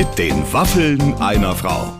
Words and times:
Mit 0.00 0.18
den 0.18 0.50
Waffeln 0.50 1.12
einer 1.20 1.54
Frau. 1.54 1.92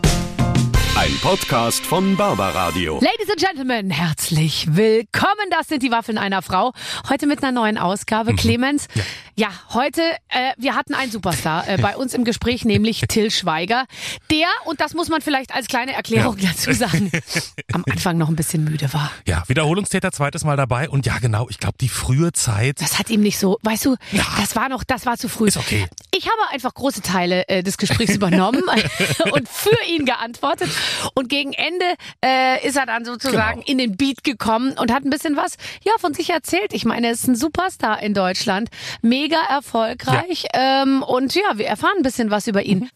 Ein 0.96 1.12
Podcast 1.20 1.84
von 1.84 2.16
Barbaradio. 2.16 2.94
Ladies 2.94 3.28
and 3.28 3.38
Gentlemen, 3.38 3.90
herzlich 3.90 4.74
willkommen. 4.74 5.50
Das 5.50 5.68
sind 5.68 5.82
die 5.82 5.90
Waffeln 5.90 6.16
einer 6.16 6.40
Frau. 6.40 6.72
Heute 7.10 7.26
mit 7.26 7.42
einer 7.42 7.52
neuen 7.52 7.76
Ausgabe. 7.76 8.34
Clemens, 8.34 8.88
ja, 8.94 9.02
ja 9.40 9.48
heute, 9.72 10.02
äh, 10.28 10.52
wir 10.58 10.74
hatten 10.76 10.94
einen 10.94 11.10
Superstar 11.10 11.66
äh, 11.66 11.78
bei 11.78 11.96
uns 11.96 12.12
im 12.12 12.24
Gespräch, 12.24 12.64
nämlich 12.66 13.00
Till 13.08 13.30
Schweiger. 13.30 13.86
Der, 14.30 14.48
und 14.66 14.80
das 14.82 14.92
muss 14.92 15.08
man 15.08 15.22
vielleicht 15.22 15.54
als 15.54 15.66
kleine 15.66 15.94
Erklärung 15.94 16.36
Ja. 16.38 16.50
dazu 16.50 16.72
sagen, 16.72 17.10
am 17.72 17.84
Anfang 17.90 18.18
noch 18.18 18.28
ein 18.28 18.36
bisschen 18.36 18.64
müde 18.64 18.92
war. 18.92 19.10
Ja, 19.26 19.42
Wiederholungstäter 19.46 20.12
zweites 20.12 20.44
Mal 20.44 20.56
dabei 20.58 20.90
und 20.90 21.06
ja 21.06 21.18
genau, 21.18 21.48
ich 21.48 21.58
glaube 21.58 21.76
die 21.80 21.88
frühe 21.88 22.32
Zeit. 22.32 22.82
Das 22.82 22.98
hat 22.98 23.08
ihm 23.08 23.22
nicht 23.22 23.38
so, 23.38 23.58
weißt 23.62 23.86
du, 23.86 23.96
Ja. 24.12 24.24
das 24.38 24.54
war 24.56 24.68
noch, 24.68 24.84
das 24.84 25.06
war 25.06 25.16
zu 25.16 25.28
früh. 25.30 25.48
Ist 25.48 25.56
okay. 25.56 25.86
Ich 26.14 26.26
habe 26.26 26.52
einfach 26.52 26.74
große 26.74 27.00
Teile 27.00 27.48
äh, 27.48 27.62
des 27.62 27.78
Gesprächs 27.78 28.14
übernommen 28.14 28.62
und 29.32 29.48
für 29.48 29.78
ihn 29.88 30.04
geantwortet. 30.04 30.68
Und 31.14 31.30
gegen 31.30 31.54
Ende 31.54 31.86
äh, 32.22 32.66
ist 32.66 32.76
er 32.76 32.84
dann 32.86 33.04
sozusagen 33.06 33.60
Genau. 33.60 33.70
in 33.70 33.78
den 33.78 33.96
Beat 33.96 34.22
gekommen 34.22 34.72
und 34.78 34.92
hat 34.92 35.04
ein 35.04 35.10
bisschen 35.10 35.36
was 35.36 35.54
ja 35.82 35.92
von 35.98 36.12
sich 36.12 36.28
erzählt. 36.30 36.72
Ich 36.74 36.84
meine, 36.84 37.06
er 37.06 37.12
ist 37.14 37.26
ein 37.26 37.36
Superstar 37.36 38.02
in 38.02 38.12
Deutschland, 38.12 38.68
mega 39.02 39.29
erfolgreich. 39.38 40.46
Ähm, 40.52 41.02
und 41.02 41.34
ja, 41.34 41.56
wir 41.56 41.66
erfahren 41.66 41.98
ein 41.98 42.02
bisschen 42.02 42.30
was 42.30 42.46
über 42.46 42.62
ihn. 42.62 42.90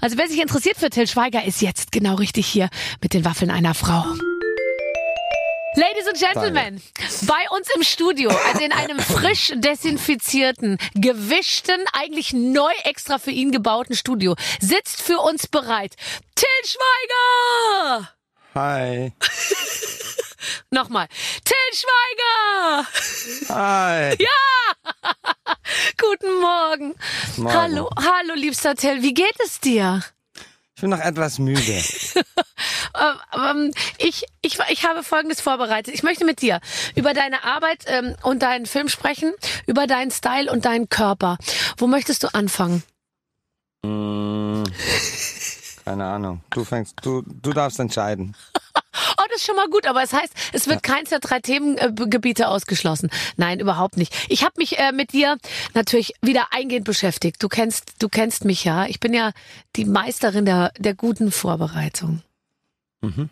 Also 0.00 0.18
wer 0.18 0.28
sich 0.28 0.40
interessiert 0.40 0.76
für 0.76 0.90
Till 0.90 1.06
Schweiger, 1.06 1.44
ist 1.44 1.62
jetzt 1.62 1.90
genau 1.92 2.16
richtig 2.16 2.46
hier 2.46 2.68
mit 3.02 3.14
den 3.14 3.24
Waffeln 3.24 3.50
einer 3.50 3.74
Frau. 3.74 4.04
Ladies 5.76 6.08
and 6.08 6.18
Gentlemen, 6.18 6.82
bei 7.26 7.54
uns 7.54 7.68
im 7.74 7.82
Studio, 7.82 8.30
also 8.30 8.64
in 8.64 8.72
einem 8.72 8.98
frisch 9.00 9.52
desinfizierten, 9.56 10.78
gewischten, 10.94 11.84
eigentlich 11.92 12.32
neu 12.32 12.72
extra 12.84 13.18
für 13.18 13.30
ihn 13.30 13.52
gebauten 13.52 13.94
Studio, 13.94 14.36
sitzt 14.58 15.02
für 15.02 15.18
uns 15.18 15.46
bereit 15.46 15.94
Till 16.34 16.46
Schweiger! 16.64 18.15
Hi. 18.56 19.12
Nochmal. 20.70 21.08
Till 21.44 21.56
Schweiger! 21.74 22.86
Hi. 23.50 24.16
Guten 25.98 26.40
Morgen. 26.40 26.94
Morgen. 27.36 27.54
Hallo, 27.54 27.90
hallo, 27.96 28.34
liebster 28.34 28.74
Till, 28.74 29.02
wie 29.02 29.12
geht 29.12 29.36
es 29.44 29.60
dir? 29.60 30.02
Ich 30.74 30.80
bin 30.80 30.90
noch 30.90 31.00
etwas 31.00 31.38
müde. 31.38 31.82
Ähm, 32.98 33.16
ähm, 33.34 33.74
ich, 33.98 34.24
ich, 34.40 34.58
ich 34.70 34.86
habe 34.86 35.02
Folgendes 35.02 35.42
vorbereitet. 35.42 35.92
Ich 35.94 36.02
möchte 36.02 36.24
mit 36.24 36.40
dir 36.40 36.60
über 36.94 37.12
deine 37.12 37.44
Arbeit 37.44 37.84
ähm, 37.86 38.16
und 38.22 38.42
deinen 38.42 38.64
Film 38.64 38.88
sprechen, 38.88 39.34
über 39.66 39.86
deinen 39.86 40.10
Style 40.10 40.50
und 40.50 40.64
deinen 40.64 40.88
Körper. 40.88 41.36
Wo 41.76 41.86
möchtest 41.86 42.22
du 42.22 42.28
anfangen? 42.34 42.82
Hm, 43.84 44.64
keine 45.86 46.04
Ahnung. 46.04 46.40
Du 46.50 46.64
fängst, 46.64 46.96
du, 47.02 47.22
du 47.22 47.52
darfst 47.52 47.78
entscheiden. 47.78 48.34
Oh, 49.18 49.24
das 49.28 49.38
ist 49.38 49.46
schon 49.46 49.56
mal 49.56 49.68
gut, 49.68 49.86
aber 49.86 50.02
es 50.02 50.12
heißt, 50.14 50.32
es 50.54 50.68
wird 50.68 50.82
keins 50.82 51.10
der 51.10 51.18
drei 51.18 51.40
Themengebiete 51.40 52.48
ausgeschlossen. 52.48 53.10
Nein, 53.36 53.60
überhaupt 53.60 53.98
nicht. 53.98 54.14
Ich 54.30 54.42
habe 54.42 54.54
mich 54.56 54.78
äh, 54.78 54.92
mit 54.92 55.12
dir 55.12 55.36
natürlich 55.74 56.14
wieder 56.22 56.46
eingehend 56.50 56.86
beschäftigt. 56.86 57.42
Du 57.42 57.48
kennst, 57.48 58.02
du 58.02 58.08
kennst 58.08 58.46
mich 58.46 58.64
ja. 58.64 58.86
Ich 58.86 58.98
bin 58.98 59.12
ja 59.12 59.32
die 59.76 59.84
Meisterin 59.84 60.46
der, 60.46 60.72
der 60.78 60.94
guten 60.94 61.30
Vorbereitung. 61.30 62.22
Mhm. 63.02 63.28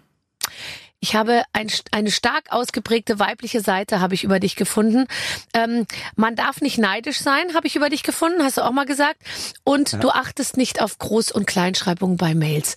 Ich 1.05 1.15
habe 1.15 1.43
ein, 1.53 1.71
eine 1.91 2.11
stark 2.11 2.45
ausgeprägte 2.49 3.19
weibliche 3.19 3.61
Seite 3.61 4.01
habe 4.01 4.15
ich 4.15 4.25
über 4.25 4.41
dich 4.41 4.57
gefunden. 4.57 5.05
Ähm, 5.53 5.87
man 6.17 6.35
darf 6.35 6.63
nicht 6.63 6.79
neidisch 6.79 7.19
sein, 7.19 7.53
habe 7.53 7.67
ich 7.67 7.77
über 7.77 7.91
dich 7.91 8.05
gefunden, 8.05 8.43
hast 8.43 8.57
du 8.57 8.63
auch 8.63 8.73
mal 8.73 8.87
gesagt. 8.87 9.19
Und 9.65 10.03
du 10.03 10.09
achtest 10.09 10.57
nicht 10.57 10.81
auf 10.81 10.97
Groß- 10.97 11.31
und 11.31 11.47
Kleinschreibung 11.47 12.17
bei 12.17 12.35
Mails. 12.35 12.77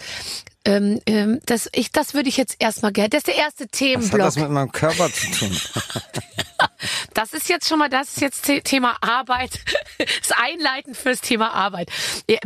Ähm, 0.67 0.99
ähm, 1.05 1.39
das, 1.45 1.69
ich, 1.71 1.93
das 1.93 2.13
würde 2.13 2.27
ich 2.27 2.35
jetzt 2.35 2.57
erstmal 2.59 2.91
gerne. 2.91 3.09
Das 3.09 3.19
ist 3.19 3.27
der 3.27 3.37
erste 3.37 3.63
Was 3.63 3.67
hat 3.67 3.71
Themenblock. 3.71 4.19
das 4.19 4.35
mit 4.35 4.49
meinem 4.49 4.71
Körper 4.71 5.09
zu 5.11 5.31
tun? 5.31 5.57
Das 7.13 7.33
ist 7.33 7.49
jetzt 7.49 7.67
schon 7.67 7.79
mal, 7.79 7.89
das 7.89 8.09
ist 8.09 8.21
jetzt 8.21 8.45
The- 8.45 8.61
Thema 8.61 8.97
Arbeit. 9.01 9.59
Das 9.97 10.31
Einleiten 10.37 10.93
fürs 10.93 11.21
Thema 11.21 11.51
Arbeit. 11.53 11.89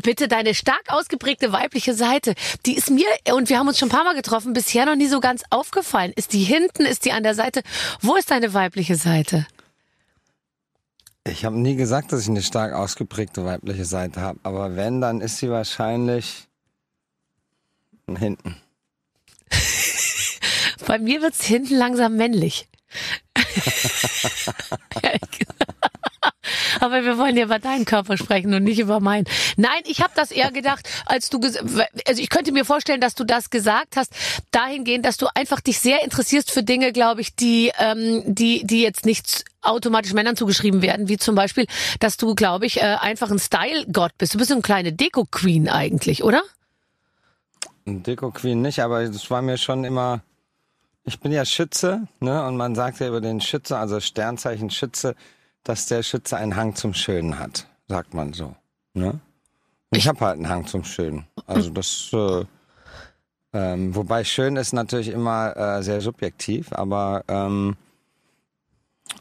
Bitte 0.04 0.28
deine 0.30 0.54
stark 0.54 0.82
ausgeprägte 0.88 1.52
weibliche 1.52 1.94
Seite, 1.94 2.36
die 2.66 2.76
ist 2.78 2.90
mir, 2.90 3.06
und 3.34 3.50
wir 3.50 3.58
haben 3.60 3.68
uns 3.68 3.78
schon 3.80 3.88
ein 3.90 3.92
paar 3.92 4.04
Mal 4.06 4.16
getroffen, 4.16 4.54
bisher 4.54 4.86
noch 4.86 4.96
nie 4.96 5.08
so 5.08 5.20
ganz 5.20 5.44
aufgefallen. 5.50 6.14
Ist 6.16 6.32
die 6.34 6.44
hinten, 6.44 6.86
ist 6.86 7.04
die 7.06 7.12
an 7.12 7.24
der 7.24 7.36
Seite? 7.36 7.62
Wo 8.02 8.16
ist 8.16 8.32
deine 8.32 8.54
weibliche 8.54 8.96
Seite? 8.96 9.46
Ich 11.26 11.44
habe 11.46 11.58
nie 11.60 11.76
gesagt, 11.76 12.12
dass 12.14 12.22
ich 12.22 12.30
eine 12.30 12.42
stark 12.42 12.74
ausgeprägte 12.74 13.44
weibliche 13.46 13.86
Seite 13.86 14.22
habe. 14.22 14.40
Aber 14.44 14.76
wenn, 14.78 15.02
dann 15.02 15.20
ist 15.22 15.38
sie 15.38 15.50
wahrscheinlich 15.50 16.48
hinten. 18.18 18.56
Bei 20.88 21.00
mir 21.00 21.22
wird's 21.22 21.46
hinten 21.46 21.76
langsam 21.76 22.16
männlich. 22.16 22.68
Aber 26.80 27.04
wir 27.04 27.18
wollen 27.18 27.38
ja 27.38 27.46
über 27.46 27.60
deinen 27.60 27.86
Körper 27.86 28.18
sprechen 28.18 28.54
und 28.54 28.64
nicht 28.64 28.80
über 28.80 29.00
meinen. 29.00 29.26
Nein, 29.58 29.82
ich 29.86 30.02
habe 30.02 30.14
das 30.16 30.32
eher 30.32 30.52
gedacht, 30.52 30.88
als 31.06 31.30
du 31.30 31.40
also 31.42 32.22
ich 32.22 32.30
könnte 32.30 32.52
mir 32.52 32.66
vorstellen, 32.66 33.02
dass 33.02 33.16
du 33.16 33.24
das 33.24 33.50
gesagt 33.50 33.98
hast, 33.98 34.14
dahingehend, 34.52 35.06
dass 35.06 35.18
du 35.18 35.28
einfach 35.36 35.62
dich 35.62 35.80
sehr 35.80 36.04
interessierst 36.04 36.52
für 36.52 36.64
Dinge, 36.64 36.92
glaube 36.92 37.22
ich, 37.22 37.36
die 37.36 37.72
ähm, 37.80 38.24
die 38.26 38.66
die 38.66 38.82
jetzt 38.82 39.06
nicht 39.06 39.46
automatisch 39.62 40.14
Männern 40.14 40.36
zugeschrieben 40.36 40.82
werden, 40.82 41.08
wie 41.08 41.18
zum 41.18 41.36
Beispiel, 41.36 41.68
dass 42.00 42.18
du, 42.18 42.34
glaube 42.34 42.66
ich, 42.66 42.78
äh, 42.78 42.98
einfach 43.00 43.30
ein 43.30 43.40
Style-Gott 43.40 44.14
bist. 44.18 44.34
Du 44.34 44.40
bist 44.40 44.50
so 44.50 44.56
eine 44.56 44.64
kleine 44.64 44.92
Deko-Queen 44.92 45.70
eigentlich, 45.70 46.24
oder? 46.24 46.42
Ein 47.86 48.04
Deko 48.04 48.32
Queen 48.32 48.62
nicht, 48.62 48.80
aber 48.80 49.02
es 49.02 49.30
war 49.30 49.42
mir 49.42 49.58
schon 49.58 49.84
immer. 49.84 50.22
Ich 51.04 51.20
bin 51.20 51.32
ja 51.32 51.46
Schütze, 51.46 52.08
ne? 52.20 52.46
Und 52.46 52.58
man 52.58 52.76
sagt 52.76 53.00
ja 53.00 53.08
über 53.08 53.22
den 53.22 53.42
Schütze, 53.42 53.78
also 53.78 54.00
Sternzeichen 54.00 54.70
Schütze, 54.70 55.16
dass 55.64 55.88
der 55.88 56.04
Schütze 56.04 56.38
einen 56.38 56.56
Hang 56.56 56.76
zum 56.76 56.94
Schönen 56.94 57.40
hat, 57.40 57.68
sagt 57.88 58.14
man 58.14 58.34
so. 58.34 58.56
Ne? 58.94 59.20
Und 59.90 59.98
ich 59.98 60.08
habe 60.08 60.20
halt 60.20 60.38
einen 60.38 60.50
Hang 60.50 60.68
zum 60.68 60.84
Schönen. 60.84 61.26
Also 61.48 61.70
das, 61.72 62.10
äh, 62.14 62.46
ähm, 63.54 63.96
wobei 63.96 64.24
schön 64.24 64.56
ist 64.56 64.74
natürlich 64.74 65.10
immer 65.10 65.56
äh, 65.58 65.84
sehr 65.84 66.02
subjektiv, 66.02 66.72
aber 66.72 67.24
ähm, 67.28 67.76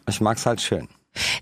ich 0.08 0.20
mag's 0.20 0.46
halt 0.46 0.60
schön. 0.60 0.88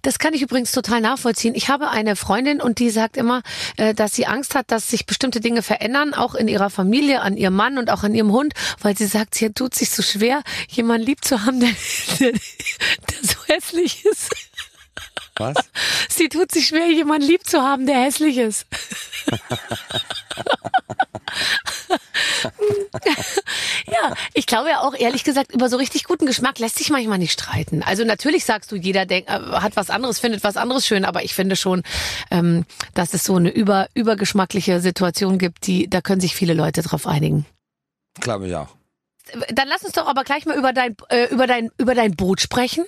Das 0.02 0.18
kann 0.18 0.34
ich 0.34 0.42
übrigens 0.42 0.72
total 0.72 1.00
nachvollziehen. 1.00 1.54
Ich 1.54 1.68
habe 1.68 1.90
eine 1.90 2.16
Freundin 2.16 2.60
und 2.60 2.78
die 2.78 2.90
sagt 2.90 3.16
immer, 3.16 3.42
äh, 3.76 3.94
dass 3.94 4.14
sie 4.14 4.26
Angst 4.26 4.54
hat, 4.54 4.70
dass 4.70 4.88
sich 4.88 5.06
bestimmte 5.06 5.40
Dinge 5.40 5.62
verändern, 5.62 6.14
auch 6.14 6.34
in 6.34 6.48
ihrer 6.48 6.70
Familie, 6.70 7.20
an 7.20 7.36
ihrem 7.36 7.54
Mann 7.54 7.78
und 7.78 7.90
auch 7.90 8.02
an 8.02 8.14
ihrem 8.14 8.32
Hund, 8.32 8.54
weil 8.80 8.96
sie 8.96 9.06
sagt, 9.06 9.34
sie 9.34 9.52
tut 9.52 9.74
sich 9.74 9.90
so 9.90 10.02
schwer, 10.02 10.42
jemanden 10.68 11.06
lieb 11.06 11.24
zu 11.24 11.44
haben, 11.44 11.60
der, 11.60 11.70
der, 12.18 12.32
der 12.32 13.18
so 13.22 13.36
hässlich 13.46 14.04
ist. 14.04 14.30
Was? 15.36 15.56
Sie 16.08 16.28
tut 16.28 16.50
sich 16.50 16.68
schwer, 16.68 16.90
jemanden 16.90 17.26
lieb 17.26 17.46
zu 17.46 17.62
haben, 17.62 17.86
der 17.86 18.00
hässlich 18.00 18.38
ist. 18.38 18.66
ja, 23.90 24.14
ich 24.34 24.46
glaube 24.46 24.68
ja 24.70 24.80
auch, 24.80 24.94
ehrlich 24.94 25.24
gesagt, 25.24 25.52
über 25.52 25.68
so 25.68 25.76
richtig 25.76 26.04
guten 26.04 26.26
Geschmack 26.26 26.58
lässt 26.58 26.76
sich 26.78 26.90
manchmal 26.90 27.18
nicht 27.18 27.32
streiten. 27.32 27.82
Also 27.82 28.04
natürlich 28.04 28.44
sagst 28.44 28.70
du, 28.72 28.76
jeder 28.76 29.06
denk, 29.06 29.28
äh, 29.28 29.32
hat 29.32 29.76
was 29.76 29.90
anderes, 29.90 30.18
findet 30.18 30.42
was 30.44 30.56
anderes 30.56 30.86
schön, 30.86 31.04
aber 31.04 31.24
ich 31.24 31.34
finde 31.34 31.56
schon, 31.56 31.82
ähm, 32.30 32.64
dass 32.94 33.14
es 33.14 33.24
so 33.24 33.36
eine 33.36 33.50
über, 33.50 33.88
übergeschmackliche 33.94 34.80
Situation 34.80 35.38
gibt, 35.38 35.66
die, 35.66 35.88
da 35.88 36.00
können 36.00 36.20
sich 36.20 36.34
viele 36.34 36.54
Leute 36.54 36.82
drauf 36.82 37.06
einigen. 37.06 37.46
Glaube 38.20 38.48
ich 38.48 38.54
auch. 38.54 38.68
Dann 39.52 39.68
lass 39.68 39.82
uns 39.84 39.92
doch 39.92 40.06
aber 40.06 40.24
gleich 40.24 40.46
mal 40.46 40.56
über 40.56 40.72
dein, 40.72 40.96
äh, 41.10 41.26
über 41.26 41.46
dein, 41.46 41.70
über 41.78 41.94
dein 41.94 42.16
Boot 42.16 42.40
sprechen. 42.40 42.84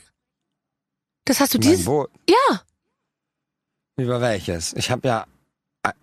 Das 1.26 1.38
hast 1.40 1.52
du 1.54 1.58
Mein 1.58 1.68
dieses, 1.68 1.84
Boot. 1.84 2.10
ja. 2.28 2.62
Über 3.96 4.20
welches? 4.20 4.72
Ich 4.72 4.91
habe 4.91 5.06
ja, 5.06 5.26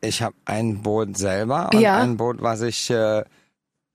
ich 0.01 0.21
habe 0.21 0.35
ein 0.45 0.83
Boot 0.83 1.17
selber 1.17 1.69
und 1.73 1.81
Ja. 1.81 1.97
ein 1.97 2.17
Boot, 2.17 2.41
was 2.41 2.61
ich 2.61 2.89
äh, 2.91 3.23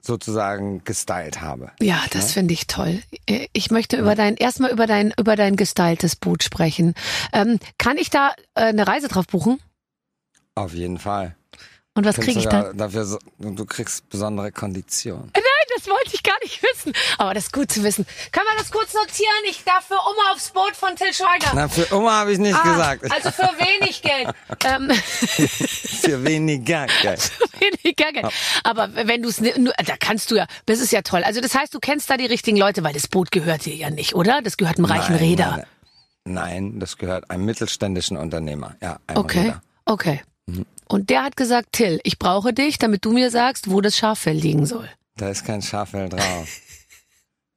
sozusagen 0.03 0.85
gestylt 0.85 1.41
habe. 1.41 1.71
Ja, 1.81 2.03
das 2.11 2.33
finde 2.33 2.53
ich 2.55 2.67
toll. 2.67 3.03
Äh, 3.27 3.47
Ich 3.53 3.71
möchte 3.71 3.97
über 3.97 4.15
dein 4.15 4.37
erstmal 4.37 4.71
über 4.73 4.87
dein 4.87 5.15
über 5.19 5.37
dein 5.37 5.57
gestyltes 5.57 6.17
Boot 6.17 6.43
sprechen. 6.43 6.95
Ähm, 7.33 7.59
kann 7.79 7.97
ich 7.97 8.11
da 8.11 8.33
äh, 8.55 8.63
eine 8.65 8.87
Reise 8.87 9.09
drauf 9.09 9.27
buchen? 9.27 9.61
Auf 10.55 10.75
jeden 10.75 10.99
Fall. 10.99 11.37
Und 11.95 12.05
was 12.05 12.17
Kriegst 12.17 12.29
kriege 12.29 12.41
ich 12.41 12.47
dann? 12.47 12.77
Dafür 12.77 13.05
so, 13.05 13.19
du 13.39 13.65
kriegst 13.67 14.09
besondere 14.09 14.51
Konditionen. 14.51 15.31
Nein, 15.35 15.43
das 15.77 15.87
wollte 15.89 16.11
ich 16.15 16.23
gar 16.23 16.39
nicht 16.43 16.63
wissen. 16.63 16.93
Aber 17.19 17.35
das 17.35 17.45
ist 17.45 17.53
gut 17.53 17.71
zu 17.73 17.83
wissen. 17.85 18.07
Können 18.33 18.47
wir 18.51 18.59
das 18.59 18.71
kurz 18.71 18.93
notieren? 18.95 19.33
Ich 19.49 19.65
darf 19.65 19.87
für 19.87 19.95
Oma 19.95 20.33
aufs 20.33 20.51
Boot 20.51 20.75
von 20.77 20.95
Till 20.97 21.13
Schweiger. 21.13 21.53
Na, 21.55 21.69
für 21.69 21.93
Oma 21.95 22.13
habe 22.21 22.33
ich 22.33 22.39
nicht 22.39 22.55
Ah, 22.55 22.63
gesagt. 22.63 23.11
Also 23.13 23.31
für 23.31 23.51
wenig 23.59 24.03
Geld. 24.03 24.29
ähm, 24.65 24.91
für 25.51 26.25
weniger 26.25 26.87
Geld. 27.03 27.31
weniger 27.61 28.13
Geld. 28.13 28.27
Aber 28.65 28.95
wenn 28.95 29.23
du 29.23 29.29
es, 29.29 29.37
da 29.39 29.97
kannst 29.99 30.31
du 30.31 30.37
ja, 30.37 30.47
das 30.67 30.81
ist 30.81 30.93
ja 30.93 31.03
toll. 31.03 31.23
Also 31.25 31.41
das 31.41 31.55
heißt, 31.55 31.73
du 31.75 31.81
kennst 31.81 32.09
da 32.11 32.17
die 32.17 32.27
richtigen 32.27 32.57
Leute, 32.57 32.83
weil 32.85 32.93
das 32.93 33.09
Boot 33.09 33.31
gehört 33.31 33.65
dir 33.65 33.75
ja 33.75 33.91
nicht, 33.91 34.15
oder? 34.15 34.41
Das 34.43 34.57
gehört 34.57 34.77
einem 34.79 34.87
reichen 34.87 35.13
Nein, 35.15 35.23
Räder. 35.25 35.51
meine- 35.51 35.67
Nein, 36.25 36.79
das 36.79 36.99
gehört 36.99 37.31
einem 37.31 37.45
mittelständischen 37.45 38.17
Unternehmer. 38.17 38.77
Ja, 38.81 38.99
einem 39.09 39.19
Okay. 39.19 39.41
Räder. 39.41 39.63
Okay. 39.87 40.23
Und 40.87 41.11
der 41.11 41.25
hat 41.25 41.37
gesagt, 41.37 41.73
Till, 41.73 42.01
ich 42.05 42.19
brauche 42.19 42.53
dich, 42.53 42.79
damit 42.79 43.05
du 43.05 43.13
mir 43.13 43.31
sagst, 43.31 43.71
wo 43.71 43.81
das 43.81 43.97
Schaffell 43.97 44.37
liegen 44.37 44.65
soll. 44.67 44.89
Da 45.17 45.29
ist 45.29 45.45
kein 45.45 45.63
Schaffell 45.63 46.09
drauf. 46.09 46.49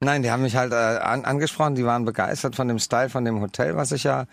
Nein, 0.01 0.23
die 0.23 0.29
haben 0.29 0.43
mich 0.43 0.55
halt 0.55 0.73
äh, 0.73 0.75
an, 0.75 1.23
angesprochen, 1.23 1.75
die 1.75 1.85
waren 1.85 2.03
begeistert 2.03 2.55
von 2.55 2.67
dem 2.67 2.79
Style 2.79 3.09
von 3.09 3.23
dem 3.23 3.39
Hotel, 3.41 3.77
was 3.77 3.91
ich 3.93 4.03
ja 4.03 4.25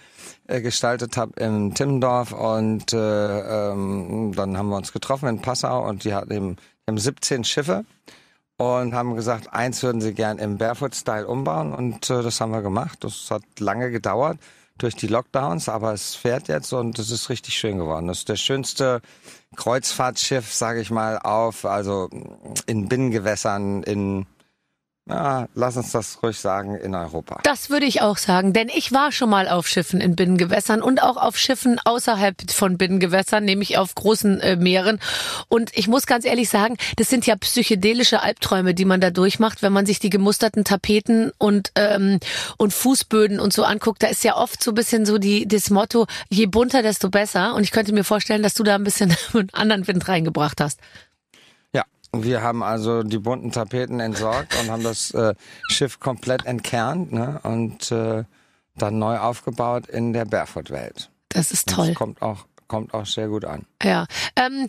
äh, 0.48 0.60
gestaltet 0.60 1.16
habe 1.16 1.40
in 1.40 1.72
Timmendorf 1.74 2.32
und 2.32 2.92
äh, 2.92 3.70
ähm, 3.70 4.32
dann 4.34 4.58
haben 4.58 4.68
wir 4.68 4.76
uns 4.76 4.92
getroffen 4.92 5.28
in 5.28 5.40
Passau 5.40 5.88
und 5.88 6.04
die 6.04 6.14
hatten 6.14 6.32
eben, 6.32 6.56
haben 6.88 6.98
17 6.98 7.44
Schiffe 7.44 7.84
und 8.56 8.92
haben 8.92 9.14
gesagt, 9.14 9.52
eins 9.52 9.82
würden 9.84 10.00
sie 10.00 10.14
gern 10.14 10.38
im 10.38 10.58
Barefoot-Style 10.58 11.26
umbauen 11.28 11.72
und 11.72 12.10
äh, 12.10 12.22
das 12.22 12.40
haben 12.40 12.52
wir 12.52 12.62
gemacht. 12.62 12.98
Das 13.04 13.30
hat 13.30 13.42
lange 13.58 13.90
gedauert 13.92 14.38
durch 14.78 14.94
die 14.94 15.06
Lockdowns, 15.06 15.68
aber 15.68 15.92
es 15.92 16.14
fährt 16.14 16.48
jetzt 16.48 16.72
und 16.72 16.98
es 16.98 17.10
ist 17.10 17.28
richtig 17.28 17.54
schön 17.54 17.78
geworden. 17.78 18.08
Das 18.08 18.18
ist 18.18 18.28
der 18.28 18.36
schönste 18.36 19.00
Kreuzfahrtschiff, 19.56 20.52
sage 20.52 20.80
ich 20.80 20.90
mal, 20.90 21.18
auf, 21.18 21.64
also 21.64 22.08
in 22.66 22.88
Binnengewässern 22.88 23.82
in 23.82 24.26
ja, 25.08 25.48
lass 25.54 25.76
uns 25.76 25.90
das 25.90 26.22
ruhig 26.22 26.38
sagen, 26.38 26.76
in 26.76 26.94
Europa. 26.94 27.40
Das 27.42 27.70
würde 27.70 27.86
ich 27.86 28.02
auch 28.02 28.16
sagen, 28.16 28.52
denn 28.52 28.68
ich 28.68 28.92
war 28.92 29.10
schon 29.10 29.30
mal 29.30 29.48
auf 29.48 29.66
Schiffen 29.66 30.00
in 30.00 30.14
Binnengewässern 30.14 30.80
und 30.80 31.02
auch 31.02 31.16
auf 31.16 31.36
Schiffen 31.36 31.80
außerhalb 31.84 32.48
von 32.52 32.78
Binnengewässern, 32.78 33.44
nämlich 33.44 33.78
auf 33.78 33.96
großen 33.96 34.40
äh, 34.40 34.54
Meeren. 34.54 35.00
Und 35.48 35.76
ich 35.76 35.88
muss 35.88 36.06
ganz 36.06 36.24
ehrlich 36.24 36.48
sagen, 36.48 36.76
das 36.96 37.08
sind 37.08 37.26
ja 37.26 37.34
psychedelische 37.34 38.22
Albträume, 38.22 38.74
die 38.74 38.84
man 38.84 39.00
da 39.00 39.10
durchmacht, 39.10 39.62
wenn 39.62 39.72
man 39.72 39.86
sich 39.86 39.98
die 39.98 40.10
gemusterten 40.10 40.62
Tapeten 40.62 41.32
und 41.36 41.72
ähm, 41.74 42.20
und 42.56 42.72
Fußböden 42.72 43.40
und 43.40 43.52
so 43.52 43.64
anguckt. 43.64 44.04
Da 44.04 44.06
ist 44.06 44.22
ja 44.22 44.36
oft 44.36 44.62
so 44.62 44.70
ein 44.70 44.74
bisschen 44.74 45.04
so 45.04 45.18
die 45.18 45.48
das 45.48 45.70
Motto: 45.70 46.06
Je 46.28 46.46
bunter, 46.46 46.82
desto 46.82 47.10
besser. 47.10 47.54
Und 47.54 47.64
ich 47.64 47.72
könnte 47.72 47.92
mir 47.92 48.04
vorstellen, 48.04 48.44
dass 48.44 48.54
du 48.54 48.62
da 48.62 48.76
ein 48.76 48.84
bisschen 48.84 49.16
einen 49.34 49.50
anderen 49.52 49.88
Wind 49.88 50.06
reingebracht 50.06 50.60
hast. 50.60 50.78
Wir 52.14 52.42
haben 52.42 52.62
also 52.62 53.02
die 53.02 53.18
bunten 53.18 53.52
Tapeten 53.52 53.98
entsorgt 53.98 54.54
und 54.60 54.70
haben 54.70 54.82
das 54.82 55.12
äh, 55.12 55.34
Schiff 55.68 55.98
komplett 55.98 56.44
entkernt 56.44 57.12
ne? 57.12 57.40
und 57.42 57.90
äh, 57.90 58.24
dann 58.76 58.98
neu 58.98 59.18
aufgebaut 59.18 59.86
in 59.86 60.12
der 60.12 60.26
Barefoot-Welt. 60.26 61.10
Das 61.30 61.52
ist 61.52 61.68
toll. 61.68 61.88
Das 61.88 61.96
kommt 61.96 62.20
auch 62.20 62.46
kommt 62.72 62.94
auch 62.94 63.04
sehr 63.04 63.28
gut 63.28 63.44
an. 63.44 63.66
Ja, 63.82 64.06
ähm, 64.34 64.66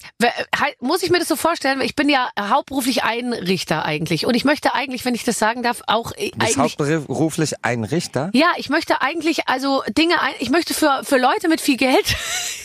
muss 0.82 1.04
ich 1.04 1.10
mir 1.10 1.20
das 1.20 1.30
so 1.30 1.38
vorstellen? 1.38 1.80
Ich 1.80 1.96
bin 1.96 2.10
ja 2.10 2.30
hauptberuflich 2.38 3.06
Einrichter 3.06 3.86
eigentlich 3.86 4.26
und 4.26 4.34
ich 4.34 4.44
möchte 4.44 4.76
eigentlich, 4.76 5.06
wenn 5.06 5.16
ich 5.16 5.24
das 5.24 5.40
sagen 5.40 5.64
darf, 5.64 5.84
auch 5.88 6.12
äh, 6.18 6.32
du 6.32 6.40
bist 6.40 6.58
hauptberuflich 6.58 7.64
Einrichter. 7.64 8.30
Ja, 8.34 8.48
ich 8.58 8.68
möchte 8.68 9.02
eigentlich 9.02 9.48
also 9.48 9.84
Dinge, 9.98 10.20
ein, 10.20 10.34
ich 10.40 10.50
möchte 10.50 10.74
für 10.74 11.00
für 11.04 11.18
Leute 11.18 11.48
mit 11.48 11.62
viel 11.62 11.78
Geld 11.78 12.04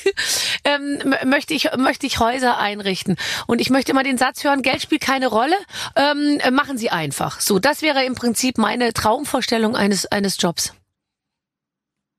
ähm, 0.64 1.14
möchte 1.24 1.54
ich 1.54 1.70
möchte 1.76 2.04
ich 2.08 2.18
Häuser 2.18 2.58
einrichten 2.58 3.14
und 3.46 3.60
ich 3.60 3.70
möchte 3.70 3.92
immer 3.92 4.02
den 4.02 4.18
Satz 4.18 4.42
hören: 4.42 4.62
Geld 4.62 4.82
spielt 4.82 5.02
keine 5.02 5.28
Rolle, 5.28 5.54
ähm, 5.94 6.40
machen 6.52 6.78
Sie 6.78 6.90
einfach. 6.90 7.40
So, 7.40 7.60
das 7.60 7.80
wäre 7.80 8.04
im 8.04 8.16
Prinzip 8.16 8.58
meine 8.58 8.92
Traumvorstellung 8.92 9.76
eines 9.76 10.04
eines 10.06 10.36
Jobs. 10.40 10.74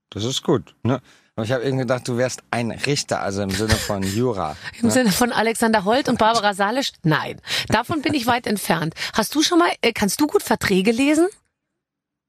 Das 0.10 0.24
ist 0.24 0.42
gut. 0.42 0.74
Ne? 0.84 1.02
Aber 1.40 1.46
ich 1.46 1.54
habe 1.54 1.64
irgendwie 1.64 1.84
gedacht, 1.84 2.06
du 2.06 2.18
wärst 2.18 2.44
ein 2.52 2.70
Richter, 2.72 3.22
also 3.22 3.42
im 3.42 3.50
Sinne 3.52 3.76
von 3.76 4.04
Jura. 4.04 4.58
Im 4.82 4.88
ne? 4.88 4.92
Sinne 4.92 5.12
von 5.14 5.32
Alexander 5.32 5.86
Holt 5.86 6.10
und 6.10 6.20
Barbara 6.20 6.54
Salisch? 6.54 6.92
Nein. 7.04 7.40
Davon 7.70 8.02
bin 8.02 8.14
ich 8.14 8.28
weit 8.28 8.46
entfernt. 8.46 8.94
Hast 9.14 9.34
du 9.36 9.42
schon 9.42 9.60
mal, 9.60 9.70
äh, 9.80 9.94
kannst 9.94 10.20
du 10.20 10.28
gut 10.28 10.44
Verträge 10.44 10.92
lesen? 10.92 11.30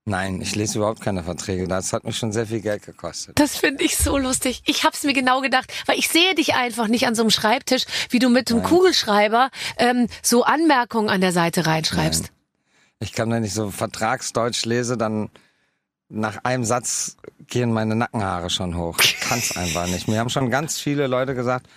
Nein, 0.05 0.41
ich 0.41 0.55
lese 0.55 0.79
überhaupt 0.79 1.01
keine 1.01 1.25
Verträge. 1.25 1.67
Das 1.67 1.93
hat 1.93 2.05
mich 2.05 2.19
schon 2.19 2.31
sehr 2.31 2.47
viel 2.47 2.61
Geld 2.61 2.87
gekostet. 2.87 3.37
Das 3.37 3.57
finde 3.57 3.83
ich 3.83 3.97
so 3.97 4.17
lustig. 4.17 4.63
Ich 4.67 4.85
habe 4.85 4.95
es 4.95 5.03
mir 5.03 5.13
genau 5.13 5.41
gedacht, 5.41 5.73
weil 5.87 5.99
ich 5.99 6.09
sehe 6.09 6.37
dich 6.37 6.55
einfach 6.55 6.87
nicht 6.87 7.09
an 7.09 7.17
so 7.17 7.23
einem 7.23 7.31
Schreibtisch, 7.31 7.87
wie 8.11 8.21
du 8.21 8.29
mit 8.29 8.53
einem 8.53 8.63
Kugelschreiber 8.63 9.51
ähm, 9.79 10.07
so 10.23 10.45
Anmerkungen 10.45 11.11
an 11.11 11.21
der 11.21 11.33
Seite 11.33 11.67
reinschreibst. 11.67 12.23
Nein. 12.23 12.33
Ich 13.01 13.13
kann, 13.13 13.29
wenn 13.33 13.43
ich 13.43 13.55
so 13.55 13.73
Vertragsdeutsch 13.73 14.65
lese, 14.67 14.97
dann 14.97 15.31
nach 16.11 16.45
einem 16.45 16.65
Satz 16.65 17.17
gehen 17.47 17.73
meine 17.73 17.95
Nackenhaare 17.95 18.51
schon 18.51 18.77
hoch. 18.77 18.99
Ich 19.01 19.19
kann's 19.21 19.57
einfach 19.57 19.87
nicht. 19.87 20.09
Mir 20.09 20.19
haben 20.19 20.29
schon 20.29 20.51
ganz 20.51 20.79
viele 20.79 21.07
Leute 21.07 21.35
gesagt, 21.35 21.69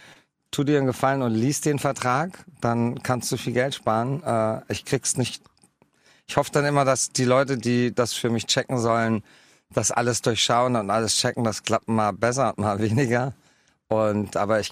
tu 0.51 0.63
dir 0.63 0.77
einen 0.77 0.88
Gefallen 0.88 1.21
und 1.21 1.33
lies 1.33 1.62
den 1.62 1.80
Vertrag, 1.80 2.45
dann 2.62 3.01
kannst 3.01 3.31
du 3.31 3.38
viel 3.38 3.53
Geld 3.53 3.75
sparen. 3.75 4.21
Äh, 4.24 4.62
ich 4.71 4.85
krieg's 4.85 5.18
nicht. 5.18 5.44
Ich 6.27 6.38
hoffe 6.38 6.51
dann 6.51 6.65
immer, 6.65 6.85
dass 6.85 7.12
die 7.12 7.25
Leute, 7.25 7.57
die 7.57 7.94
das 7.94 8.13
für 8.13 8.30
mich 8.30 8.45
checken 8.47 8.80
sollen, 8.80 9.24
das 9.71 9.91
alles 9.91 10.21
durchschauen 10.21 10.75
und 10.75 10.89
alles 10.89 11.18
checken. 11.18 11.44
Das 11.44 11.63
klappt 11.63 11.88
mal 11.88 12.12
besser 12.12 12.50
und 12.50 12.59
mal 12.59 12.80
weniger. 12.80 13.33
Und 13.94 14.38
aber 14.38 14.60
ich, 14.60 14.72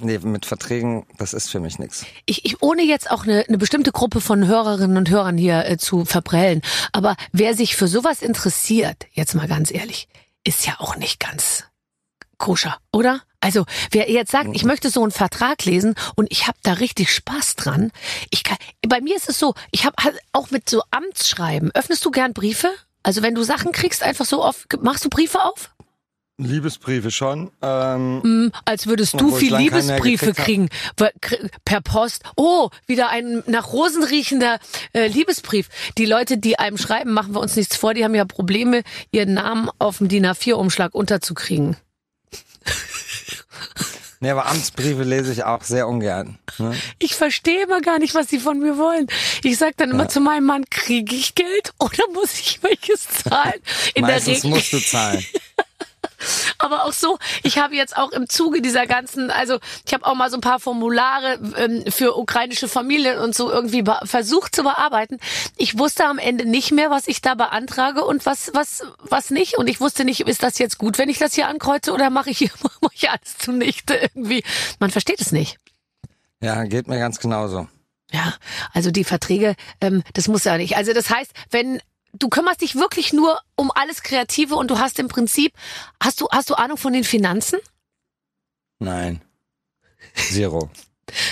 nee, 0.00 0.18
mit 0.18 0.46
Verträgen, 0.46 1.06
das 1.18 1.32
ist 1.32 1.50
für 1.50 1.60
mich 1.60 1.78
nichts. 1.78 2.06
Ich, 2.26 2.44
ich, 2.44 2.62
ohne 2.62 2.82
jetzt 2.82 3.10
auch 3.10 3.24
eine, 3.24 3.44
eine 3.46 3.58
bestimmte 3.58 3.92
Gruppe 3.92 4.20
von 4.20 4.46
Hörerinnen 4.46 4.96
und 4.96 5.10
Hörern 5.10 5.36
hier 5.36 5.66
äh, 5.66 5.76
zu 5.76 6.04
verprellen, 6.04 6.62
aber 6.92 7.16
wer 7.32 7.54
sich 7.54 7.76
für 7.76 7.88
sowas 7.88 8.22
interessiert, 8.22 9.06
jetzt 9.12 9.34
mal 9.34 9.48
ganz 9.48 9.72
ehrlich, 9.72 10.08
ist 10.44 10.66
ja 10.66 10.76
auch 10.78 10.96
nicht 10.96 11.20
ganz 11.20 11.64
koscher, 12.38 12.78
oder? 12.92 13.20
Also, 13.40 13.64
wer 13.90 14.10
jetzt 14.10 14.30
sagt, 14.30 14.50
ich 14.52 14.64
möchte 14.64 14.90
so 14.90 15.02
einen 15.02 15.10
Vertrag 15.10 15.64
lesen 15.64 15.94
und 16.14 16.30
ich 16.30 16.46
habe 16.46 16.58
da 16.62 16.74
richtig 16.74 17.12
Spaß 17.12 17.56
dran, 17.56 17.90
ich 18.30 18.44
kann, 18.44 18.56
bei 18.86 19.00
mir 19.00 19.16
ist 19.16 19.28
es 19.28 19.38
so, 19.38 19.54
ich 19.70 19.84
habe 19.84 19.96
auch 20.32 20.50
mit 20.50 20.68
so 20.68 20.82
Amtsschreiben, 20.90 21.70
öffnest 21.74 22.04
du 22.04 22.10
gern 22.10 22.32
Briefe? 22.34 22.68
Also, 23.02 23.22
wenn 23.22 23.34
du 23.34 23.42
Sachen 23.42 23.72
kriegst, 23.72 24.02
einfach 24.02 24.24
so 24.24 24.44
oft, 24.44 24.80
machst 24.82 25.04
du 25.04 25.08
Briefe 25.08 25.42
auf? 25.42 25.70
Liebesbriefe 26.38 27.10
schon. 27.10 27.50
Ähm, 27.60 28.18
mm, 28.18 28.52
als 28.64 28.86
würdest 28.86 29.20
du 29.20 29.34
viel 29.34 29.54
Liebesbriefe 29.54 30.32
kriegen 30.32 30.68
per 31.64 31.80
Post. 31.80 32.22
Oh, 32.36 32.70
wieder 32.86 33.10
ein 33.10 33.42
nach 33.46 33.72
Rosen 33.72 34.02
riechender 34.02 34.58
äh, 34.92 35.08
Liebesbrief. 35.08 35.68
Die 35.98 36.06
Leute, 36.06 36.38
die 36.38 36.58
einem 36.58 36.78
schreiben, 36.78 37.12
machen 37.12 37.34
wir 37.34 37.40
uns 37.40 37.56
nichts 37.56 37.76
vor, 37.76 37.94
die 37.94 38.04
haben 38.04 38.14
ja 38.14 38.24
Probleme, 38.24 38.82
ihren 39.10 39.34
Namen 39.34 39.68
auf 39.78 39.98
dem 39.98 40.08
DIN 40.08 40.26
A4-Umschlag 40.26 40.94
unterzukriegen. 40.94 41.76
Nee, 44.20 44.30
aber 44.30 44.46
Amtsbriefe 44.46 45.02
lese 45.02 45.32
ich 45.32 45.42
auch 45.42 45.64
sehr 45.64 45.88
ungern. 45.88 46.38
Ne? 46.58 46.76
Ich 47.00 47.16
verstehe 47.16 47.64
immer 47.64 47.80
gar 47.80 47.98
nicht, 47.98 48.14
was 48.14 48.28
sie 48.28 48.38
von 48.38 48.60
mir 48.60 48.78
wollen. 48.78 49.08
Ich 49.42 49.58
sage 49.58 49.74
dann 49.76 49.90
immer 49.90 50.04
ja. 50.04 50.08
zu 50.08 50.20
meinem 50.20 50.44
Mann, 50.44 50.64
kriege 50.70 51.16
ich 51.16 51.34
Geld 51.34 51.72
oder 51.80 52.04
muss 52.12 52.34
ich 52.34 52.62
welches 52.62 53.08
zahlen? 53.08 53.60
In 53.94 54.02
Meistens 54.02 54.24
der 54.24 54.34
Regel. 54.34 54.50
musst 54.50 54.72
du 54.72 54.78
zahlen. 54.78 55.24
Aber 56.58 56.84
auch 56.84 56.92
so, 56.92 57.18
ich 57.42 57.58
habe 57.58 57.74
jetzt 57.74 57.96
auch 57.96 58.12
im 58.12 58.28
Zuge 58.28 58.62
dieser 58.62 58.86
ganzen, 58.86 59.30
also 59.30 59.58
ich 59.86 59.94
habe 59.94 60.06
auch 60.06 60.14
mal 60.14 60.30
so 60.30 60.36
ein 60.36 60.40
paar 60.40 60.60
Formulare 60.60 61.38
ähm, 61.56 61.84
für 61.90 62.16
ukrainische 62.16 62.68
Familien 62.68 63.18
und 63.18 63.34
so 63.34 63.50
irgendwie 63.50 63.84
versucht 64.04 64.54
zu 64.54 64.62
bearbeiten. 64.62 65.18
Ich 65.56 65.78
wusste 65.78 66.06
am 66.06 66.18
Ende 66.18 66.44
nicht 66.44 66.72
mehr, 66.72 66.90
was 66.90 67.08
ich 67.08 67.20
da 67.20 67.34
beantrage 67.34 68.04
und 68.04 68.26
was 68.26 68.50
was 68.54 68.84
was 68.98 69.30
nicht. 69.30 69.58
Und 69.58 69.68
ich 69.68 69.80
wusste 69.80 70.04
nicht, 70.04 70.20
ist 70.20 70.42
das 70.42 70.58
jetzt 70.58 70.78
gut, 70.78 70.98
wenn 70.98 71.08
ich 71.08 71.18
das 71.18 71.34
hier 71.34 71.48
ankreuze 71.48 71.92
oder 71.92 72.10
mache 72.10 72.30
ich 72.30 72.38
hier 72.38 72.50
mach 72.80 72.92
ich 72.92 73.10
alles 73.10 73.38
zunichte 73.38 73.94
irgendwie. 73.94 74.42
Man 74.78 74.90
versteht 74.90 75.20
es 75.20 75.32
nicht. 75.32 75.58
Ja, 76.40 76.64
geht 76.64 76.88
mir 76.88 76.98
ganz 76.98 77.20
genauso. 77.20 77.68
Ja, 78.12 78.34
also 78.72 78.90
die 78.90 79.04
Verträge, 79.04 79.54
ähm, 79.80 80.02
das 80.12 80.28
muss 80.28 80.44
ja 80.44 80.58
nicht. 80.58 80.76
Also 80.76 80.92
das 80.92 81.08
heißt, 81.08 81.32
wenn 81.50 81.80
du 82.12 82.28
kümmerst 82.28 82.60
dich 82.60 82.74
wirklich 82.74 83.12
nur 83.12 83.40
um 83.56 83.70
alles 83.74 84.02
Kreative 84.02 84.54
und 84.54 84.70
du 84.70 84.78
hast 84.78 84.98
im 84.98 85.08
Prinzip, 85.08 85.52
hast 86.02 86.20
du, 86.20 86.28
hast 86.30 86.50
du 86.50 86.54
Ahnung 86.54 86.76
von 86.76 86.92
den 86.92 87.04
Finanzen? 87.04 87.58
Nein. 88.78 89.22
Zero. 90.14 90.70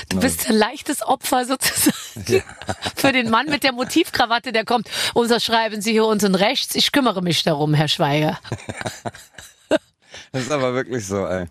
Du 0.08 0.16
no. 0.16 0.22
bist 0.22 0.49
ein 0.49 0.56
leichtes 0.56 1.02
Opfer 1.02 1.44
sozusagen 1.44 2.25
ja. 2.26 2.42
für 2.96 3.12
den 3.12 3.30
Mann 3.30 3.46
mit 3.46 3.62
der 3.62 3.72
Motivkrawatte, 3.72 4.52
der 4.52 4.64
kommt. 4.64 4.90
Unterschreiben 5.14 5.80
Sie 5.80 5.92
hier 5.92 6.04
unten 6.04 6.34
rechts. 6.34 6.75
Ich 6.75 6.92
kümmere 6.92 7.22
mich 7.22 7.42
darum, 7.42 7.75
Herr 7.75 7.88
Schweiger. 7.88 8.38
das 10.32 10.42
ist 10.42 10.52
aber 10.52 10.75
wirklich 10.75 11.06
so, 11.06 11.26
ey. 11.26 11.46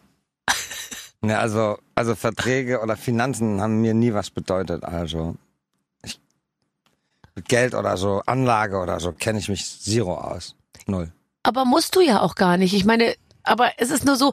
Ja, 1.21 1.39
also, 1.39 1.77
also 1.95 2.15
Verträge 2.15 2.79
oder 2.79 2.95
Finanzen 2.95 3.61
haben 3.61 3.81
mir 3.81 3.93
nie 3.93 4.13
was 4.13 4.29
bedeutet. 4.29 4.83
Also 4.83 5.35
Geld 7.41 7.73
oder 7.73 7.97
so, 7.97 8.21
Anlage 8.25 8.77
oder 8.77 8.99
so, 8.99 9.11
kenne 9.11 9.39
ich 9.39 9.49
mich 9.49 9.81
zero 9.81 10.15
aus. 10.15 10.55
Null. 10.87 11.11
Aber 11.43 11.65
musst 11.65 11.95
du 11.95 12.01
ja 12.01 12.21
auch 12.21 12.35
gar 12.35 12.57
nicht. 12.57 12.73
Ich 12.73 12.85
meine, 12.85 13.15
aber 13.43 13.71
es 13.77 13.89
ist 13.89 14.05
nur 14.05 14.15
so, 14.15 14.31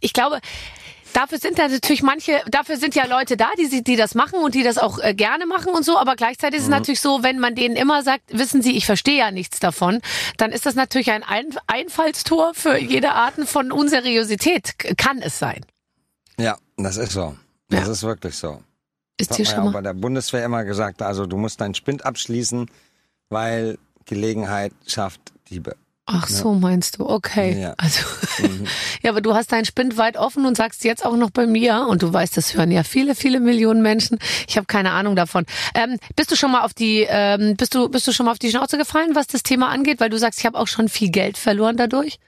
ich 0.00 0.12
glaube, 0.12 0.40
dafür 1.12 1.38
sind 1.38 1.58
da 1.58 1.68
natürlich 1.68 2.02
manche, 2.02 2.40
dafür 2.48 2.76
sind 2.76 2.94
ja 2.94 3.06
Leute 3.06 3.36
da, 3.36 3.48
die, 3.58 3.82
die 3.82 3.96
das 3.96 4.14
machen 4.14 4.38
und 4.40 4.54
die 4.54 4.62
das 4.62 4.78
auch 4.78 4.98
äh, 4.98 5.14
gerne 5.14 5.46
machen 5.46 5.72
und 5.72 5.84
so, 5.84 5.98
aber 5.98 6.14
gleichzeitig 6.14 6.58
ist 6.58 6.66
mhm. 6.66 6.72
es 6.72 6.78
natürlich 6.78 7.00
so, 7.00 7.22
wenn 7.22 7.38
man 7.38 7.54
denen 7.54 7.76
immer 7.76 8.02
sagt, 8.02 8.24
wissen 8.28 8.62
Sie, 8.62 8.76
ich 8.76 8.86
verstehe 8.86 9.18
ja 9.18 9.30
nichts 9.30 9.58
davon, 9.58 10.00
dann 10.36 10.52
ist 10.52 10.66
das 10.66 10.74
natürlich 10.74 11.10
ein 11.10 11.24
Einfallstor 11.66 12.52
für 12.54 12.78
jede 12.78 13.12
Art 13.12 13.34
von 13.46 13.72
Unseriosität. 13.72 14.74
Kann 14.96 15.20
es 15.20 15.38
sein. 15.38 15.64
Ja, 16.38 16.58
das 16.76 16.96
ist 16.96 17.12
so. 17.12 17.36
Das 17.68 17.86
ja. 17.86 17.92
ist 17.92 18.02
wirklich 18.02 18.36
so. 18.36 18.62
Ist 19.18 19.36
dir 19.38 19.44
schon 19.46 19.64
mal? 19.64 19.72
bei 19.72 19.82
der 19.82 19.94
Bundeswehr 19.94 20.44
immer 20.44 20.64
gesagt, 20.64 21.02
also 21.02 21.26
du 21.26 21.36
musst 21.36 21.60
deinen 21.60 21.74
Spind 21.74 22.04
abschließen, 22.04 22.70
weil 23.30 23.78
Gelegenheit 24.04 24.72
schafft 24.86 25.20
Diebe. 25.50 25.76
Ach 26.08 26.28
so, 26.28 26.54
meinst 26.54 26.98
du? 26.98 27.08
Okay. 27.08 27.60
Ja. 27.60 27.74
Also, 27.78 28.04
ja, 29.02 29.10
aber 29.10 29.20
du 29.20 29.34
hast 29.34 29.50
deinen 29.50 29.64
Spind 29.64 29.98
weit 29.98 30.16
offen 30.16 30.46
und 30.46 30.56
sagst 30.56 30.84
jetzt 30.84 31.04
auch 31.04 31.16
noch 31.16 31.30
bei 31.30 31.48
mir 31.48 31.84
und 31.90 32.02
du 32.02 32.12
weißt, 32.12 32.36
das 32.36 32.54
hören 32.54 32.70
ja 32.70 32.84
viele, 32.84 33.16
viele 33.16 33.40
Millionen 33.40 33.82
Menschen. 33.82 34.18
Ich 34.46 34.56
habe 34.56 34.66
keine 34.66 34.92
Ahnung 34.92 35.16
davon. 35.16 35.46
Ähm, 35.74 35.98
bist 36.14 36.30
du 36.30 36.36
schon 36.36 36.52
mal 36.52 36.62
auf 36.62 36.74
die, 36.74 37.04
ähm, 37.08 37.56
bist 37.56 37.74
du, 37.74 37.88
bist 37.88 38.06
du 38.06 38.12
schon 38.12 38.26
mal 38.26 38.32
auf 38.32 38.38
die 38.38 38.50
Schnauze 38.50 38.78
gefallen, 38.78 39.16
was 39.16 39.26
das 39.26 39.42
Thema 39.42 39.68
angeht, 39.70 39.98
weil 39.98 40.08
du 40.08 40.16
sagst, 40.16 40.38
ich 40.38 40.46
habe 40.46 40.58
auch 40.58 40.68
schon 40.68 40.88
viel 40.88 41.10
Geld 41.10 41.38
verloren 41.38 41.76
dadurch? 41.76 42.20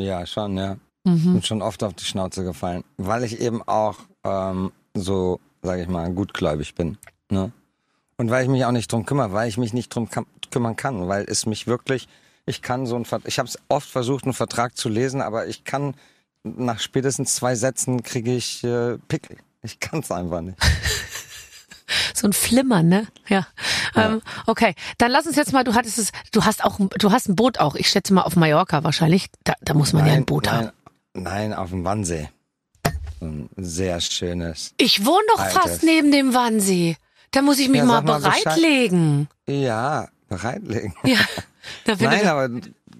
Ja, 0.00 0.24
schon, 0.24 0.56
ja. 0.56 0.78
Mhm. 1.04 1.34
Bin 1.34 1.42
schon 1.42 1.60
oft 1.60 1.82
auf 1.82 1.92
die 1.92 2.04
Schnauze 2.04 2.44
gefallen, 2.44 2.82
weil 2.96 3.24
ich 3.24 3.40
eben 3.40 3.62
auch 3.62 3.98
ähm, 4.24 4.72
so, 4.94 5.38
sage 5.66 5.82
ich 5.82 5.88
mal, 5.88 6.10
gutgläubig 6.12 6.74
bin. 6.74 6.96
Ne? 7.28 7.52
Und 8.16 8.30
weil 8.30 8.44
ich 8.44 8.48
mich 8.48 8.64
auch 8.64 8.72
nicht 8.72 8.90
drum 8.90 9.04
kümmere, 9.04 9.32
weil 9.32 9.48
ich 9.48 9.58
mich 9.58 9.74
nicht 9.74 9.94
drum 9.94 10.08
kümmern 10.50 10.76
kann, 10.76 11.06
weil 11.08 11.24
es 11.28 11.44
mich 11.44 11.66
wirklich, 11.66 12.08
ich 12.46 12.62
kann 12.62 12.86
so 12.86 12.96
ein, 12.96 13.04
ich 13.24 13.38
habe 13.38 13.48
es 13.48 13.58
oft 13.68 13.88
versucht, 13.88 14.24
einen 14.24 14.32
Vertrag 14.32 14.76
zu 14.76 14.88
lesen, 14.88 15.20
aber 15.20 15.46
ich 15.48 15.64
kann 15.64 15.94
nach 16.44 16.78
spätestens 16.80 17.34
zwei 17.34 17.54
Sätzen 17.56 18.02
kriege 18.02 18.34
ich 18.34 18.64
äh, 18.64 18.96
Pickel. 19.08 19.36
Ich 19.62 19.80
kann 19.80 20.00
es 20.00 20.10
einfach 20.10 20.40
nicht. 20.40 20.56
So 22.14 22.26
ein 22.26 22.32
Flimmern, 22.32 22.88
ne? 22.88 23.06
Ja. 23.28 23.46
Ähm, 23.94 24.20
okay, 24.46 24.74
dann 24.98 25.10
lass 25.12 25.26
uns 25.26 25.36
jetzt 25.36 25.52
mal. 25.52 25.62
Du 25.62 25.74
hattest 25.74 25.98
es. 25.98 26.10
Du 26.32 26.44
hast 26.44 26.64
auch. 26.64 26.78
ein- 26.80 26.88
Du 26.98 27.12
hast 27.12 27.28
ein 27.28 27.36
Boot 27.36 27.58
auch. 27.60 27.76
Ich 27.76 27.88
schätze 27.88 28.12
mal 28.12 28.22
auf 28.22 28.34
Mallorca 28.34 28.82
wahrscheinlich. 28.82 29.28
Da, 29.44 29.52
da 29.60 29.74
muss 29.74 29.92
man 29.92 30.04
ja 30.06 30.14
ein 30.14 30.24
Boot 30.24 30.46
nein, 30.46 30.54
haben. 30.54 30.72
nein, 31.14 31.52
auf 31.54 31.70
dem 31.70 31.84
Wannsee. 31.84 32.28
So 33.20 33.26
ein 33.26 33.48
sehr 33.56 34.00
schönes. 34.00 34.72
Ich 34.76 35.04
wohne 35.06 35.22
doch 35.34 35.40
Altes. 35.40 35.54
fast 35.58 35.82
neben 35.82 36.12
dem 36.12 36.34
Wannsee. 36.34 36.96
Da 37.30 37.42
muss 37.42 37.58
ich 37.58 37.68
mich 37.68 37.78
Ja, 37.78 37.84
mal 37.84 38.02
mal 38.02 38.20
Bescheid. 38.20 38.44
bereitlegen. 38.44 39.28
Ja, 39.46 40.08
bereitlegen. 40.28 40.94
Ja. 41.04 41.18
Nein, 41.98 42.26
aber 42.28 42.48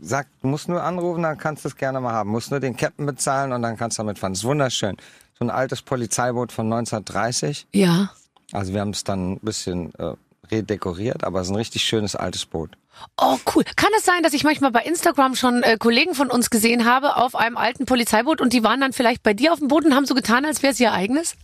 sag, 0.00 0.26
du 0.42 0.48
musst 0.48 0.68
nur 0.68 0.82
anrufen, 0.82 1.22
dann 1.22 1.38
kannst 1.38 1.64
du 1.64 1.68
es 1.68 1.76
gerne 1.76 2.00
mal 2.00 2.12
haben. 2.12 2.30
Musst 2.30 2.50
nur 2.50 2.58
den 2.60 2.76
Captain 2.76 3.06
bezahlen 3.06 3.52
und 3.52 3.62
dann 3.62 3.76
kannst 3.76 3.98
du 3.98 4.02
damit 4.02 4.18
fahren. 4.18 4.32
Das 4.32 4.40
ist 4.40 4.44
wunderschön. 4.44 4.96
So 5.38 5.44
ein 5.44 5.50
altes 5.50 5.82
Polizeiboot 5.82 6.50
von 6.52 6.66
1930. 6.72 7.66
ja. 7.72 8.10
Also 8.52 8.72
wir 8.72 8.80
haben 8.80 8.90
es 8.90 9.02
dann 9.02 9.32
ein 9.32 9.40
bisschen 9.40 9.92
äh, 9.96 10.12
redekoriert, 10.52 11.24
aber 11.24 11.40
es 11.40 11.48
ist 11.48 11.52
ein 11.52 11.56
richtig 11.56 11.82
schönes 11.82 12.14
altes 12.14 12.46
Boot. 12.46 12.76
Oh, 13.16 13.38
cool. 13.54 13.64
Kann 13.76 13.90
es 13.98 14.04
sein, 14.04 14.22
dass 14.22 14.32
ich 14.32 14.44
manchmal 14.44 14.70
bei 14.70 14.82
Instagram 14.82 15.34
schon 15.36 15.62
äh, 15.62 15.76
Kollegen 15.78 16.14
von 16.14 16.30
uns 16.30 16.50
gesehen 16.50 16.84
habe 16.84 17.16
auf 17.16 17.34
einem 17.34 17.56
alten 17.56 17.86
Polizeiboot 17.86 18.40
und 18.40 18.52
die 18.52 18.62
waren 18.62 18.80
dann 18.80 18.92
vielleicht 18.92 19.22
bei 19.22 19.34
dir 19.34 19.52
auf 19.52 19.58
dem 19.58 19.68
Boot 19.68 19.84
und 19.84 19.94
haben 19.94 20.06
so 20.06 20.14
getan, 20.14 20.44
als 20.44 20.62
wäre 20.62 20.72
es 20.72 20.80
ihr 20.80 20.92
eigenes? 20.92 21.34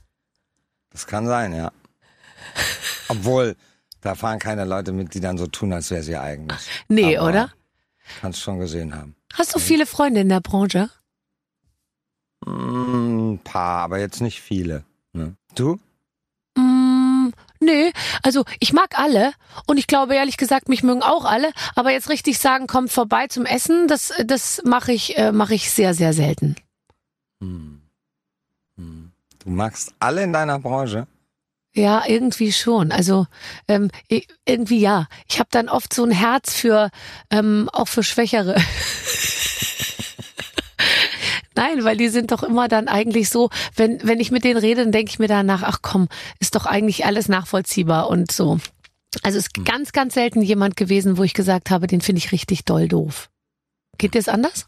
Das 0.91 1.07
kann 1.07 1.27
sein, 1.27 1.55
ja. 1.55 1.73
Obwohl, 3.09 3.57
da 4.01 4.15
fahren 4.15 4.39
keine 4.39 4.65
Leute 4.65 4.93
mit, 4.93 5.15
die 5.15 5.21
dann 5.21 5.39
so 5.39 5.47
tun, 5.47 5.73
als 5.73 5.91
wäre 5.91 6.01
es 6.01 6.09
ihr 6.09 6.21
eigenes. 6.21 6.67
Nee, 6.89 7.17
Aber 7.17 7.29
oder? 7.29 7.53
Kannst 8.21 8.41
schon 8.41 8.59
gesehen 8.59 8.95
haben. 8.95 9.15
Hast 9.35 9.55
du 9.55 9.59
viele 9.59 9.87
Freunde 9.87 10.21
in 10.21 10.29
der 10.29 10.41
Branche? 10.41 10.91
Mm, 12.45 13.33
Ein 13.35 13.39
paar, 13.43 13.83
aber 13.85 13.99
jetzt 13.99 14.21
nicht 14.21 14.41
viele. 14.41 14.85
Ne? 15.13 15.37
Du? 15.55 15.79
Nee, 17.63 17.93
also 18.25 18.45
ich 18.59 18.73
mag 18.73 18.99
alle 18.99 19.33
und 19.67 19.79
ich 19.79 19.87
glaube 19.87 20.17
ehrlich 20.17 20.37
gesagt, 20.37 20.69
mich 20.69 20.83
mögen 20.83 21.03
auch 21.03 21.25
alle, 21.25 21.53
aber 21.77 21.93
jetzt 21.93 22.09
richtig 22.09 22.39
sagen, 22.39 22.67
kommt 22.67 22.91
vorbei 22.91 23.29
zum 23.29 23.47
Essen, 23.47 23.87
das 23.87 24.13
das 24.25 24.63
mache 24.65 24.93
ich 24.93 25.17
äh, 25.17 25.31
mache 25.31 25.55
ich 25.55 25.71
sehr 25.71 25.95
sehr 25.95 26.13
selten. 26.13 26.57
Hm. 27.41 27.81
Hm. 28.77 29.13
Du 29.45 29.51
magst 29.51 29.95
alle 30.01 30.25
in 30.25 30.33
deiner 30.33 30.59
Branche? 30.59 31.07
Ja, 31.75 32.03
irgendwie 32.07 32.53
schon. 32.53 32.91
Also 32.93 33.27
ähm, 33.69 33.91
irgendwie 34.45 34.81
ja. 34.81 35.07
Ich 35.29 35.39
habe 35.39 35.49
dann 35.53 35.69
oft 35.69 35.95
so 35.95 36.05
ein 36.05 36.11
Herz 36.11 36.55
für 36.55 36.91
ähm, 37.31 37.71
auch 37.73 37.89
für 37.89 38.03
Schwächere. 38.03 38.57
Nein, 41.63 41.85
weil 41.85 41.97
die 41.97 42.09
sind 42.09 42.33
doch 42.33 42.43
immer 42.43 42.67
dann 42.67 42.89
eigentlich 42.89 43.29
so, 43.29 43.49
wenn 43.77 44.01
wenn 44.03 44.19
ich 44.19 44.33
mit 44.33 44.43
denen 44.43 44.59
rede, 44.59 44.83
dann 44.83 44.91
denke 44.91 45.11
ich 45.11 45.19
mir 45.21 45.29
danach, 45.29 45.63
ach 45.63 45.79
komm, 45.81 46.09
ist 46.41 46.57
doch 46.57 46.67
eigentlich 46.67 47.07
alles 47.07 47.29
nachvollziehbar 47.29 48.09
und 48.09 48.33
so. 48.33 48.59
Also 49.23 49.39
es 49.39 49.47
ist 49.47 49.65
ganz 49.65 49.93
ganz 49.93 50.15
selten 50.15 50.43
jemand 50.43 50.77
gewesen, 50.77 51.19
wo 51.19 51.23
ich 51.23 51.35
gesagt 51.35 51.71
habe, 51.71 51.87
den 51.87 52.01
finde 52.01 52.19
ich 52.19 52.33
richtig 52.33 52.65
doll 52.65 52.89
doof. 52.89 53.31
Geht 53.97 54.15
dir 54.15 54.19
das 54.19 54.29
anders? 54.29 54.67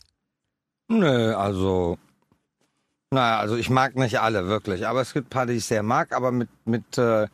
Nö, 0.88 1.34
also. 1.34 1.98
Naja, 3.10 3.38
also 3.38 3.56
ich 3.56 3.70
mag 3.70 3.96
nicht 3.96 4.20
alle, 4.20 4.46
wirklich. 4.46 4.86
Aber 4.86 5.00
es 5.00 5.14
gibt 5.14 5.28
ein 5.28 5.30
paar, 5.30 5.46
die 5.46 5.54
ich 5.54 5.64
sehr 5.64 5.82
mag. 5.82 6.14
Aber 6.14 6.30
mit, 6.30 6.48
mit, 6.64 6.98
äh, 6.98 7.26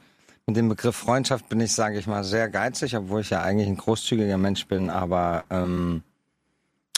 mit 0.47 0.57
dem 0.57 0.69
Begriff 0.69 0.97
Freundschaft 0.97 1.49
bin 1.49 1.61
ich, 1.61 1.73
sage 1.73 1.99
ich 1.99 2.07
mal, 2.07 2.25
sehr 2.25 2.49
geizig, 2.49 2.97
obwohl 2.97 3.23
ich 3.23 3.31
ja 3.31 3.43
eigentlich 3.43 3.69
ein 3.69 3.77
großzügiger 3.77 4.39
Mensch 4.39 4.67
bin. 4.67 4.89
Aber 4.89 5.45
ähm, 5.51 6.03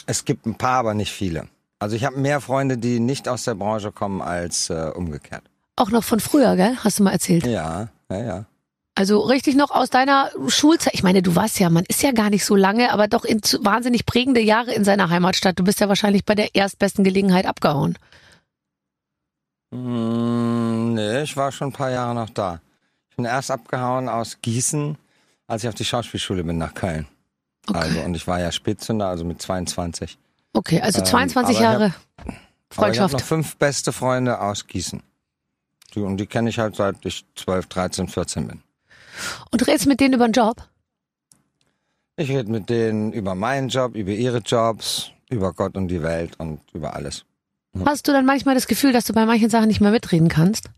es 0.05 0.25
gibt 0.25 0.45
ein 0.45 0.55
paar, 0.55 0.79
aber 0.79 0.93
nicht 0.93 1.11
viele. 1.11 1.47
Also 1.83 1.97
ich 1.97 2.05
habe 2.05 2.17
mehr 2.17 2.39
Freunde, 2.39 2.77
die 2.77 3.01
nicht 3.01 3.27
aus 3.27 3.43
der 3.43 3.55
Branche 3.55 3.91
kommen, 3.91 4.21
als 4.21 4.69
äh, 4.69 4.89
umgekehrt. 4.95 5.43
Auch 5.75 5.89
noch 5.89 6.05
von 6.05 6.21
früher, 6.21 6.55
gell? 6.55 6.77
Hast 6.81 6.97
du 6.97 7.03
mal 7.03 7.11
erzählt. 7.11 7.45
Ja, 7.45 7.89
ja, 8.09 8.23
ja. 8.23 8.45
Also 8.95 9.19
richtig 9.19 9.55
noch 9.55 9.69
aus 9.69 9.89
deiner 9.89 10.31
Schulzeit. 10.47 10.93
Ich 10.93 11.03
meine, 11.03 11.21
du 11.21 11.35
warst 11.35 11.59
ja, 11.59 11.69
man 11.69 11.83
ist 11.85 12.01
ja 12.01 12.13
gar 12.13 12.29
nicht 12.29 12.45
so 12.45 12.55
lange, 12.55 12.93
aber 12.93 13.09
doch 13.09 13.25
in 13.25 13.41
wahnsinnig 13.59 14.05
prägende 14.05 14.39
Jahre 14.39 14.71
in 14.71 14.85
seiner 14.85 15.09
Heimatstadt. 15.09 15.59
Du 15.59 15.65
bist 15.65 15.81
ja 15.81 15.89
wahrscheinlich 15.89 16.23
bei 16.23 16.35
der 16.35 16.55
erstbesten 16.55 17.03
Gelegenheit 17.03 17.45
abgehauen. 17.45 17.97
Mm, 19.71 20.93
nee, 20.93 21.23
ich 21.23 21.35
war 21.35 21.51
schon 21.51 21.67
ein 21.67 21.73
paar 21.73 21.91
Jahre 21.91 22.15
noch 22.15 22.29
da. 22.29 22.61
Ich 23.09 23.17
bin 23.17 23.25
erst 23.25 23.51
abgehauen 23.51 24.07
aus 24.07 24.37
Gießen, 24.41 24.97
als 25.47 25.63
ich 25.63 25.67
auf 25.67 25.75
die 25.75 25.83
Schauspielschule 25.83 26.45
bin 26.45 26.57
nach 26.57 26.75
Köln. 26.75 27.07
Okay. 27.67 27.77
Also, 27.77 27.99
und 27.99 28.15
ich 28.15 28.25
war 28.25 28.39
ja 28.39 28.53
Spätzünder, 28.53 29.07
also 29.07 29.25
mit 29.25 29.41
22. 29.41 30.17
Okay, 30.53 30.81
also 30.81 30.99
Ähm, 30.99 31.05
22 31.05 31.57
aber 31.57 31.65
ich 31.65 31.65
hab- 31.65 31.73
Jahre 31.81 31.93
Aber 31.95 32.29
ich 32.29 32.35
habe 32.35 32.73
Freundschaft. 32.73 33.13
noch 33.13 33.21
fünf 33.21 33.55
beste 33.57 33.91
Freunde 33.91 34.39
aus 34.39 34.65
Gießen. 34.67 35.01
Die, 35.95 35.99
und 35.99 36.17
die 36.17 36.25
kenne 36.27 36.49
ich 36.49 36.57
halt 36.59 36.75
seit 36.75 37.03
ich 37.05 37.25
12, 37.35 37.67
13, 37.67 38.07
14 38.07 38.47
bin. 38.47 38.61
Und 39.51 39.67
redest 39.67 39.85
mit 39.87 39.99
denen 39.99 40.13
über 40.15 40.27
den 40.27 40.33
Job? 40.33 40.67
Ich 42.15 42.29
rede 42.29 42.51
mit 42.51 42.69
denen 42.69 43.11
über 43.13 43.35
meinen 43.35 43.69
Job, 43.69 43.95
über 43.95 44.11
ihre 44.11 44.37
Jobs, 44.39 45.11
über 45.29 45.53
Gott 45.53 45.75
und 45.75 45.87
die 45.87 46.01
Welt 46.03 46.39
und 46.39 46.59
über 46.73 46.93
alles. 46.95 47.25
Hast 47.85 48.07
du 48.07 48.11
dann 48.11 48.25
manchmal 48.25 48.53
das 48.55 48.67
Gefühl, 48.67 48.91
dass 48.93 49.05
du 49.05 49.13
bei 49.13 49.25
manchen 49.25 49.49
Sachen 49.49 49.67
nicht 49.67 49.81
mehr 49.81 49.89
mitreden 49.91 50.29
kannst? 50.29 50.69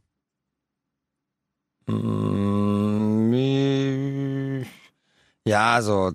Mm, 3.35 4.63
Ja, 5.47 5.81
so, 5.81 6.11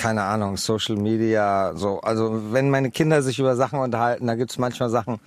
keine 0.00 0.22
Ahnung, 0.22 0.56
Social 0.56 0.96
Media, 0.96 1.72
so. 1.74 2.00
Also, 2.00 2.52
wenn 2.52 2.70
meine 2.70 2.90
Kinder 2.90 3.22
sich 3.22 3.38
über 3.38 3.54
Sachen 3.54 3.78
unterhalten, 3.78 4.26
da 4.26 4.34
gibt's 4.34 4.56
manchmal 4.56 4.88
Sachen, 4.88 5.20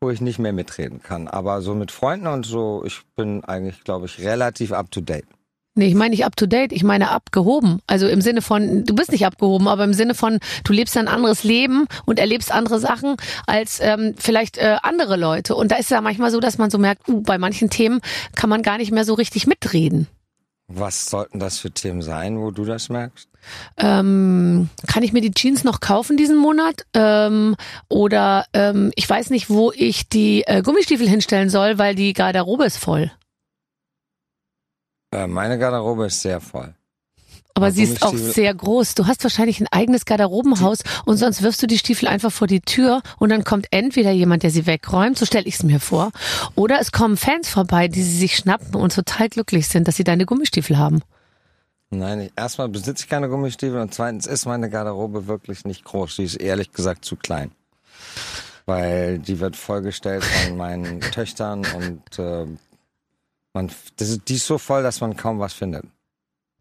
wo 0.00 0.08
ich 0.08 0.20
nicht 0.20 0.38
mehr 0.38 0.52
mitreden 0.52 1.02
kann. 1.02 1.26
Aber 1.26 1.62
so 1.62 1.74
mit 1.74 1.90
Freunden 1.90 2.28
und 2.28 2.46
so, 2.46 2.84
ich 2.86 3.02
bin 3.16 3.42
eigentlich, 3.44 3.82
glaube 3.82 4.06
ich, 4.06 4.20
relativ 4.20 4.70
up 4.70 4.92
to 4.92 5.00
date. 5.00 5.26
Nee, 5.74 5.88
ich 5.88 5.96
meine 5.96 6.10
nicht 6.10 6.24
up 6.24 6.36
to 6.36 6.46
date, 6.46 6.70
ich 6.70 6.84
meine 6.84 7.10
abgehoben. 7.10 7.80
Also 7.88 8.06
im 8.06 8.20
Sinne 8.20 8.40
von, 8.40 8.84
du 8.84 8.94
bist 8.94 9.10
nicht 9.10 9.26
abgehoben, 9.26 9.66
aber 9.66 9.82
im 9.82 9.94
Sinne 9.94 10.14
von, 10.14 10.38
du 10.62 10.72
lebst 10.72 10.96
ein 10.96 11.08
anderes 11.08 11.42
Leben 11.42 11.86
und 12.06 12.20
erlebst 12.20 12.52
andere 12.52 12.78
Sachen 12.78 13.16
als 13.48 13.80
ähm, 13.82 14.14
vielleicht 14.16 14.58
äh, 14.58 14.76
andere 14.84 15.16
Leute. 15.16 15.56
Und 15.56 15.72
da 15.72 15.76
ist 15.76 15.90
ja 15.90 16.00
manchmal 16.00 16.30
so, 16.30 16.38
dass 16.38 16.58
man 16.58 16.70
so 16.70 16.78
merkt, 16.78 17.08
uh, 17.08 17.20
bei 17.22 17.38
manchen 17.38 17.70
Themen 17.70 18.00
kann 18.36 18.48
man 18.48 18.62
gar 18.62 18.78
nicht 18.78 18.92
mehr 18.92 19.04
so 19.04 19.14
richtig 19.14 19.48
mitreden. 19.48 20.06
Was 20.66 21.06
sollten 21.06 21.38
das 21.38 21.58
für 21.58 21.70
Themen 21.70 22.00
sein, 22.00 22.40
wo 22.40 22.50
du 22.50 22.64
das 22.64 22.88
merkst? 22.88 23.28
Ähm, 23.76 24.70
kann 24.86 25.02
ich 25.02 25.12
mir 25.12 25.20
die 25.20 25.32
Jeans 25.32 25.62
noch 25.62 25.80
kaufen 25.80 26.16
diesen 26.16 26.38
Monat? 26.38 26.86
Ähm, 26.94 27.56
oder 27.88 28.46
ähm, 28.54 28.90
ich 28.94 29.08
weiß 29.08 29.28
nicht, 29.30 29.50
wo 29.50 29.72
ich 29.72 30.08
die 30.08 30.42
äh, 30.46 30.62
Gummistiefel 30.62 31.08
hinstellen 31.08 31.50
soll, 31.50 31.78
weil 31.78 31.94
die 31.94 32.14
Garderobe 32.14 32.64
ist 32.64 32.78
voll. 32.78 33.12
Äh, 35.12 35.26
meine 35.26 35.58
Garderobe 35.58 36.06
ist 36.06 36.22
sehr 36.22 36.40
voll. 36.40 36.74
Aber 37.56 37.70
sie 37.70 37.84
ist 37.84 38.02
auch 38.02 38.16
sehr 38.16 38.52
groß. 38.52 38.96
Du 38.96 39.06
hast 39.06 39.22
wahrscheinlich 39.22 39.60
ein 39.60 39.68
eigenes 39.70 40.06
Garderobenhaus 40.06 40.80
und 41.04 41.18
sonst 41.18 41.40
wirfst 41.40 41.62
du 41.62 41.68
die 41.68 41.78
Stiefel 41.78 42.08
einfach 42.08 42.32
vor 42.32 42.48
die 42.48 42.60
Tür 42.60 43.00
und 43.18 43.28
dann 43.28 43.44
kommt 43.44 43.68
entweder 43.70 44.10
jemand, 44.10 44.42
der 44.42 44.50
sie 44.50 44.66
wegräumt, 44.66 45.16
so 45.16 45.24
stelle 45.24 45.46
ich 45.46 45.54
es 45.54 45.62
mir 45.62 45.78
vor, 45.78 46.10
oder 46.56 46.80
es 46.80 46.90
kommen 46.90 47.16
Fans 47.16 47.48
vorbei, 47.48 47.86
die 47.86 48.02
sie 48.02 48.18
sich 48.18 48.36
schnappen 48.36 48.74
und 48.74 48.92
total 48.92 49.28
glücklich 49.28 49.68
sind, 49.68 49.86
dass 49.86 49.94
sie 49.94 50.02
deine 50.02 50.26
Gummistiefel 50.26 50.78
haben. 50.78 51.00
Nein, 51.90 52.22
ich, 52.22 52.32
erstmal 52.36 52.68
besitze 52.68 53.04
ich 53.04 53.08
keine 53.08 53.28
Gummistiefel 53.28 53.78
und 53.80 53.94
zweitens 53.94 54.26
ist 54.26 54.46
meine 54.46 54.68
Garderobe 54.68 55.28
wirklich 55.28 55.64
nicht 55.64 55.84
groß. 55.84 56.16
Sie 56.16 56.24
ist 56.24 56.34
ehrlich 56.36 56.72
gesagt 56.72 57.04
zu 57.04 57.14
klein. 57.14 57.52
Weil 58.66 59.20
die 59.20 59.38
wird 59.38 59.56
vollgestellt 59.56 60.24
von 60.24 60.56
meinen 60.56 61.00
Töchtern 61.00 61.64
und 61.76 62.18
äh, 62.18 62.46
man, 63.52 63.70
das 63.96 64.08
ist, 64.08 64.28
die 64.28 64.34
ist 64.34 64.46
so 64.46 64.58
voll, 64.58 64.82
dass 64.82 65.00
man 65.00 65.16
kaum 65.16 65.38
was 65.38 65.52
findet. 65.52 65.84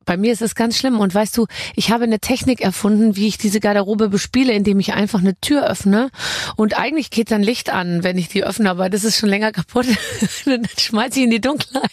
Bei 0.06 0.18
mir 0.18 0.34
ist 0.34 0.42
es 0.42 0.56
ganz 0.56 0.78
schlimm 0.78 1.00
und 1.00 1.14
weißt 1.14 1.38
du, 1.38 1.48
ich 1.76 1.92
habe 1.92 2.04
eine 2.04 2.20
Technik 2.20 2.62
erfunden, 2.62 3.16
wie 3.16 3.28
ich 3.28 3.38
diese 3.38 3.60
Garderobe 3.60 4.10
bespiele, 4.10 4.54
indem 4.54 4.80
ich 4.80 4.94
einfach 4.94 5.20
eine 5.20 5.40
Tür 5.40 5.68
öffne 5.68 6.10
und 6.56 6.78
eigentlich 6.78 7.10
geht 7.10 7.32
dann 7.32 7.44
Licht 7.44 7.70
an, 7.72 8.04
wenn 8.04 8.18
ich 8.18 8.28
die 8.28 8.44
öffne, 8.44 8.70
aber 8.70 8.90
das 8.90 9.04
ist 9.04 9.18
schon 9.18 9.30
länger 9.30 9.52
kaputt. 9.52 9.86
dann 10.46 10.68
schmeiß 10.78 11.16
ich 11.16 11.24
in 11.24 11.32
die 11.32 11.42
Dunkelheit. 11.42 11.90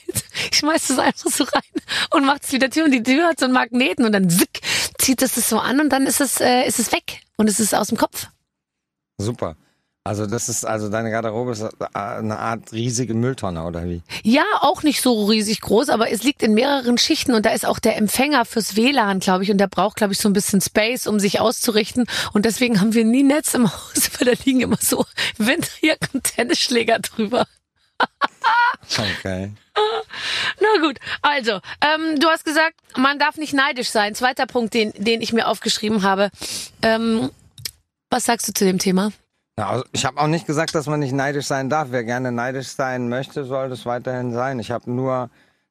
Ich 0.51 0.59
schmeiß 0.59 0.89
das 0.89 0.99
einfach 0.99 1.31
so 1.31 1.45
rein 1.45 1.63
und 2.11 2.25
mach 2.25 2.39
es 2.43 2.53
wieder 2.53 2.71
Tür 2.71 2.85
und 2.85 2.93
die 2.93 3.03
Tür 3.03 3.29
hat 3.29 3.39
so 3.39 3.47
einen 3.47 3.55
Magneten 3.55 4.05
und 4.05 4.13
dann 4.13 4.29
zick, 4.31 4.61
zieht 4.99 5.23
es 5.23 5.35
das 5.35 5.49
so 5.49 5.59
an 5.59 5.81
und 5.81 5.91
dann 5.91 6.07
ist 6.07 6.21
es 6.21 6.41
äh, 6.41 6.67
ist 6.67 6.79
es 6.79 6.93
weg 6.93 7.23
und 7.37 7.49
es 7.49 7.61
ist 7.61 7.75
aus 7.75 7.89
dem 7.89 7.99
Kopf. 7.99 8.29
Super. 9.19 9.57
Also 10.03 10.27
das 10.27 10.49
ist, 10.49 10.65
also 10.65 10.89
deine 10.89 11.11
Garderobe 11.11 11.53
ist 11.53 11.63
eine 11.95 12.39
Art 12.39 12.73
riesige 12.73 13.13
Mülltonne, 13.13 13.65
oder 13.65 13.85
wie? 13.85 14.01
Ja, 14.23 14.45
auch 14.61 14.83
nicht 14.83 15.03
so 15.03 15.27
riesig 15.27 15.61
groß, 15.61 15.91
aber 15.91 16.11
es 16.11 16.23
liegt 16.23 16.43
in 16.43 16.55
mehreren 16.55 16.97
Schichten 16.97 17.35
und 17.35 17.45
da 17.45 17.51
ist 17.51 17.67
auch 17.67 17.79
der 17.79 17.99
Empfänger 17.99 18.47
fürs 18.47 18.77
WLAN, 18.77 19.21
glaube 19.21 19.45
ich, 19.45 19.51
und 19.51 19.59
der 19.59 19.69
braucht, 19.69 19.97
glaube 19.97 20.15
ich, 20.15 20.19
so 20.19 20.31
ein 20.31 20.33
bisschen 20.33 20.63
Space, 20.63 21.07
um 21.07 21.21
sich 21.21 21.41
auszurichten. 21.41 22.07
Und 22.33 22.47
deswegen 22.47 22.81
haben 22.81 22.95
wir 22.95 23.05
nie 23.05 23.23
Netz 23.23 23.53
im 23.53 23.71
Haus, 23.71 24.11
weil 24.19 24.35
da 24.35 24.43
liegen 24.45 24.63
immer 24.63 24.79
so 24.81 25.05
Winterjacken 25.37 26.09
und 26.15 26.25
Tennisschläger 26.25 26.99
drüber. 26.99 27.47
Okay. 28.99 29.53
Na 30.61 30.81
gut, 30.81 30.99
also, 31.23 31.61
ähm, 31.83 32.19
du 32.19 32.29
hast 32.29 32.45
gesagt, 32.45 32.75
man 32.97 33.19
darf 33.19 33.37
nicht 33.37 33.53
neidisch 33.53 33.91
sein. 33.91 34.15
Zweiter 34.15 34.47
Punkt, 34.47 34.75
den, 34.75 34.93
den 34.97 35.21
ich 35.21 35.33
mir 35.33 35.47
aufgeschrieben 35.47 36.03
habe. 36.03 36.31
Ähm, 36.83 37.31
was 38.11 38.25
sagst 38.25 38.49
du 38.49 38.53
zu 38.53 38.65
dem 38.65 38.79
Thema? 38.79 39.13
Ja, 39.61 39.69
also 39.69 39.85
ich 39.93 40.07
habe 40.07 40.19
auch 40.19 40.27
nicht 40.27 40.47
gesagt, 40.47 40.75
dass 40.75 40.87
man 40.87 41.01
nicht 41.01 41.13
neidisch 41.13 41.45
sein 41.45 41.69
darf. 41.69 41.89
Wer 41.91 42.03
gerne 42.03 42.33
neidisch 42.33 42.69
sein 42.69 43.11
möchte, 43.11 43.45
soll 43.45 43.69
das 43.69 43.85
weiterhin 43.85 44.33
sein. 44.33 44.59
Ich 44.59 44.71
habe 44.71 44.91
nur 44.91 45.29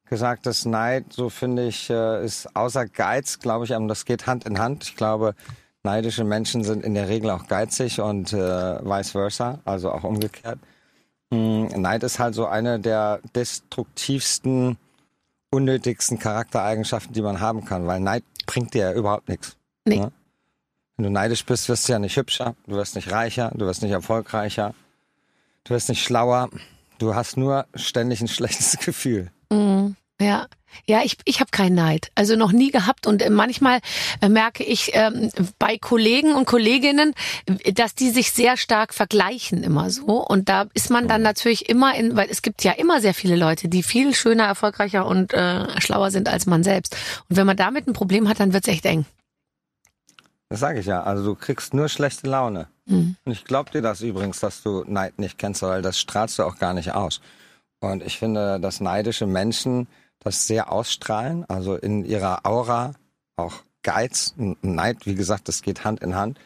gesagt, 0.08 0.46
dass 0.46 0.64
Neid, 0.64 1.06
so 1.12 1.28
finde 1.28 1.66
ich, 1.66 1.90
äh, 1.90 2.24
ist 2.24 2.54
außer 2.54 2.86
Geiz, 2.86 3.40
glaube 3.40 3.64
ich, 3.64 3.72
das 3.88 4.04
geht 4.04 4.28
Hand 4.28 4.46
in 4.46 4.60
Hand. 4.60 4.84
Ich 4.84 4.94
glaube, 4.94 5.34
neidische 5.82 6.22
Menschen 6.22 6.62
sind 6.62 6.84
in 6.84 6.94
der 6.94 7.08
Regel 7.08 7.30
auch 7.30 7.48
geizig 7.48 8.00
und 8.00 8.32
äh, 8.32 8.36
vice 8.38 9.10
versa, 9.10 9.58
also 9.64 9.90
auch 9.90 10.04
umgekehrt. 10.04 10.60
Hm, 11.32 11.66
Neid 11.74 12.04
ist 12.04 12.20
halt 12.20 12.36
so 12.36 12.46
eine 12.46 12.78
der 12.78 13.18
destruktivsten, 13.34 14.78
unnötigsten 15.50 16.20
Charaktereigenschaften, 16.20 17.12
die 17.12 17.22
man 17.22 17.40
haben 17.40 17.64
kann, 17.64 17.88
weil 17.88 17.98
Neid 17.98 18.22
bringt 18.46 18.72
dir 18.72 18.90
ja 18.90 18.92
überhaupt 18.92 19.28
nichts. 19.28 19.56
Nee. 19.84 19.98
Ne? 19.98 20.12
Wenn 21.00 21.04
du 21.04 21.12
neidisch 21.12 21.46
bist, 21.46 21.70
wirst 21.70 21.88
du 21.88 21.94
ja 21.94 21.98
nicht 21.98 22.14
hübscher, 22.18 22.54
du 22.66 22.76
wirst 22.76 22.94
nicht 22.94 23.10
reicher, 23.10 23.50
du 23.54 23.64
wirst 23.64 23.80
nicht 23.80 23.92
erfolgreicher, 23.92 24.74
du 25.64 25.72
wirst 25.72 25.88
nicht 25.88 26.04
schlauer. 26.04 26.50
Du 26.98 27.14
hast 27.14 27.38
nur 27.38 27.64
ständig 27.74 28.20
ein 28.20 28.28
schlechtes 28.28 28.76
Gefühl. 28.84 29.30
Mhm. 29.50 29.96
Ja, 30.20 30.46
ja, 30.84 31.00
ich, 31.02 31.16
ich 31.24 31.40
habe 31.40 31.50
keinen 31.52 31.74
Neid. 31.74 32.10
Also 32.16 32.36
noch 32.36 32.52
nie 32.52 32.70
gehabt. 32.70 33.06
Und 33.06 33.22
äh, 33.22 33.30
manchmal 33.30 33.80
äh, 34.20 34.28
merke 34.28 34.62
ich 34.62 34.90
ähm, 34.92 35.30
bei 35.58 35.78
Kollegen 35.78 36.34
und 36.34 36.44
Kolleginnen, 36.44 37.14
äh, 37.46 37.72
dass 37.72 37.94
die 37.94 38.10
sich 38.10 38.32
sehr 38.32 38.58
stark 38.58 38.92
vergleichen 38.92 39.62
immer 39.62 39.88
so. 39.88 40.22
Und 40.22 40.50
da 40.50 40.66
ist 40.74 40.90
man 40.90 41.08
dann 41.08 41.22
natürlich 41.22 41.70
immer 41.70 41.94
in, 41.94 42.14
weil 42.14 42.28
es 42.28 42.42
gibt 42.42 42.62
ja 42.62 42.72
immer 42.72 43.00
sehr 43.00 43.14
viele 43.14 43.36
Leute, 43.36 43.68
die 43.68 43.82
viel 43.82 44.14
schöner, 44.14 44.44
erfolgreicher 44.44 45.06
und 45.06 45.32
äh, 45.32 45.80
schlauer 45.80 46.10
sind 46.10 46.28
als 46.28 46.44
man 46.44 46.62
selbst. 46.62 46.94
Und 47.30 47.38
wenn 47.38 47.46
man 47.46 47.56
damit 47.56 47.86
ein 47.86 47.94
Problem 47.94 48.28
hat, 48.28 48.38
dann 48.38 48.52
wird's 48.52 48.68
echt 48.68 48.84
eng. 48.84 49.06
Das 50.50 50.60
sage 50.60 50.80
ich 50.80 50.86
ja. 50.86 51.02
Also 51.02 51.24
du 51.24 51.34
kriegst 51.36 51.72
nur 51.74 51.88
schlechte 51.88 52.28
Laune. 52.28 52.68
Mhm. 52.86 53.16
Und 53.24 53.32
ich 53.32 53.44
glaube 53.44 53.70
dir 53.70 53.82
das 53.82 54.02
übrigens, 54.02 54.40
dass 54.40 54.62
du 54.62 54.84
Neid 54.86 55.18
nicht 55.18 55.38
kennst, 55.38 55.62
weil 55.62 55.80
das 55.80 55.98
strahlst 55.98 56.38
du 56.38 56.42
auch 56.42 56.58
gar 56.58 56.74
nicht 56.74 56.92
aus. 56.92 57.20
Und 57.78 58.02
ich 58.02 58.18
finde, 58.18 58.60
dass 58.60 58.80
neidische 58.80 59.26
Menschen 59.26 59.86
das 60.18 60.46
sehr 60.46 60.70
ausstrahlen, 60.70 61.46
also 61.48 61.76
in 61.76 62.04
ihrer 62.04 62.44
Aura 62.44 62.92
auch 63.36 63.54
Geiz, 63.82 64.34
Neid, 64.36 65.06
wie 65.06 65.14
gesagt, 65.14 65.48
das 65.48 65.62
geht 65.62 65.84
Hand 65.84 66.00
in 66.00 66.14
Hand. 66.14 66.38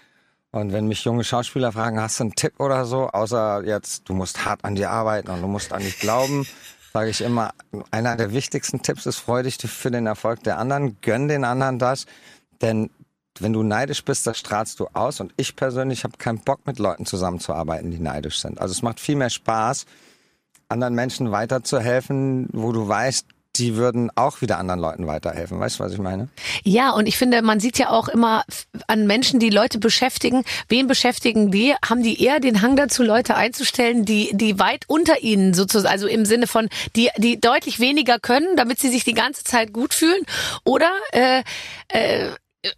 Und 0.53 0.73
wenn 0.73 0.87
mich 0.87 1.05
junge 1.05 1.25
Schauspieler 1.25 1.73
fragen, 1.73 2.01
hast 2.01 2.21
du 2.21 2.25
einen 2.25 2.35
Tipp 2.37 2.61
oder 2.61 2.85
so, 2.85 3.09
außer 3.09 3.65
jetzt, 3.65 4.09
du 4.09 4.15
musst 4.15 4.45
hart 4.45 4.65
an 4.65 4.77
dir 4.77 4.91
arbeiten 4.91 5.31
und 5.31 5.43
du 5.43 5.49
musst 5.49 5.73
an 5.73 5.83
dich 5.83 5.99
glauben, 5.99 6.47
sage 6.93 7.11
ich 7.11 7.23
immer, 7.23 7.53
einer 7.91 8.15
der 8.15 8.33
wichtigsten 8.33 8.83
Tipps 8.83 9.07
ist, 9.07 9.19
freu 9.19 9.43
dich 9.43 9.57
für 9.57 9.91
den 9.91 10.07
Erfolg 10.07 10.45
der 10.45 10.59
anderen, 10.59 11.01
gönn 11.01 11.27
den 11.27 11.43
anderen 11.43 11.81
das, 11.81 12.07
denn 12.63 12.91
wenn 13.41 13.53
du 13.53 13.63
neidisch 13.63 14.05
bist, 14.05 14.27
das 14.27 14.39
strahlst 14.39 14.81
du 14.81 14.87
aus. 14.93 15.21
Und 15.21 15.33
ich 15.37 15.57
persönlich 15.57 16.05
habe 16.05 16.17
keinen 16.19 16.39
Bock, 16.39 16.67
mit 16.67 16.79
Leuten 16.79 17.07
zusammenzuarbeiten, 17.07 17.91
die 17.91 17.99
neidisch 17.99 18.39
sind. 18.39 18.61
Also 18.61 18.73
es 18.73 18.83
macht 18.83 19.01
viel 19.01 19.17
mehr 19.17 19.31
Spaß, 19.31 19.87
anderen 20.69 20.95
Menschen 20.95 21.31
weiterzuhelfen, 21.31 22.49
wo 22.53 22.73
du 22.73 22.87
weißt, 22.87 23.27
die 23.57 23.77
würden 23.77 24.11
auch 24.17 24.41
wieder 24.41 24.59
anderen 24.59 24.81
Leuten 24.81 25.07
weiterhelfen. 25.07 25.61
Weißt 25.61 25.79
du, 25.79 25.85
was 25.85 25.93
ich 25.93 25.99
meine? 25.99 26.29
Ja, 26.65 26.91
und 26.91 27.07
ich 27.07 27.17
finde, 27.17 27.41
man 27.43 27.61
sieht 27.61 27.79
ja 27.79 27.91
auch 27.91 28.09
immer 28.09 28.45
an 28.89 29.07
Menschen, 29.07 29.39
die 29.39 29.51
Leute 29.51 29.79
beschäftigen, 29.79 30.43
wen 30.69 30.87
beschäftigen 30.87 31.51
die? 31.51 31.75
Haben 31.89 32.03
die 32.03 32.21
eher 32.23 32.41
den 32.41 32.63
Hang 32.63 32.77
dazu, 32.77 33.03
Leute 33.03 33.37
einzustellen, 33.37 34.05
die, 34.05 34.31
die 34.33 34.59
weit 34.59 34.85
unter 34.89 35.23
ihnen 35.23 35.55
sozusagen, 35.55 35.93
also 35.93 36.07
im 36.09 36.25
Sinne 36.25 36.47
von, 36.47 36.69
die, 36.97 37.11
die 37.17 37.41
deutlich 37.41 37.79
weniger 37.79 38.19
können, 38.19 38.57
damit 38.57 38.81
sie 38.81 38.89
sich 38.89 39.05
die 39.05 39.15
ganze 39.15 39.45
Zeit 39.45 39.73
gut 39.73 39.95
fühlen? 39.95 40.23
Oder 40.65 40.91
äh, 41.13 41.43
äh, 41.89 42.31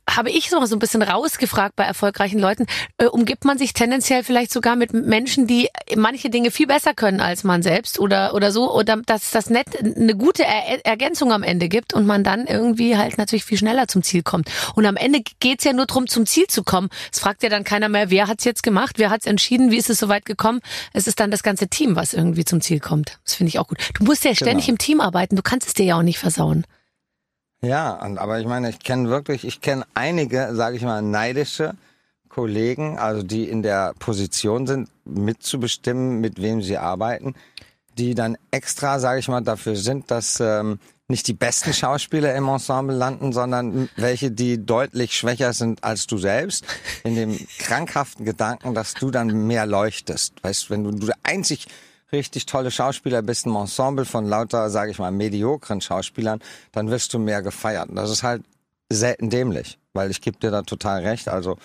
habe 0.09 0.31
ich 0.31 0.51
so 0.51 0.59
ein 0.59 0.79
bisschen 0.79 1.03
rausgefragt 1.03 1.77
bei 1.77 1.85
erfolgreichen 1.85 2.39
Leuten, 2.39 2.67
äh, 2.99 3.07
umgibt 3.07 3.45
man 3.45 3.59
sich 3.59 3.73
tendenziell 3.73 4.25
vielleicht 4.25 4.53
sogar 4.53 4.77
mit 4.77 4.93
Menschen, 4.93 5.47
die 5.47 5.69
manche 5.97 6.31
Dinge 6.31 6.51
viel 6.51 6.67
besser 6.67 6.95
können 6.95 7.21
als 7.21 7.45
man 7.45 7.63
selbst 7.63 7.99
oder 7.99 8.35
oder 8.35 8.51
so 8.53 8.73
oder 8.73 8.97
dass 9.07 9.31
das 9.31 9.51
nett 9.51 9.67
eine 9.83 10.15
gute 10.15 10.45
er 10.45 10.85
Ergänzung 10.85 11.33
am 11.33 11.43
Ende 11.43 11.69
gibt 11.69 11.95
und 11.95 12.07
man 12.07 12.25
dann 12.25 12.47
irgendwie 12.47 12.97
halt 12.97 13.19
natürlich 13.19 13.45
viel 13.45 13.59
schneller 13.59 13.89
zum 13.89 14.03
Ziel 14.03 14.23
kommt. 14.23 14.51
Und 14.75 14.87
am 14.87 14.97
Ende 14.97 15.21
geht's 15.41 15.65
ja 15.65 15.73
nur 15.73 15.87
drum, 15.87 16.07
zum 16.07 16.27
Ziel 16.27 16.47
zu 16.47 16.65
kommen. 16.65 16.89
Es 17.13 17.21
fragt 17.21 17.43
ja 17.43 17.49
dann 17.49 17.65
keiner 17.65 17.89
mehr, 17.89 18.11
wer 18.11 18.29
hat's 18.29 18.45
jetzt 18.45 18.63
gemacht, 18.63 18.99
wer 18.99 19.11
hat's 19.11 19.27
entschieden, 19.27 19.71
wie 19.71 19.77
ist 19.77 19.91
es 19.91 19.99
soweit 19.99 20.25
gekommen. 20.25 20.61
Es 20.93 21.07
ist 21.07 21.21
dann 21.21 21.31
das 21.31 21.43
ganze 21.43 21.69
Team, 21.69 21.97
was 21.97 22.15
irgendwie 22.15 22.45
zum 22.45 22.61
Ziel 22.61 22.81
kommt. 22.81 23.19
Das 23.25 23.35
finde 23.35 23.49
ich 23.49 23.59
auch 23.59 23.69
gut. 23.69 23.79
Du 23.95 24.05
musst 24.05 24.25
ja 24.25 24.35
ständig 24.35 24.67
Genau. 24.67 24.75
im 24.75 24.79
Team 24.79 25.01
arbeiten, 25.01 25.37
du 25.37 25.43
kannst 25.43 25.69
es 25.69 25.75
dir 25.75 25.85
ja 25.87 25.99
auch 25.99 26.03
nicht 26.03 26.19
versauen. 26.19 26.65
Ja, 27.63 27.99
aber 27.99 28.39
ich 28.39 28.47
meine, 28.47 28.71
ich 28.71 28.79
kenne 28.79 29.09
wirklich, 29.09 29.45
ich 29.45 29.61
kenne 29.61 29.85
einige, 29.95 30.55
sage 30.55 30.77
ich 30.77 30.83
mal, 30.83 31.03
neidische 31.03 31.75
Kollegen, 32.29 32.99
also 32.99 33.23
die 33.23 33.49
in 33.49 33.63
der 33.63 33.95
Position 33.99 34.67
sind, 34.67 34.91
mitzubestimmen, 35.05 36.21
mit 36.21 36.41
wem 36.41 36.61
sie 36.63 36.77
arbeiten, 36.77 37.35
die 37.97 38.15
dann 38.15 38.37
extra, 38.51 38.99
sage 38.99 39.21
ich 39.21 39.29
mal, 39.29 39.41
dafür 39.41 39.75
sind, 39.75 40.11
dass 40.11 40.39
ähm, 40.41 40.79
nicht 41.09 41.29
die 41.29 41.35
besten 41.35 41.73
Schauspieler 41.73 42.35
im 42.35 42.49
Ensemble 42.49 42.95
landen, 42.95 43.33
sondern 43.33 43.89
welche, 43.97 44.31
die 44.31 44.65
deutlich 44.65 45.17
schwächer 45.17 45.53
sind 45.53 45.85
als 45.85 46.07
du 46.07 46.19
selbst, 46.19 46.65
in 47.05 47.15
dem 47.15 47.39
krankhaften 47.59 48.25
Gedanken, 48.25 48.75
dass 48.75 48.95
du 48.95 49.11
dann 49.11 49.47
mehr 49.47 49.67
leuchtest. 49.67 50.35
Weißt, 50.43 50.69
wenn 50.69 50.85
du, 50.85 50.91
du 50.91 51.07
der 51.07 51.17
einzig 51.23 51.69
richtig 52.13 52.47
tolle 52.47 52.71
Schauspieler 52.71 53.23
bist 53.23 53.47
im 53.47 53.57
Ensemble 53.57 54.05
von 54.05 54.27
lauter, 54.27 54.71
sage 54.71 54.91
ich 54.91 54.99
mal, 54.99 55.11
mediokren 55.11 55.81
Schauspielern, 55.81 56.41
dann 56.73 56.91
wirst 56.91 57.13
du 57.15 57.19
mehr 57.19 57.43
gefeiert. 57.43 57.89
Und 57.89 57.97
das 57.97 58.11
ist 58.11 58.23
halt 58.23 58.43
selten 58.89 59.31
dämlich, 59.31 59.79
weil 59.93 60.11
ich 60.11 60.21
gebe 60.21 60.39
dir 60.39 60.51
da 60.51 60.63
total 60.63 61.03
recht. 61.03 61.29
Also 61.29 61.57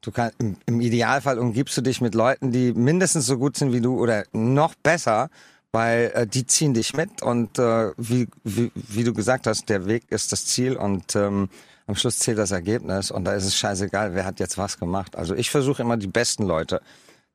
du 0.00 0.10
kannst 0.10 0.36
im, 0.40 0.56
im 0.66 0.80
Idealfall 0.80 1.38
umgibst 1.38 1.76
du 1.76 1.82
dich 1.82 2.00
mit 2.00 2.14
Leuten, 2.14 2.52
die 2.52 2.72
mindestens 2.72 3.26
so 3.26 3.38
gut 3.38 3.56
sind 3.56 3.72
wie 3.72 3.80
du 3.80 3.98
oder 3.98 4.24
noch 4.32 4.74
besser, 4.74 5.28
weil 5.72 6.10
äh, 6.14 6.26
die 6.26 6.46
ziehen 6.46 6.74
dich 6.74 6.94
mit 6.94 7.22
und 7.22 7.58
äh, 7.58 7.92
wie, 7.96 8.28
wie, 8.44 8.70
wie 8.74 9.04
du 9.04 9.12
gesagt 9.12 9.46
hast, 9.46 9.68
der 9.68 9.86
Weg 9.86 10.04
ist 10.10 10.32
das 10.32 10.46
Ziel 10.46 10.76
und 10.76 11.16
ähm, 11.16 11.48
am 11.86 11.96
Schluss 11.96 12.18
zählt 12.18 12.38
das 12.38 12.50
Ergebnis 12.50 13.10
und 13.10 13.24
da 13.24 13.34
ist 13.34 13.44
es 13.44 13.56
scheißegal, 13.56 14.14
wer 14.14 14.24
hat 14.24 14.40
jetzt 14.40 14.56
was 14.56 14.78
gemacht. 14.78 15.16
Also 15.16 15.34
ich 15.34 15.50
versuche 15.50 15.82
immer 15.82 15.96
die 15.96 16.06
besten 16.06 16.44
Leute 16.44 16.80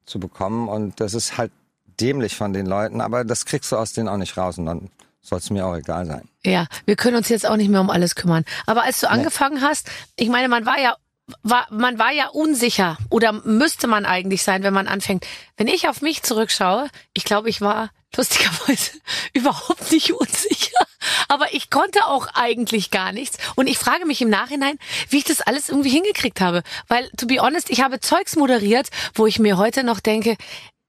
zu 0.05 0.19
bekommen 0.19 0.69
und 0.69 0.99
das 0.99 1.13
ist 1.13 1.37
halt 1.37 1.51
dämlich 1.99 2.35
von 2.35 2.53
den 2.53 2.65
Leuten, 2.65 3.01
aber 3.01 3.23
das 3.23 3.45
kriegst 3.45 3.71
du 3.71 3.77
aus 3.77 3.93
denen 3.93 4.07
auch 4.07 4.17
nicht 4.17 4.37
raus 4.37 4.57
und 4.57 4.65
dann 4.65 4.89
soll 5.21 5.39
es 5.39 5.49
mir 5.49 5.65
auch 5.65 5.75
egal 5.75 6.05
sein. 6.05 6.29
Ja, 6.45 6.67
wir 6.85 6.95
können 6.95 7.17
uns 7.17 7.29
jetzt 7.29 7.45
auch 7.45 7.57
nicht 7.57 7.69
mehr 7.69 7.81
um 7.81 7.89
alles 7.89 8.15
kümmern. 8.15 8.45
Aber 8.65 8.83
als 8.83 9.01
du 9.01 9.09
angefangen 9.09 9.61
hast, 9.61 9.89
ich 10.15 10.29
meine, 10.29 10.47
man 10.47 10.65
war 10.65 10.79
ja 10.79 10.95
war, 11.43 11.67
man 11.69 11.99
war 11.99 12.11
ja 12.11 12.29
unsicher 12.29 12.97
oder 13.09 13.33
müsste 13.33 13.87
man 13.87 14.05
eigentlich 14.05 14.43
sein, 14.43 14.63
wenn 14.63 14.73
man 14.73 14.87
anfängt. 14.87 15.27
Wenn 15.57 15.67
ich 15.67 15.89
auf 15.89 16.01
mich 16.01 16.23
zurückschaue, 16.23 16.89
ich 17.13 17.25
glaube, 17.25 17.49
ich 17.49 17.59
war 17.59 17.89
lustigerweise 18.15 18.91
überhaupt 19.33 19.91
nicht 19.91 20.13
unsicher. 20.13 20.79
Aber 21.27 21.53
ich 21.53 21.69
konnte 21.69 22.05
auch 22.05 22.27
eigentlich 22.33 22.91
gar 22.91 23.11
nichts. 23.11 23.37
Und 23.55 23.67
ich 23.67 23.77
frage 23.77 24.05
mich 24.05 24.21
im 24.21 24.29
Nachhinein, 24.29 24.79
wie 25.09 25.17
ich 25.17 25.23
das 25.25 25.41
alles 25.41 25.69
irgendwie 25.69 25.89
hingekriegt 25.89 26.39
habe. 26.39 26.63
Weil, 26.87 27.09
to 27.17 27.27
be 27.27 27.39
honest, 27.39 27.69
ich 27.69 27.81
habe 27.81 27.99
Zeugs 27.99 28.35
moderiert, 28.35 28.89
wo 29.13 29.27
ich 29.27 29.39
mir 29.39 29.57
heute 29.57 29.83
noch 29.83 29.99
denke, 29.99 30.37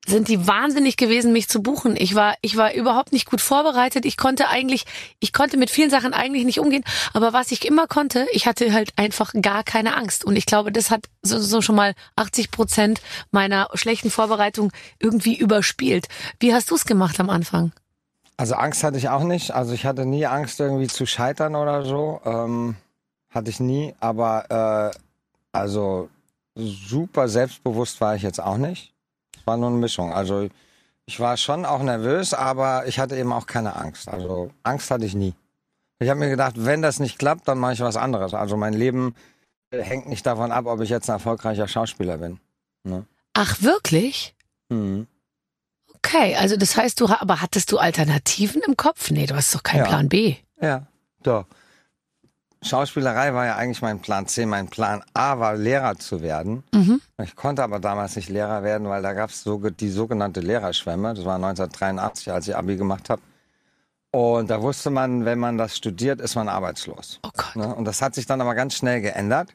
sind 0.09 0.29
die 0.29 0.47
wahnsinnig 0.47 0.97
gewesen, 0.97 1.33
mich 1.33 1.49
zu 1.49 1.63
buchen. 1.63 1.95
Ich 1.97 2.15
war, 2.15 2.35
ich 2.41 2.57
war 2.57 2.75
überhaupt 2.75 3.13
nicht 3.13 3.27
gut 3.27 3.41
vorbereitet. 3.41 4.05
Ich 4.05 4.17
konnte 4.17 4.49
eigentlich, 4.49 4.85
ich 5.21 5.33
konnte 5.33 5.57
mit 5.57 5.71
vielen 5.71 5.91
Sachen 5.91 6.15
eigentlich 6.15 6.45
nicht 6.45 6.61
umgehen. 6.61 6.85
Aber 7.13 7.33
was 7.33 7.53
ich 7.53 7.67
immer 7.67 7.87
konnte, 7.87 8.27
ich 8.33 8.47
hatte 8.47 8.73
halt 8.73 8.93
einfach 8.97 9.33
gar 9.41 9.65
keine 9.65 9.97
Angst. 9.97 10.25
Und 10.25 10.37
ich 10.37 10.47
glaube, 10.47 10.73
das 10.73 10.91
hat 10.91 11.07
so, 11.23 11.39
so 11.39 11.61
schon 11.61 11.77
mal 11.77 11.95
80 12.17 12.51
Prozent 12.51 13.01
meiner 13.31 13.69
schlechten 13.75 14.11
Vorbereitung 14.11 14.73
irgendwie 14.99 15.37
überspielt. 15.37 16.09
Wie 16.41 16.55
hast 16.55 16.71
du 16.71 16.75
es 16.75 16.87
gemacht 16.87 17.21
am 17.21 17.31
Anfang? 17.31 17.73
Also 18.37 18.55
Angst 18.55 18.85
hatte 18.85 18.97
ich 18.99 19.09
auch 19.09 19.25
nicht. 19.25 19.51
Also 19.51 19.75
ich 19.75 19.85
hatte 19.85 20.07
nie 20.07 20.27
Angst 20.27 20.61
irgendwie 20.61 20.87
zu 20.87 21.07
scheitern 21.07 21.55
oder 21.55 21.85
so. 21.85 22.21
Ähm, 22.25 22.77
hatte 23.31 23.51
ich 23.51 23.61
nie. 23.61 23.95
Aber 24.01 24.93
äh, 24.95 24.99
also 25.53 26.09
super 26.55 27.29
selbstbewusst 27.29 28.01
war 28.01 28.17
ich 28.17 28.23
jetzt 28.23 28.41
auch 28.41 28.57
nicht. 28.57 28.95
War 29.49 29.57
nur 29.57 29.71
eine 29.71 29.79
Mischung. 29.79 30.13
Also 30.13 30.49
ich 31.07 31.21
war 31.21 31.37
schon 31.37 31.65
auch 31.65 31.83
nervös, 31.83 32.35
aber 32.35 32.87
ich 32.87 32.99
hatte 32.99 33.17
eben 33.17 33.33
auch 33.33 33.47
keine 33.47 33.75
Angst. 33.77 34.09
Also 34.09 34.51
Angst 34.63 34.91
hatte 34.91 35.05
ich 35.07 35.15
nie. 35.15 35.35
Ich 36.01 36.09
habe 36.11 36.21
mir 36.21 36.29
gedacht, 36.29 36.55
wenn 36.59 36.83
das 36.83 37.01
nicht 37.01 37.19
klappt, 37.19 37.49
dann 37.49 37.59
mache 37.59 37.73
ich 37.73 37.81
was 37.81 37.97
anderes. 37.97 38.35
Also 38.35 38.57
mein 38.57 38.75
Leben 38.75 39.15
hängt 39.73 40.07
nicht 40.09 40.25
davon 40.27 40.53
ab, 40.53 40.67
ob 40.67 40.81
ich 40.81 40.91
jetzt 40.91 41.09
ein 41.09 41.15
erfolgreicher 41.15 41.67
Schauspieler 41.67 42.19
bin. 42.19 42.39
Ne? 42.85 43.07
Ach, 43.33 43.61
wirklich? 43.63 44.35
Mhm. 44.69 45.07
Okay, 45.97 46.37
also 46.37 46.57
das 46.57 46.77
heißt, 46.77 47.01
du, 47.01 47.07
aber 47.09 47.41
hattest 47.43 47.73
du 47.73 47.79
Alternativen 47.79 48.63
im 48.67 48.77
Kopf? 48.77 49.11
Nee, 49.11 49.27
du 49.27 49.35
hast 49.35 49.55
doch 49.55 49.63
keinen 49.63 49.81
Ja. 49.81 49.87
Plan 49.87 50.09
B. 50.09 50.37
Ja, 50.61 50.87
doch. 51.23 51.47
Schauspielerei 52.63 53.35
war 53.35 53.47
ja 53.47 53.57
eigentlich 53.57 53.83
mein 53.83 54.01
Plan 54.01 54.27
C. 54.27 54.45
Mein 54.45 54.69
Plan 54.69 55.03
A 55.15 55.39
war, 55.39 55.55
Lehrer 55.55 55.97
zu 55.97 56.23
werden. 56.23 56.65
Mhm. 56.73 57.01
Ich 57.23 57.37
konnte 57.37 57.63
aber 57.63 57.79
damals 57.79 58.17
nicht 58.17 58.29
Lehrer 58.29 58.63
werden, 58.63 58.89
weil 58.89 59.03
da 59.03 59.13
gab 59.13 59.31
es 59.31 59.43
so, 59.43 59.59
die 59.59 59.91
sogenannte 59.91 60.41
Lehrerschwemme. 60.41 61.15
Das 61.15 61.25
war 61.25 61.37
1983, 61.37 62.33
als 62.33 62.49
ich 62.49 62.57
Abi 62.57 62.77
gemacht 62.77 63.11
habe. 63.11 63.23
Und 64.11 64.51
da 64.51 64.63
wusste 64.63 64.91
man, 64.91 65.25
wenn 65.25 65.39
man 65.39 65.59
das 65.59 65.77
studiert, 65.77 66.21
ist 66.21 66.35
man 66.35 66.49
arbeitslos. 66.49 67.21
Oh 67.23 67.31
Gott. 67.37 67.57
Ne? 67.57 67.75
Und 67.75 67.85
das 67.85 68.03
hat 68.03 68.15
sich 68.15 68.27
dann 68.27 68.41
aber 68.41 68.55
ganz 68.55 68.75
schnell 68.75 69.01
geändert. 69.01 69.51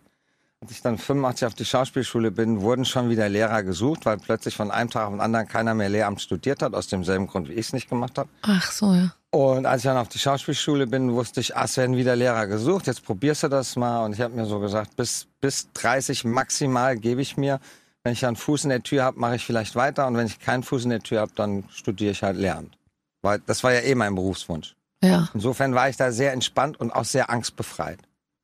Als 0.63 0.71
ich 0.71 0.81
dann 0.81 0.97
85 0.97 1.45
auf 1.45 1.53
die 1.55 1.65
Schauspielschule 1.65 2.31
bin, 2.31 2.61
wurden 2.61 2.85
schon 2.85 3.09
wieder 3.09 3.27
Lehrer 3.27 3.63
gesucht, 3.63 4.05
weil 4.05 4.15
plötzlich 4.15 4.55
von 4.55 4.71
einem 4.71 4.89
Tag 4.89 5.07
auf 5.07 5.11
den 5.11 5.19
anderen 5.19 5.45
keiner 5.45 5.73
mehr 5.73 5.89
Lehramt 5.89 6.21
studiert 6.21 6.61
hat, 6.61 6.73
aus 6.73 6.87
demselben 6.87 7.27
Grund, 7.27 7.49
wie 7.49 7.51
ich 7.51 7.65
es 7.65 7.73
nicht 7.73 7.89
gemacht 7.89 8.17
habe. 8.17 8.29
Ach 8.43 8.71
so, 8.71 8.93
ja. 8.93 9.13
Und 9.29 9.65
als 9.65 9.81
ich 9.81 9.89
dann 9.89 9.97
auf 9.97 10.07
die 10.07 10.19
Schauspielschule 10.19 10.87
bin, 10.87 11.11
wusste 11.11 11.41
ich, 11.41 11.57
ah, 11.57 11.65
es 11.65 11.75
werden 11.75 11.97
wieder 11.97 12.15
Lehrer 12.15 12.47
gesucht, 12.47 12.87
jetzt 12.87 13.03
probierst 13.03 13.43
du 13.43 13.49
das 13.49 13.75
mal. 13.75 14.05
Und 14.05 14.13
ich 14.13 14.21
habe 14.21 14.33
mir 14.35 14.45
so 14.45 14.61
gesagt, 14.61 14.95
bis, 14.95 15.27
bis 15.41 15.69
30 15.73 16.23
maximal 16.23 16.95
gebe 16.95 17.21
ich 17.21 17.35
mir. 17.35 17.59
Wenn 18.05 18.13
ich 18.13 18.25
einen 18.25 18.37
Fuß 18.37 18.63
in 18.63 18.69
der 18.69 18.83
Tür 18.83 19.03
habe, 19.03 19.19
mache 19.19 19.35
ich 19.35 19.45
vielleicht 19.45 19.75
weiter. 19.75 20.07
Und 20.07 20.15
wenn 20.15 20.27
ich 20.27 20.39
keinen 20.39 20.63
Fuß 20.63 20.85
in 20.85 20.91
der 20.91 21.01
Tür 21.01 21.19
habe, 21.19 21.33
dann 21.35 21.65
studiere 21.73 22.11
ich 22.11 22.23
halt 22.23 22.37
Lehramt. 22.37 22.77
Weil 23.21 23.39
das 23.45 23.65
war 23.65 23.73
ja 23.73 23.81
eh 23.81 23.95
mein 23.95 24.15
Berufswunsch. 24.15 24.77
Ja. 25.03 25.27
Insofern 25.33 25.75
war 25.75 25.89
ich 25.89 25.97
da 25.97 26.13
sehr 26.13 26.31
entspannt 26.31 26.79
und 26.79 26.91
auch 26.91 27.03
sehr 27.03 27.29
angstbefreit. 27.29 27.99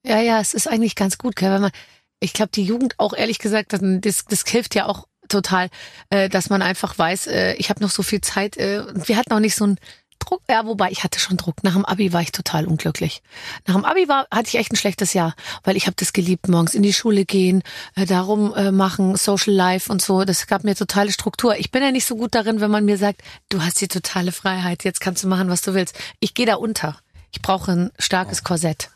Ja, 0.06 0.20
ja, 0.20 0.40
es 0.40 0.54
ist 0.54 0.68
eigentlich 0.68 0.96
ganz 0.96 1.18
gut, 1.18 1.36
gell, 1.36 1.52
wenn 1.52 1.62
man, 1.62 1.72
ich 2.20 2.34
glaube, 2.34 2.52
die 2.54 2.64
Jugend 2.64 2.96
auch 2.98 3.14
ehrlich 3.14 3.40
gesagt, 3.40 3.74
das, 3.74 3.82
das, 3.82 4.26
das 4.26 4.44
hilft 4.46 4.76
ja 4.76 4.86
auch 4.86 5.08
total, 5.28 5.70
äh, 6.10 6.30
dass 6.30 6.50
man 6.50 6.62
einfach 6.62 6.98
weiß, 6.98 7.28
äh, 7.28 7.54
ich 7.54 7.70
habe 7.70 7.82
noch 7.82 7.92
so 7.92 8.04
viel 8.04 8.22
Zeit. 8.22 8.58
Äh, 8.58 8.84
wir 8.94 9.18
hatten 9.18 9.32
auch 9.34 9.40
nicht 9.40 9.56
so 9.56 9.66
einen 9.66 9.80
Druck, 10.20 10.42
ja, 10.50 10.66
wobei 10.66 10.92
ich 10.92 11.04
hatte 11.04 11.20
schon 11.20 11.38
Druck. 11.38 11.64
Nach 11.64 11.74
dem 11.74 11.86
Abi 11.86 12.12
war 12.12 12.22
ich 12.22 12.32
total 12.32 12.66
unglücklich. 12.68 13.22
Nach 13.66 13.76
dem 13.76 13.86
Abi 13.86 14.10
war, 14.10 14.28
hatte 14.32 14.50
ich 14.50 14.56
echt 14.56 14.72
ein 14.72 14.76
schlechtes 14.76 15.14
Jahr, 15.14 15.34
weil 15.64 15.78
ich 15.78 15.86
habe 15.86 15.96
das 15.98 16.14
geliebt, 16.14 16.50
morgens 16.50 16.76
in 16.76 16.84
die 16.84 16.94
Schule 16.94 17.26
gehen, 17.26 17.64
äh, 17.96 18.06
darum 18.06 18.54
äh, 18.54 18.72
machen, 18.72 19.16
Social 19.16 19.54
Life 19.54 19.92
und 19.92 20.02
so. 20.02 20.26
Das 20.26 20.46
gab 20.48 20.64
mir 20.64 20.76
totale 20.76 21.12
Struktur. 21.12 21.56
Ich 21.56 21.72
bin 21.72 21.82
ja 21.82 21.92
nicht 21.92 22.06
so 22.06 22.16
gut 22.16 22.36
darin, 22.36 22.60
wenn 22.60 22.72
man 22.72 22.86
mir 22.86 22.98
sagt, 22.98 23.22
du 23.50 23.62
hast 23.62 23.80
die 23.82 23.88
totale 23.88 24.32
Freiheit, 24.32 24.84
jetzt 24.84 25.00
kannst 25.00 25.24
du 25.24 25.28
machen, 25.28 25.50
was 25.50 25.62
du 25.62 25.74
willst. 25.74 25.98
Ich 26.20 26.34
gehe 26.34 26.46
da 26.46 26.56
unter. 26.56 27.00
Ich 27.32 27.42
brauche 27.42 27.72
ein 27.72 27.92
starkes 27.98 28.44
Korsett. 28.44 28.90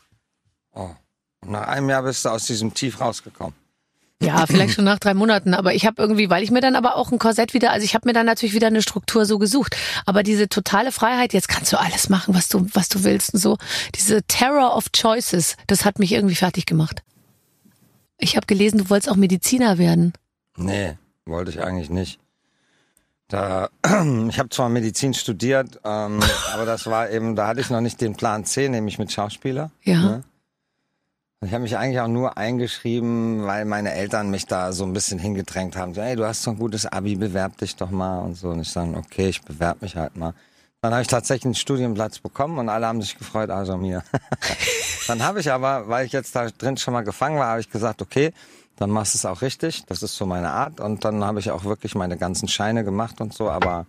Oh. 0.72 0.90
Nach 1.46 1.68
einem 1.68 1.88
Jahr 1.88 2.02
bist 2.02 2.24
du 2.24 2.30
aus 2.30 2.46
diesem 2.46 2.74
Tief 2.74 3.00
rausgekommen. 3.00 3.54
Ja, 4.22 4.46
vielleicht 4.46 4.74
schon 4.74 4.84
nach 4.84 4.98
drei 4.98 5.14
Monaten. 5.14 5.54
Aber 5.54 5.74
ich 5.74 5.86
habe 5.86 6.00
irgendwie, 6.00 6.30
weil 6.30 6.42
ich 6.42 6.50
mir 6.50 6.60
dann 6.60 6.76
aber 6.76 6.96
auch 6.96 7.12
ein 7.12 7.18
Korsett 7.18 7.52
wieder, 7.52 7.72
also 7.72 7.84
ich 7.84 7.94
habe 7.94 8.08
mir 8.08 8.12
dann 8.12 8.26
natürlich 8.26 8.54
wieder 8.54 8.68
eine 8.68 8.82
Struktur 8.82 9.26
so 9.26 9.38
gesucht. 9.38 9.76
Aber 10.06 10.22
diese 10.22 10.48
totale 10.48 10.92
Freiheit, 10.92 11.32
jetzt 11.32 11.48
kannst 11.48 11.72
du 11.72 11.78
alles 11.78 12.08
machen, 12.08 12.34
was 12.34 12.48
du, 12.48 12.66
was 12.72 12.88
du 12.88 13.04
willst 13.04 13.34
und 13.34 13.40
so. 13.40 13.58
Diese 13.94 14.22
Terror 14.22 14.76
of 14.76 14.92
Choices, 14.92 15.56
das 15.66 15.84
hat 15.84 15.98
mich 15.98 16.12
irgendwie 16.12 16.36
fertig 16.36 16.66
gemacht. 16.66 17.02
Ich 18.18 18.36
habe 18.36 18.46
gelesen, 18.46 18.78
du 18.78 18.90
wolltest 18.90 19.10
auch 19.10 19.16
Mediziner 19.16 19.78
werden. 19.78 20.12
Nee, 20.56 20.96
wollte 21.26 21.50
ich 21.50 21.62
eigentlich 21.62 21.90
nicht. 21.90 22.18
Da, 23.28 23.68
ich 24.28 24.38
habe 24.38 24.48
zwar 24.50 24.68
Medizin 24.68 25.14
studiert, 25.14 25.80
ähm, 25.84 26.20
aber 26.52 26.64
das 26.64 26.86
war 26.86 27.10
eben, 27.10 27.34
da 27.36 27.48
hatte 27.48 27.60
ich 27.60 27.70
noch 27.70 27.80
nicht 27.80 28.00
den 28.00 28.16
Plan 28.16 28.44
C, 28.44 28.68
nämlich 28.68 28.98
mit 28.98 29.10
Schauspieler. 29.12 29.70
Ja. 29.82 30.00
Ne? 30.00 30.24
Ich 31.44 31.52
habe 31.52 31.62
mich 31.62 31.76
eigentlich 31.76 32.00
auch 32.00 32.08
nur 32.08 32.38
eingeschrieben, 32.38 33.44
weil 33.44 33.64
meine 33.66 33.92
Eltern 33.92 34.30
mich 34.30 34.46
da 34.46 34.72
so 34.72 34.84
ein 34.84 34.92
bisschen 34.94 35.18
hingedrängt 35.18 35.76
haben. 35.76 35.92
So, 35.92 36.00
Hey, 36.00 36.16
du 36.16 36.24
hast 36.24 36.42
so 36.42 36.52
ein 36.52 36.58
gutes 36.58 36.86
Abi, 36.86 37.16
bewerb 37.16 37.58
dich 37.58 37.76
doch 37.76 37.90
mal 37.90 38.20
und 38.20 38.34
so. 38.34 38.48
Und 38.48 38.60
ich 38.60 38.70
sage, 38.70 38.96
okay, 38.96 39.28
ich 39.28 39.42
bewerb 39.42 39.82
mich 39.82 39.96
halt 39.96 40.16
mal. 40.16 40.32
Dann 40.80 40.92
habe 40.92 41.02
ich 41.02 41.08
tatsächlich 41.08 41.46
einen 41.46 41.54
Studienplatz 41.54 42.18
bekommen 42.18 42.58
und 42.58 42.68
alle 42.68 42.86
haben 42.86 43.02
sich 43.02 43.18
gefreut, 43.18 43.50
also 43.50 43.76
mir. 43.76 44.02
dann 45.06 45.22
habe 45.22 45.40
ich 45.40 45.50
aber, 45.50 45.88
weil 45.88 46.06
ich 46.06 46.12
jetzt 46.12 46.34
da 46.36 46.48
drin 46.48 46.76
schon 46.76 46.94
mal 46.94 47.04
gefangen 47.04 47.38
war, 47.38 47.48
habe 47.48 47.60
ich 47.60 47.70
gesagt, 47.70 48.00
okay, 48.00 48.32
dann 48.76 48.90
machst 48.90 49.14
du 49.14 49.18
es 49.18 49.26
auch 49.26 49.42
richtig. 49.42 49.84
Das 49.86 50.02
ist 50.02 50.16
so 50.16 50.26
meine 50.26 50.50
Art. 50.50 50.80
Und 50.80 51.04
dann 51.04 51.24
habe 51.24 51.40
ich 51.40 51.50
auch 51.50 51.64
wirklich 51.64 51.94
meine 51.94 52.16
ganzen 52.16 52.48
Scheine 52.48 52.84
gemacht 52.84 53.20
und 53.20 53.34
so. 53.34 53.50
Aber 53.50 53.86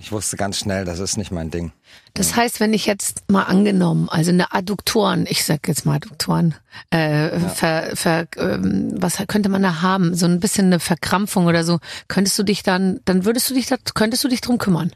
ich 0.00 0.12
wusste 0.12 0.36
ganz 0.36 0.58
schnell, 0.58 0.84
das 0.84 1.00
ist 1.00 1.16
nicht 1.16 1.32
mein 1.32 1.50
Ding. 1.50 1.72
Das 2.14 2.36
heißt, 2.36 2.60
wenn 2.60 2.72
ich 2.72 2.86
jetzt 2.86 3.28
mal 3.28 3.42
angenommen, 3.42 4.08
also 4.08 4.30
eine 4.30 4.52
Adduktoren, 4.52 5.26
ich 5.28 5.44
sag 5.44 5.66
jetzt 5.66 5.86
mal 5.86 5.96
Adduktoren, 5.96 6.54
äh, 6.90 7.40
ver, 7.40 7.96
ver, 7.96 8.26
ähm, 8.36 8.92
was 8.96 9.16
könnte 9.26 9.48
man 9.48 9.62
da 9.62 9.82
haben? 9.82 10.14
So 10.14 10.26
ein 10.26 10.38
bisschen 10.38 10.66
eine 10.66 10.78
Verkrampfung 10.78 11.46
oder 11.46 11.64
so. 11.64 11.80
Könntest 12.06 12.38
du 12.38 12.44
dich 12.44 12.62
dann, 12.62 13.00
dann 13.04 13.24
würdest 13.24 13.50
du 13.50 13.54
dich 13.54 13.66
da, 13.66 13.76
könntest 13.94 14.22
du 14.22 14.28
dich 14.28 14.40
drum 14.40 14.58
kümmern? 14.58 14.92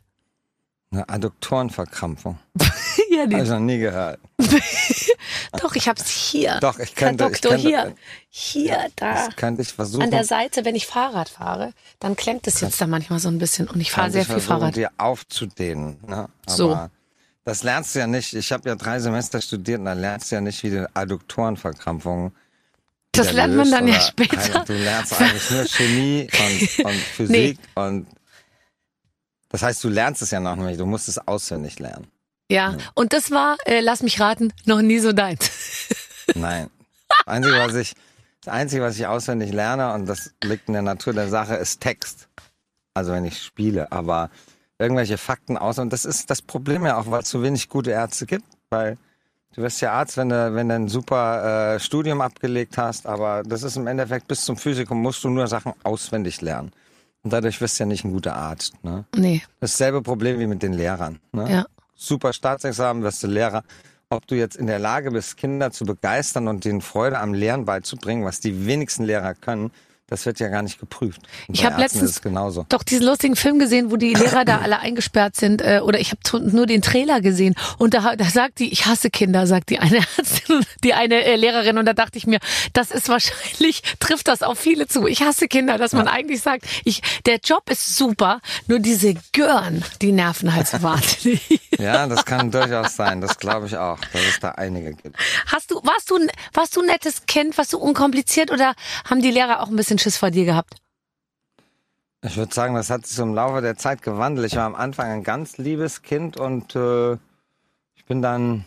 Eine 0.92 1.08
Adduktorenverkrampfung. 1.08 2.38
ja, 3.10 3.24
die, 3.24 3.36
noch 3.36 3.58
nie 3.60 3.78
gehört. 3.78 4.20
doch, 5.62 5.74
ich 5.74 5.88
hab's 5.88 6.10
hier. 6.10 6.58
Doch, 6.60 6.78
ich 6.78 6.90
Herr 6.96 7.08
könnte, 7.08 7.24
ich 7.24 7.40
Doktor, 7.40 7.50
könnte, 7.52 7.68
hier. 7.68 7.94
Hier, 8.28 8.86
da. 8.96 9.26
Das 9.26 9.36
könnte 9.36 9.62
ich 9.62 9.72
versuchen. 9.72 10.02
An 10.02 10.10
der 10.10 10.24
Seite, 10.24 10.66
wenn 10.66 10.74
ich 10.74 10.86
Fahrrad 10.86 11.30
fahre, 11.30 11.72
dann 11.98 12.14
klemmt 12.14 12.46
es 12.46 12.60
jetzt 12.60 12.78
da 12.78 12.86
manchmal 12.86 13.20
so 13.20 13.28
ein 13.28 13.38
bisschen 13.38 13.68
und 13.68 13.80
ich 13.80 13.90
fahre 13.90 14.10
sehr 14.10 14.22
ich 14.22 14.28
viel 14.28 14.40
Fahrrad. 14.40 14.76
dir 14.76 14.90
aufzudehnen. 14.98 15.96
Ne? 16.06 16.28
Aber 16.46 16.54
So. 16.54 16.78
Das 17.44 17.62
lernst 17.62 17.94
du 17.94 17.98
ja 17.98 18.06
nicht. 18.06 18.34
Ich 18.34 18.52
habe 18.52 18.68
ja 18.68 18.74
drei 18.76 19.00
Semester 19.00 19.40
studiert 19.40 19.78
und 19.80 19.86
da 19.86 19.94
lernst 19.94 20.30
du 20.30 20.36
ja 20.36 20.40
nicht, 20.42 20.62
wie 20.62 20.70
du 20.70 20.88
Adduktorenverkrampfungen 20.94 22.32
Das 23.12 23.32
lernt 23.32 23.56
man 23.56 23.70
dann 23.70 23.88
ja 23.88 23.98
später. 23.98 24.62
Du 24.64 24.74
lernst 24.74 25.18
eigentlich 25.18 25.50
nur 25.50 25.64
Chemie 25.64 26.28
und, 26.38 26.84
und 26.84 26.94
Physik 27.16 27.58
und 27.74 28.06
das 29.52 29.62
heißt, 29.62 29.84
du 29.84 29.88
lernst 29.88 30.22
es 30.22 30.30
ja 30.30 30.40
noch 30.40 30.56
nicht. 30.56 30.80
Du 30.80 30.86
musst 30.86 31.08
es 31.08 31.18
auswendig 31.28 31.78
lernen. 31.78 32.08
Ja, 32.50 32.76
und 32.94 33.12
das 33.12 33.30
war, 33.30 33.56
äh, 33.64 33.80
lass 33.80 34.02
mich 34.02 34.18
raten, 34.18 34.52
noch 34.64 34.82
nie 34.82 34.98
so 34.98 35.12
deins. 35.12 35.50
Nein. 36.34 36.68
Das 37.24 37.34
Einzige, 37.34 37.58
was 37.58 37.74
ich, 37.74 37.92
das 38.42 38.52
Einzige, 38.52 38.82
was 38.82 38.96
ich 38.96 39.06
auswendig 39.06 39.52
lerne, 39.52 39.92
und 39.92 40.06
das 40.06 40.32
liegt 40.42 40.66
in 40.66 40.72
der 40.72 40.82
Natur 40.82 41.12
der 41.12 41.28
Sache, 41.28 41.54
ist 41.54 41.80
Text. 41.80 42.26
Also 42.94 43.12
wenn 43.12 43.24
ich 43.26 43.40
spiele, 43.40 43.92
aber 43.92 44.30
irgendwelche 44.78 45.18
Fakten 45.18 45.56
aus. 45.56 45.78
Und 45.78 45.92
das 45.92 46.04
ist 46.04 46.30
das 46.30 46.42
Problem 46.42 46.84
ja 46.84 46.98
auch, 46.98 47.10
weil 47.10 47.22
es 47.22 47.30
so 47.30 47.42
wenig 47.42 47.68
gute 47.68 47.90
Ärzte 47.90 48.26
gibt, 48.26 48.46
weil 48.70 48.96
du 49.54 49.62
wirst 49.62 49.80
ja 49.82 49.92
Arzt, 49.92 50.16
wenn 50.16 50.30
du, 50.30 50.54
wenn 50.54 50.68
du 50.68 50.74
ein 50.74 50.88
super 50.88 51.74
äh, 51.74 51.80
Studium 51.80 52.20
abgelegt 52.20 52.76
hast, 52.78 53.06
aber 53.06 53.42
das 53.44 53.62
ist 53.62 53.76
im 53.76 53.86
Endeffekt 53.86 54.26
bis 54.26 54.44
zum 54.44 54.56
Physikum 54.56 55.00
musst 55.00 55.22
du 55.22 55.30
nur 55.30 55.46
Sachen 55.46 55.74
auswendig 55.84 56.40
lernen. 56.40 56.72
Und 57.22 57.32
dadurch 57.32 57.60
wirst 57.60 57.78
du 57.78 57.84
ja 57.84 57.86
nicht 57.86 58.04
ein 58.04 58.12
guter 58.12 58.34
Arzt. 58.34 58.74
Ne? 58.82 59.04
Nee, 59.16 59.42
Dasselbe 59.60 60.02
Problem 60.02 60.38
wie 60.38 60.46
mit 60.46 60.62
den 60.62 60.72
Lehrern. 60.72 61.20
Ne? 61.32 61.50
ja. 61.50 61.66
super 61.94 62.32
Staatsexamen, 62.32 63.02
wirst 63.02 63.22
du 63.22 63.28
Lehrer. 63.28 63.62
Ob 64.10 64.26
du 64.26 64.34
jetzt 64.34 64.56
in 64.56 64.66
der 64.66 64.78
Lage 64.78 65.10
bist, 65.10 65.36
Kinder 65.36 65.70
zu 65.70 65.84
begeistern 65.84 66.48
und 66.48 66.64
denen 66.64 66.82
Freude 66.82 67.18
am 67.18 67.32
Lernen 67.32 67.64
beizubringen, 67.64 68.24
was 68.24 68.40
die 68.40 68.66
wenigsten 68.66 69.04
Lehrer 69.04 69.34
können, 69.34 69.70
das 70.08 70.26
wird 70.26 70.40
ja 70.40 70.48
gar 70.48 70.62
nicht 70.62 70.78
geprüft. 70.78 71.20
Und 71.48 71.54
Ich 71.54 71.64
habe 71.64 71.80
letztens 71.80 72.20
genauso. 72.20 72.66
doch 72.68 72.82
diesen 72.82 73.06
lustigen 73.06 73.34
Film 73.34 73.58
gesehen, 73.58 73.90
wo 73.90 73.96
die 73.96 74.12
Lehrer 74.12 74.44
da 74.44 74.58
alle 74.62 74.78
eingesperrt 74.80 75.36
sind. 75.36 75.62
Äh, 75.62 75.80
oder 75.82 76.00
ich 76.00 76.12
habe 76.12 76.50
nur 76.50 76.66
den 76.66 76.82
Trailer 76.82 77.20
gesehen. 77.20 77.54
Und 77.78 77.94
da, 77.94 78.14
da 78.16 78.24
sagt 78.26 78.58
die, 78.58 78.70
ich 78.72 78.86
hasse 78.86 79.08
Kinder, 79.10 79.46
sagt 79.46 79.70
die 79.70 79.78
eine 79.78 79.98
Ärztin, 80.18 80.64
die 80.84 80.92
eine 80.92 81.24
äh, 81.24 81.36
Lehrerin. 81.36 81.78
Und 81.78 81.86
da 81.86 81.94
dachte 81.94 82.18
ich 82.18 82.26
mir, 82.26 82.40
das 82.74 82.90
ist 82.90 83.08
wahrscheinlich, 83.08 83.82
trifft 84.00 84.28
das 84.28 84.42
auf 84.42 84.58
viele 84.58 84.86
zu. 84.86 85.06
Ich 85.06 85.22
hasse 85.22 85.48
Kinder, 85.48 85.78
dass 85.78 85.92
man 85.92 86.08
eigentlich 86.08 86.42
sagt, 86.42 86.66
ich, 86.84 87.00
der 87.24 87.38
Job 87.42 87.70
ist 87.70 87.96
super, 87.96 88.40
nur 88.66 88.80
diese 88.80 89.14
Gören, 89.32 89.82
die 90.02 90.12
nerven 90.12 90.54
halt 90.54 90.66
so 90.68 90.82
wahnsinnig. 90.82 91.40
Ja, 91.78 92.06
das 92.06 92.24
kann 92.24 92.50
durchaus 92.50 92.96
sein. 92.96 93.20
Das 93.20 93.38
glaube 93.38 93.66
ich 93.66 93.76
auch, 93.76 93.98
dass 94.12 94.22
es 94.22 94.40
da 94.40 94.50
einige 94.50 94.94
gibt. 94.94 95.16
Hast 95.46 95.70
du, 95.70 95.76
warst 95.82 96.10
du, 96.10 96.18
warst 96.52 96.76
du 96.76 96.80
ein 96.80 96.86
nettes 96.86 97.26
Kind, 97.26 97.56
warst 97.56 97.72
du 97.72 97.78
unkompliziert 97.78 98.50
oder 98.50 98.74
haben 99.08 99.22
die 99.22 99.30
Lehrer 99.30 99.60
auch 99.60 99.68
ein 99.68 99.76
bisschen 99.76 99.98
Schiss 99.98 100.16
vor 100.16 100.30
dir 100.30 100.44
gehabt? 100.44 100.74
Ich 102.24 102.36
würde 102.36 102.54
sagen, 102.54 102.74
das 102.74 102.88
hat 102.88 103.06
sich 103.06 103.16
so 103.16 103.24
im 103.24 103.34
Laufe 103.34 103.60
der 103.62 103.76
Zeit 103.76 104.02
gewandelt. 104.02 104.46
Ich 104.46 104.56
war 104.56 104.64
am 104.64 104.76
Anfang 104.76 105.06
ein 105.06 105.24
ganz 105.24 105.58
liebes 105.58 106.02
Kind 106.02 106.36
und 106.36 106.76
äh, 106.76 107.14
ich 107.94 108.04
bin 108.06 108.22
dann 108.22 108.64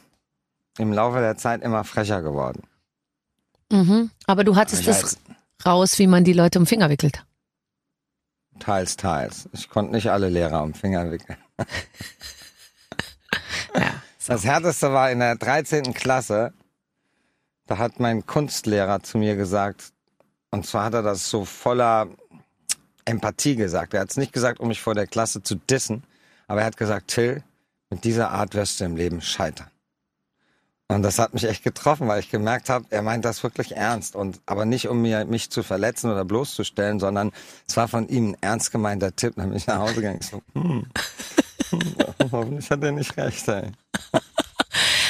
im 0.77 0.91
Laufe 0.91 1.19
der 1.19 1.37
Zeit 1.37 1.61
immer 1.61 1.85
frecher 1.85 2.21
geworden. 2.21 2.63
Mhm. 3.71 4.11
Aber 4.27 4.43
du 4.43 4.55
hattest 4.55 4.85
das 4.87 5.17
raus, 5.65 5.97
wie 5.99 6.07
man 6.07 6.23
die 6.23 6.33
Leute 6.33 6.59
um 6.59 6.63
den 6.63 6.69
Finger 6.69 6.89
wickelt. 6.89 7.23
teils, 8.59 8.97
teils. 8.97 9.49
Ich 9.53 9.69
konnte 9.69 9.93
nicht 9.93 10.09
alle 10.09 10.29
Lehrer 10.29 10.59
am 10.59 10.73
Finger 10.73 11.11
wickeln. 11.11 11.37
Ja. 13.77 14.01
Das 14.27 14.43
härteste 14.43 14.91
war 14.91 15.11
in 15.11 15.19
der 15.19 15.35
13. 15.35 15.93
Klasse. 15.93 16.53
Da 17.67 17.77
hat 17.77 17.99
mein 17.99 18.25
Kunstlehrer 18.25 19.01
zu 19.01 19.17
mir 19.17 19.35
gesagt, 19.35 19.91
und 20.51 20.65
zwar 20.65 20.85
hat 20.85 20.93
er 20.93 21.03
das 21.03 21.29
so 21.29 21.45
voller 21.45 22.07
Empathie 23.05 23.55
gesagt. 23.55 23.93
Er 23.93 24.01
hat 24.01 24.11
es 24.11 24.17
nicht 24.17 24.33
gesagt, 24.33 24.59
um 24.59 24.67
mich 24.67 24.81
vor 24.81 24.95
der 24.95 25.07
Klasse 25.07 25.43
zu 25.43 25.55
dissen, 25.55 26.03
aber 26.47 26.61
er 26.61 26.67
hat 26.67 26.77
gesagt, 26.77 27.09
Till, 27.09 27.43
mit 27.89 28.03
dieser 28.03 28.31
Art 28.31 28.55
wirst 28.55 28.79
du 28.79 28.85
im 28.85 28.95
Leben 28.95 29.21
scheitern. 29.21 29.67
Und 30.87 31.01
das 31.01 31.17
hat 31.17 31.33
mich 31.33 31.45
echt 31.45 31.63
getroffen, 31.63 32.07
weil 32.07 32.19
ich 32.19 32.29
gemerkt 32.29 32.69
habe, 32.69 32.85
er 32.91 33.01
meint 33.01 33.25
das 33.25 33.41
wirklich 33.41 33.75
ernst. 33.75 34.15
Und 34.15 34.39
aber 34.45 34.65
nicht, 34.65 34.87
um 34.87 35.01
mir 35.01 35.25
mich 35.25 35.49
zu 35.49 35.63
verletzen 35.63 36.11
oder 36.11 36.25
bloßzustellen, 36.25 36.99
sondern 36.99 37.31
es 37.67 37.75
war 37.75 37.87
von 37.87 38.07
ihm 38.07 38.31
ein 38.31 38.37
ernst 38.41 38.71
gemeinter 38.71 39.15
Tipp. 39.15 39.33
Dann 39.35 39.49
bin 39.49 39.57
ich 39.57 39.65
nach 39.65 39.79
Hause 39.79 39.95
gegangen. 39.95 40.21
So, 40.21 40.43
hm, 40.53 40.85
hoffentlich 42.31 42.69
hat 42.69 42.83
er 42.83 42.91
nicht 42.91 43.15
recht, 43.17 43.47
ey. 43.47 43.71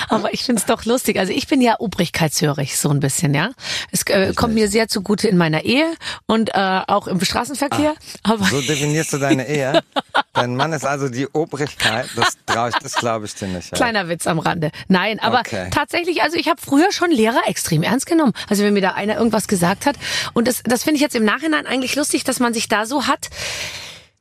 Aber 0.10 0.34
ich 0.34 0.44
find's 0.44 0.66
doch 0.66 0.86
lustig. 0.86 1.18
Also 1.18 1.34
ich 1.34 1.48
bin 1.48 1.60
ja 1.62 1.80
obrigkeitshörig, 1.80 2.78
so 2.78 2.90
ein 2.90 3.00
bisschen, 3.00 3.34
ja. 3.34 3.50
Es 3.92 4.04
äh, 4.04 4.34
kommt 4.36 4.54
mir 4.54 4.68
sehr 4.70 4.88
zugute 4.88 5.28
in 5.28 5.38
meiner 5.38 5.64
Ehe 5.64 5.96
und 6.28 6.50
äh, 6.54 6.82
auch 6.88 7.08
im 7.08 7.20
Straßenverkehr. 7.20 7.96
aber 8.22 8.46
So 8.46 8.62
definierst 8.62 9.14
du 9.14 9.18
deine 9.18 9.48
Ehe. 9.48 9.82
Dein 10.34 10.56
Mann 10.56 10.74
ist 10.74 10.86
also 10.86 11.10
die 11.10 11.28
Obrigkeit. 11.28 12.08
Das 12.16 12.38
traue 12.46 12.70
ich, 12.70 12.76
das 12.76 12.94
glaube 12.96 13.26
ich 13.26 13.34
dir 13.34 13.48
nicht. 13.48 13.72
ey. 13.74 13.78
Kleiner 13.78 14.08
Witz 14.08 14.28
am 14.28 14.38
Rande. 14.40 14.72
Nein, 14.88 15.20
aber 15.20 15.40
Okay. 15.40 15.70
tatsächlich, 15.72 16.22
also 16.22 16.38
ich 16.38 16.48
habe 16.50 16.62
früher 16.62 16.92
schon 16.92 17.10
Lehrer 17.10 17.42
extrem 17.48 17.82
ernst 17.82 18.06
genommen. 18.06 18.34
Also 18.48 18.64
wenn 18.64 18.74
mir 18.76 18.82
da 18.82 18.92
einer 18.92 19.16
irgendwas 19.18 19.48
gesagt 19.48 19.86
hat. 19.88 19.96
Und 20.34 20.48
das, 20.48 20.62
das 20.64 20.84
finde 20.84 20.98
ich 20.98 21.02
jetzt 21.02 21.16
im 21.16 21.26
Nachhinein 21.26 21.66
eigentlich 21.66 21.96
lustig, 21.96 22.24
dass 22.24 22.40
man 22.40 22.54
sich 22.54 22.68
da 22.68 22.86
so 22.86 23.08
hat 23.08 23.30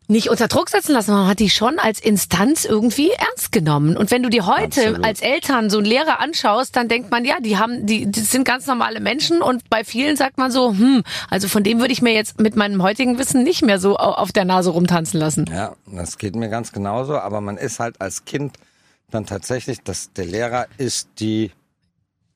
nicht 0.06 0.28
unter 0.28 0.48
Druck 0.48 0.68
setzen 0.68 0.92
lassen, 0.92 1.12
man 1.12 1.26
hat 1.26 1.38
die 1.38 1.48
schon 1.48 1.78
als 1.78 1.98
Instanz 1.98 2.64
irgendwie 2.66 3.10
ernst 3.10 3.52
genommen. 3.52 3.96
Und 3.96 4.10
wenn 4.10 4.22
du 4.22 4.28
dir 4.28 4.44
heute 4.46 4.64
Absolut. 4.82 5.04
als 5.04 5.20
Eltern 5.22 5.70
so 5.70 5.78
einen 5.78 5.86
Lehrer 5.86 6.20
anschaust, 6.20 6.76
dann 6.76 6.88
denkt 6.88 7.10
man, 7.10 7.24
ja, 7.24 7.40
die 7.40 7.56
haben, 7.56 7.86
die, 7.86 8.04
die 8.10 8.20
sind 8.20 8.44
ganz 8.44 8.66
normale 8.66 9.00
Menschen 9.00 9.40
und 9.40 9.68
bei 9.70 9.82
vielen 9.82 10.16
sagt 10.16 10.36
man 10.36 10.50
so, 10.50 10.72
hm, 10.72 11.02
also 11.30 11.48
von 11.48 11.62
dem 11.64 11.80
würde 11.80 11.92
ich 11.92 12.02
mir 12.02 12.12
jetzt 12.12 12.38
mit 12.38 12.54
meinem 12.54 12.82
heutigen 12.82 13.18
Wissen 13.18 13.42
nicht 13.44 13.62
mehr 13.62 13.78
so 13.78 13.96
au- 13.98 14.12
auf 14.14 14.30
der 14.30 14.44
Nase 14.44 14.70
rumtanzen 14.70 15.18
lassen. 15.18 15.46
Ja, 15.50 15.74
das 15.86 16.18
geht 16.18 16.36
mir 16.36 16.48
ganz 16.50 16.72
genauso. 16.72 17.16
Aber 17.18 17.40
man 17.40 17.56
ist 17.56 17.80
halt 17.80 18.00
als 18.00 18.24
Kind 18.26 18.56
dann 19.10 19.24
tatsächlich, 19.26 19.80
dass 19.82 20.12
der 20.12 20.26
Lehrer 20.26 20.66
ist 20.76 21.08
die 21.18 21.50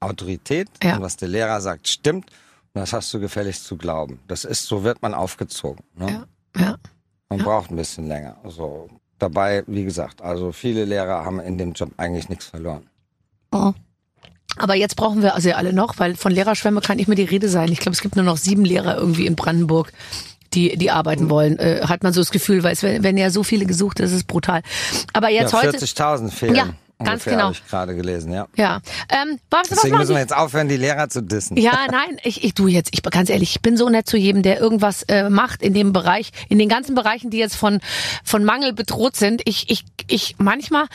Autorität. 0.01 0.69
Ja. 0.83 0.97
Und 0.97 1.03
was 1.03 1.17
der 1.17 1.29
Lehrer 1.29 1.61
sagt, 1.61 1.89
stimmt. 1.89 2.27
Und 2.75 2.81
das 2.81 2.93
hast 2.93 3.13
du 3.13 3.21
gefälligst 3.21 3.65
zu 3.65 3.77
glauben. 3.77 4.21
Das 4.29 4.45
ist, 4.45 4.65
so 4.67 4.85
wird 4.85 5.03
man 5.03 5.13
aufgezogen. 5.15 5.85
Ne? 5.97 6.25
Ja, 6.57 6.61
ja. 6.63 6.77
Man 7.31 7.41
braucht 7.41 7.71
ein 7.71 7.77
bisschen 7.77 8.09
länger. 8.09 8.37
Also 8.43 8.89
dabei, 9.19 9.63
wie 9.67 9.85
gesagt, 9.85 10.23
also 10.23 10.53
viele 10.53 10.85
Lehrer 10.85 11.25
haben 11.25 11.41
in 11.41 11.59
dem 11.59 11.73
Job 11.73 11.91
eigentlich 11.97 12.29
nichts 12.29 12.47
verloren. 12.47 12.87
Oh. 13.53 13.73
Aber 14.57 14.75
jetzt 14.75 14.97
brauchen 14.97 15.23
wir 15.23 15.35
also 15.35 15.51
ja 15.51 15.57
alle 15.57 15.73
noch, 15.73 15.99
weil 15.99 16.17
von 16.17 16.33
Lehrerschwemme 16.33 16.81
kann 16.81 16.97
nicht 16.97 17.07
mehr 17.07 17.17
die 17.17 17.25
Rede 17.25 17.49
sein. 17.49 17.71
Ich 17.71 17.81
glaube, 17.81 17.95
es 17.95 18.01
gibt 18.01 18.17
nur 18.17 18.25
noch 18.25 18.39
sieben 18.39 18.65
Lehrer 18.65 18.97
irgendwie 18.97 19.27
in 19.27 19.37
Brandenburg, 19.37 19.93
die, 20.55 20.77
die 20.77 20.91
arbeiten 20.91 21.29
wollen. 21.31 21.59
Äh, 21.59 21.83
hat 21.85 22.03
man 22.03 22.13
so 22.13 22.21
das 22.21 22.31
Gefühl, 22.31 22.63
weil 22.63 22.73
es 22.73 22.83
werden 22.83 23.03
werden 23.03 23.19
ja 23.19 23.31
so 23.31 23.43
viele 23.43 23.67
gesucht, 23.67 24.01
das 24.01 24.13
ist 24.13 24.27
brutal. 24.27 24.63
Aber 25.13 25.29
jetzt 25.29 25.53
ja, 25.53 25.63
heute. 25.63 25.77
40.000 25.77 26.31
fehlen. 26.31 26.55
Ja, 26.55 26.71
ganz 27.05 27.25
genau. 27.25 27.45
Habe 27.45 27.53
ich 27.53 27.67
gerade 27.67 27.95
gelesen, 27.95 28.33
ja. 28.33 28.47
Ja. 28.57 28.81
Ähm, 29.09 29.39
was, 29.51 29.61
was 29.61 29.69
Deswegen 29.69 29.93
machen 29.93 30.01
müssen 30.01 30.15
wir 30.15 30.21
jetzt 30.21 30.37
aufhören, 30.37 30.69
die 30.69 30.77
Lehrer 30.77 31.09
zu 31.09 31.23
dissen. 31.23 31.57
Ja, 31.57 31.87
nein, 31.91 32.19
ich, 32.25 32.45
ich 32.45 32.55
du 32.55 32.67
jetzt, 32.67 32.91
ich 32.93 33.03
ganz 33.03 33.31
ehrlich, 33.31 33.51
ich 33.57 33.63
bin 33.63 33.77
so 33.77 33.89
nett 33.89 34.09
zu 34.09 34.17
jedem, 34.17 34.43
der 34.43 34.61
irgendwas 34.61 35.03
äh, 35.05 35.31
macht 35.31 35.63
in 35.63 35.75
dem 35.75 35.93
Bereich, 35.93 36.31
in 36.49 36.59
den 36.59 36.69
ganzen 36.69 36.95
Bereichen, 36.95 37.31
die 37.31 37.39
jetzt 37.39 37.57
von 37.57 37.81
von 38.25 38.45
Mangel 38.45 38.73
bedroht 38.73 39.17
sind. 39.17 39.43
Ich 39.45 39.71
ich 39.71 39.85
ich 40.09 40.37
manchmal 40.39 40.87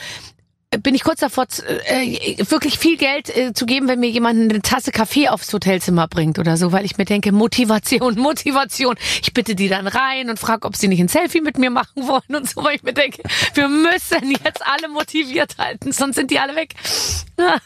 bin 0.82 0.94
ich 0.94 1.04
kurz 1.04 1.20
davor, 1.20 1.46
äh, 1.86 2.36
wirklich 2.48 2.78
viel 2.78 2.96
Geld 2.96 3.34
äh, 3.36 3.52
zu 3.52 3.66
geben, 3.66 3.88
wenn 3.88 4.00
mir 4.00 4.10
jemand 4.10 4.52
eine 4.52 4.62
Tasse 4.62 4.92
Kaffee 4.92 5.28
aufs 5.28 5.52
Hotelzimmer 5.52 6.08
bringt 6.08 6.38
oder 6.38 6.56
so, 6.56 6.72
weil 6.72 6.84
ich 6.84 6.96
mir 6.96 7.04
denke, 7.04 7.32
Motivation, 7.32 8.14
Motivation. 8.18 8.96
Ich 9.22 9.32
bitte 9.32 9.54
die 9.54 9.68
dann 9.68 9.86
rein 9.86 10.30
und 10.30 10.38
frage, 10.38 10.66
ob 10.66 10.76
sie 10.76 10.88
nicht 10.88 11.00
ein 11.00 11.08
Selfie 11.08 11.40
mit 11.40 11.58
mir 11.58 11.70
machen 11.70 12.06
wollen 12.06 12.36
und 12.36 12.48
so, 12.48 12.62
weil 12.64 12.76
ich 12.76 12.82
mir 12.82 12.94
denke, 12.94 13.22
wir 13.54 13.68
müssen 13.68 14.30
jetzt 14.44 14.66
alle 14.66 14.88
motiviert 14.88 15.56
halten, 15.58 15.92
sonst 15.92 16.16
sind 16.16 16.30
die 16.30 16.38
alle 16.38 16.56
weg. 16.56 16.74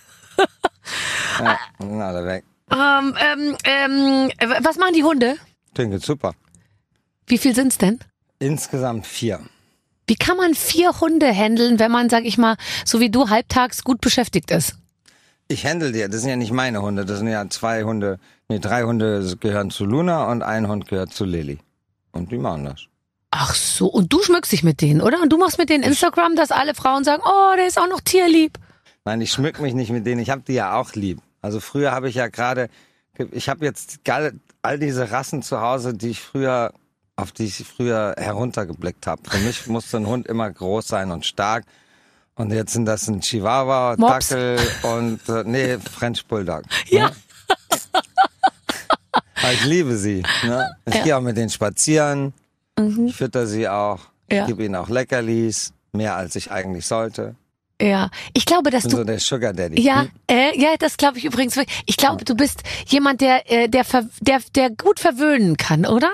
Ja. 1.39 1.59
Sind 1.79 2.01
alle 2.01 2.25
weg. 2.25 2.45
Ähm, 2.71 3.15
ähm, 3.21 3.57
ähm, 3.65 4.31
was 4.63 4.77
machen 4.79 4.95
die 4.95 5.05
Hunde? 5.05 5.37
Klingt 5.75 6.03
super. 6.03 6.35
Wie 7.27 7.39
viel 7.39 7.55
sind's 7.55 7.77
denn? 7.77 7.99
Insgesamt 8.39 9.07
vier. 9.07 9.41
Wie 10.09 10.17
kann 10.17 10.37
man 10.37 10.55
vier 10.55 11.01
Hunde 11.01 11.31
handeln, 11.33 11.79
wenn 11.79 11.93
man, 11.93 12.09
sag 12.09 12.25
ich 12.25 12.39
mal, 12.39 12.57
so 12.85 12.99
wie 12.99 13.11
du 13.11 13.29
halbtags 13.29 13.85
gut 13.85 14.01
beschäftigt 14.01 14.51
ist? 14.51 14.75
Ich 15.49 15.65
handle 15.65 15.93
die, 15.93 16.01
das 16.01 16.23
sind 16.23 16.31
ja 16.31 16.37
nicht 16.37 16.53
meine 16.53 16.83
Hunde, 16.83 17.05
das 17.05 17.19
sind 17.19 17.29
ja 17.29 17.49
zwei 17.49 17.85
Hunde, 17.85 18.19
nee, 18.49 18.59
drei 18.59 18.83
Hunde 18.83 19.37
gehören 19.41 19.71
zu 19.71 19.85
Luna 19.85 20.31
und 20.31 20.43
ein 20.43 20.67
Hund 20.69 20.89
gehört 20.89 21.13
zu 21.13 21.25
Lilly. 21.25 21.59
Und 22.13 22.33
die 22.33 22.39
machen 22.39 22.65
das. 22.65 22.87
Ach 23.31 23.55
so, 23.55 23.87
und 23.87 24.13
du 24.13 24.23
schmückst 24.23 24.53
dich 24.53 24.63
mit 24.63 24.81
denen, 24.81 25.03
oder? 25.03 25.21
Und 25.23 25.31
du 25.31 25.39
machst 25.39 25.59
mit 25.59 25.69
denen 25.69 25.85
Instagram, 25.85 26.37
dass 26.37 26.51
alle 26.51 26.75
Frauen 26.75 27.05
sagen, 27.05 27.23
oh, 27.25 27.57
der 27.57 27.67
ist 27.67 27.79
auch 27.79 27.89
noch 27.89 28.01
tierlieb. 28.01 28.59
Nein, 29.05 29.21
ich 29.21 29.31
schmück 29.31 29.61
mich 29.61 29.75
nicht 29.75 29.91
mit 29.91 30.07
denen, 30.07 30.21
ich 30.21 30.31
habe 30.31 30.43
die 30.47 30.55
ja 30.55 30.75
auch 30.79 30.93
lieb. 30.95 31.21
Also 31.43 31.61
früher 31.61 31.93
habe 31.93 32.09
ich 32.09 32.15
ja 32.15 32.29
gerade, 32.29 32.69
ich 33.33 33.49
habe 33.49 33.65
jetzt 33.65 34.01
all 34.63 34.79
diese 34.79 35.11
Rassen 35.11 35.43
zu 35.43 35.61
Hause, 35.61 35.95
die 35.95 36.11
ich 36.11 36.21
früher, 36.21 36.73
auf 37.19 37.33
die 37.33 37.45
ich 37.47 37.57
früher 37.67 38.15
heruntergeblickt 38.17 39.07
habe. 39.09 39.23
Für 39.29 39.39
mich 39.39 39.67
musste 39.67 39.97
ein 39.97 40.07
Hund 40.07 40.27
immer 40.29 40.49
groß 40.51 40.87
sein 40.87 41.11
und 41.11 41.27
stark. 41.27 41.65
Und 42.37 42.53
jetzt 42.53 42.73
sind 42.73 42.85
das 42.87 43.09
ein 43.09 43.21
Chihuahua, 43.21 43.97
Mops. 43.99 44.29
Dackel 44.29 44.59
und, 44.85 45.29
äh, 45.29 45.43
nee, 45.45 45.79
French 45.79 46.25
Bulldog. 46.27 46.63
Ja. 46.89 47.11
Ne? 49.41 49.53
Ich 49.55 49.65
liebe 49.65 49.97
sie. 49.97 50.23
Ne? 50.45 50.69
Ich 50.85 50.95
Ja. 50.95 51.01
Mhm. 51.01 51.05
gehe 51.05 51.17
auch 51.17 51.21
mit 51.23 51.37
denen 51.37 51.49
spazieren. 51.49 52.33
Ich 53.07 53.15
fütter 53.17 53.47
sie 53.47 53.69
auch. 53.69 54.01
Ja. 54.31 54.43
Ich 54.43 54.49
gebe 54.49 54.65
ihnen 54.65 54.75
auch 54.75 54.89
Leckerlis. 54.89 55.73
Mehr 55.93 56.17
als 56.17 56.37
ich 56.37 56.51
eigentlich 56.51 56.87
sollte. 56.87 57.35
Ja, 57.81 58.11
ich 58.35 58.45
glaube, 58.45 58.71
dass 58.71 58.85
Ich 58.85 58.91
bin 58.91 58.91
du 58.91 58.97
so 58.99 59.05
der 59.05 59.21
Sugar 59.21 59.53
Daddy. 59.53 59.81
Ja, 59.81 60.07
äh, 60.29 60.61
ja, 60.61 60.75
das 60.79 60.97
glaube 60.97 61.19
ich 61.19 61.25
übrigens. 61.25 61.57
Ich 61.87 61.97
glaube, 61.97 62.25
du 62.25 62.35
bist 62.35 62.63
jemand, 62.89 63.21
der, 63.21 63.51
äh, 63.51 63.69
der, 63.69 63.85
ver, 63.85 64.05
der, 64.21 64.41
der 64.55 64.71
gut 64.71 64.99
verwöhnen 65.01 65.57
kann, 65.57 65.87
oder? 65.87 66.11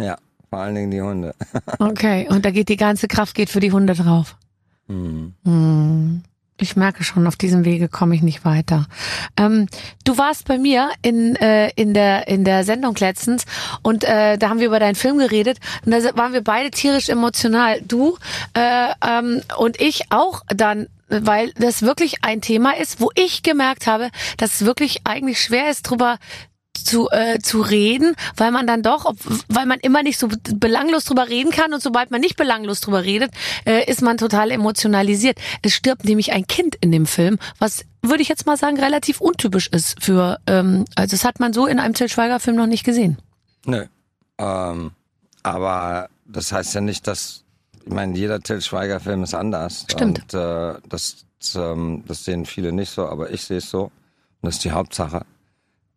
Ja, 0.00 0.16
vor 0.48 0.60
allen 0.60 0.74
Dingen 0.74 0.90
die 0.90 1.02
Hunde. 1.02 1.34
Okay, 1.78 2.26
und 2.28 2.44
da 2.44 2.50
geht 2.50 2.68
die 2.68 2.76
ganze 2.76 3.08
Kraft 3.08 3.34
geht 3.34 3.50
für 3.50 3.60
die 3.60 3.72
Hunde 3.72 3.94
drauf. 3.94 4.36
Hm. 4.88 5.34
Hm. 5.44 6.22
Ich 6.60 6.76
merke 6.76 7.04
schon, 7.04 7.26
auf 7.26 7.36
diesem 7.36 7.64
Wege 7.64 7.88
komme 7.88 8.14
ich 8.14 8.22
nicht 8.22 8.44
weiter. 8.44 8.86
Ähm, 9.38 9.66
du 10.04 10.18
warst 10.18 10.46
bei 10.46 10.58
mir 10.58 10.90
in, 11.00 11.34
äh, 11.36 11.70
in, 11.74 11.94
der, 11.94 12.28
in 12.28 12.44
der 12.44 12.64
Sendung 12.64 12.94
letztens 12.96 13.46
und 13.82 14.04
äh, 14.04 14.36
da 14.36 14.50
haben 14.50 14.60
wir 14.60 14.66
über 14.66 14.78
deinen 14.78 14.94
Film 14.94 15.18
geredet 15.18 15.58
und 15.86 15.92
da 15.92 15.98
waren 16.16 16.34
wir 16.34 16.44
beide 16.44 16.70
tierisch 16.70 17.08
emotional. 17.08 17.80
Du 17.80 18.18
äh, 18.52 18.88
ähm, 19.06 19.40
und 19.56 19.80
ich 19.80 20.04
auch 20.10 20.42
dann 20.48 20.88
weil 21.10 21.52
das 21.54 21.82
wirklich 21.82 22.22
ein 22.22 22.40
Thema 22.40 22.76
ist, 22.76 23.00
wo 23.00 23.10
ich 23.16 23.42
gemerkt 23.42 23.88
habe, 23.88 24.10
dass 24.36 24.54
es 24.60 24.64
wirklich 24.64 25.00
eigentlich 25.04 25.40
schwer 25.40 25.68
ist, 25.68 25.82
drüber 25.82 26.18
zu, 26.84 27.08
äh, 27.10 27.38
zu 27.38 27.60
reden, 27.60 28.14
weil 28.36 28.50
man 28.50 28.66
dann 28.66 28.82
doch, 28.82 29.04
ob, 29.04 29.16
weil 29.48 29.66
man 29.66 29.80
immer 29.80 30.02
nicht 30.02 30.18
so 30.18 30.28
belanglos 30.54 31.04
drüber 31.04 31.28
reden 31.28 31.50
kann 31.50 31.72
und 31.72 31.82
sobald 31.82 32.10
man 32.10 32.20
nicht 32.20 32.36
belanglos 32.36 32.80
drüber 32.80 33.04
redet, 33.04 33.32
äh, 33.64 33.90
ist 33.90 34.02
man 34.02 34.16
total 34.16 34.50
emotionalisiert. 34.50 35.38
Es 35.62 35.74
stirbt 35.74 36.04
nämlich 36.04 36.32
ein 36.32 36.46
Kind 36.46 36.76
in 36.76 36.92
dem 36.92 37.06
Film, 37.06 37.38
was 37.58 37.84
würde 38.02 38.22
ich 38.22 38.28
jetzt 38.28 38.46
mal 38.46 38.56
sagen 38.56 38.78
relativ 38.78 39.20
untypisch 39.20 39.68
ist 39.68 40.02
für, 40.02 40.38
ähm, 40.46 40.84
also 40.94 41.12
das 41.16 41.24
hat 41.24 41.40
man 41.40 41.52
so 41.52 41.66
in 41.66 41.78
einem 41.78 41.94
Til 41.94 42.08
Schweiger 42.08 42.40
Film 42.40 42.56
noch 42.56 42.66
nicht 42.66 42.84
gesehen. 42.84 43.18
Nö. 43.66 43.84
Ähm, 44.38 44.92
aber 45.42 46.08
das 46.24 46.52
heißt 46.52 46.74
ja 46.74 46.80
nicht, 46.80 47.06
dass, 47.06 47.44
ich 47.84 47.92
meine, 47.92 48.16
jeder 48.16 48.40
Till 48.40 48.62
Schweiger 48.62 49.00
Film 49.00 49.22
ist 49.22 49.34
anders. 49.34 49.84
Stimmt. 49.90 50.20
Und 50.22 50.34
äh, 50.34 50.74
das, 50.88 51.26
das, 51.38 51.54
ähm, 51.56 52.04
das 52.06 52.24
sehen 52.24 52.46
viele 52.46 52.72
nicht 52.72 52.90
so, 52.90 53.06
aber 53.06 53.30
ich 53.30 53.42
sehe 53.42 53.58
es 53.58 53.70
so. 53.70 53.84
Und 53.84 53.92
das 54.42 54.56
ist 54.56 54.64
die 54.64 54.70
Hauptsache. 54.70 55.26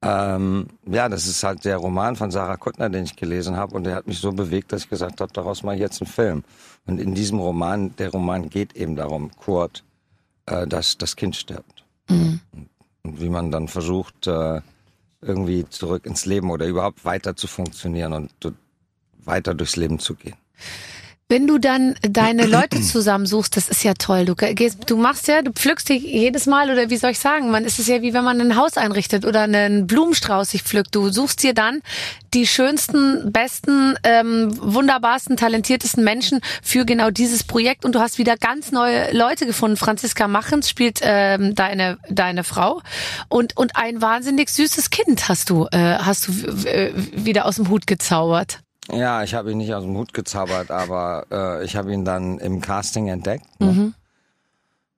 Ähm, 0.03 0.67
ja, 0.85 1.07
das 1.07 1.27
ist 1.27 1.43
halt 1.43 1.63
der 1.63 1.77
Roman 1.77 2.15
von 2.15 2.29
Sarah 2.29 2.57
Kuttner, 2.57 2.89
den 2.89 3.05
ich 3.05 3.15
gelesen 3.15 3.55
habe. 3.55 3.75
Und 3.75 3.85
der 3.85 3.95
hat 3.95 4.07
mich 4.07 4.19
so 4.19 4.31
bewegt, 4.31 4.71
dass 4.71 4.83
ich 4.83 4.89
gesagt 4.89 5.21
habe, 5.21 5.31
daraus 5.31 5.63
mache 5.63 5.75
ich 5.75 5.81
jetzt 5.81 6.01
einen 6.01 6.11
Film. 6.11 6.43
Und 6.85 6.99
in 6.99 7.15
diesem 7.15 7.39
Roman, 7.39 7.95
der 7.95 8.11
Roman 8.11 8.49
geht 8.49 8.75
eben 8.75 8.95
darum, 8.95 9.31
Kurt, 9.37 9.83
äh, 10.45 10.67
dass 10.67 10.97
das 10.97 11.15
Kind 11.15 11.35
stirbt. 11.35 11.85
Und 13.03 13.21
wie 13.21 13.29
man 13.29 13.51
dann 13.51 13.67
versucht, 13.69 14.27
äh, 14.27 14.61
irgendwie 15.21 15.67
zurück 15.69 16.05
ins 16.05 16.25
Leben 16.25 16.51
oder 16.51 16.65
überhaupt 16.65 17.05
weiter 17.05 17.35
zu 17.35 17.47
funktionieren 17.47 18.13
und 18.13 18.31
weiter 19.23 19.53
durchs 19.53 19.77
Leben 19.77 19.99
zu 19.99 20.15
gehen. 20.15 20.35
Wenn 21.33 21.47
du 21.47 21.57
dann 21.57 21.95
deine 22.03 22.45
Leute 22.45 22.79
zusammensuchst, 22.79 23.57
das 23.57 23.67
ist 23.67 23.83
ja 23.83 23.95
toll. 23.95 24.25
Du 24.25 24.35
gehst, 24.35 24.87
du 24.87 24.97
machst 24.97 25.27
ja, 25.27 25.41
du 25.41 25.51
pflückst 25.51 25.89
dich 25.89 26.03
jedes 26.03 26.45
Mal 26.45 26.69
oder 26.69 26.91
wie 26.91 26.97
soll 26.97 27.09
ich 27.09 27.17
sagen, 27.17 27.49
man 27.49 27.65
ist 27.65 27.79
es 27.79 27.87
ja 27.87 28.03
wie 28.03 28.13
wenn 28.13 28.23
man 28.23 28.39
ein 28.39 28.55
Haus 28.55 28.77
einrichtet 28.77 29.25
oder 29.25 29.41
einen 29.41 29.87
Blumenstrauß 29.87 30.51
sich 30.51 30.61
pflückt. 30.61 30.93
Du 30.93 31.09
suchst 31.09 31.41
dir 31.41 31.55
dann 31.55 31.81
die 32.35 32.45
schönsten, 32.45 33.31
besten, 33.31 33.95
ähm, 34.03 34.55
wunderbarsten, 34.61 35.35
talentiertesten 35.35 36.03
Menschen 36.03 36.39
für 36.61 36.85
genau 36.85 37.09
dieses 37.09 37.43
Projekt 37.43 37.83
und 37.83 37.95
du 37.95 37.99
hast 37.99 38.19
wieder 38.19 38.37
ganz 38.37 38.71
neue 38.71 39.11
Leute 39.11 39.47
gefunden. 39.47 39.75
Franziska 39.75 40.27
Machens 40.27 40.69
spielt 40.69 40.99
ähm, 41.01 41.55
deine 41.55 41.97
deine 42.11 42.43
Frau 42.43 42.83
und 43.27 43.57
und 43.57 43.75
ein 43.75 44.03
wahnsinnig 44.03 44.51
süßes 44.51 44.91
Kind 44.91 45.29
hast 45.29 45.49
du 45.49 45.65
äh, 45.71 45.95
hast 45.97 46.27
du 46.27 46.31
äh, 46.67 46.91
wieder 46.93 47.47
aus 47.47 47.55
dem 47.55 47.69
Hut 47.69 47.87
gezaubert. 47.87 48.59
Ja, 48.91 49.23
ich 49.23 49.33
habe 49.33 49.51
ihn 49.51 49.57
nicht 49.57 49.73
aus 49.73 49.83
dem 49.83 49.95
Hut 49.95 50.13
gezaubert, 50.13 50.69
aber 50.71 51.25
äh, 51.31 51.65
ich 51.65 51.75
habe 51.75 51.93
ihn 51.93 52.03
dann 52.03 52.39
im 52.39 52.59
Casting 52.59 53.07
entdeckt. 53.07 53.45
Ne? 53.59 53.93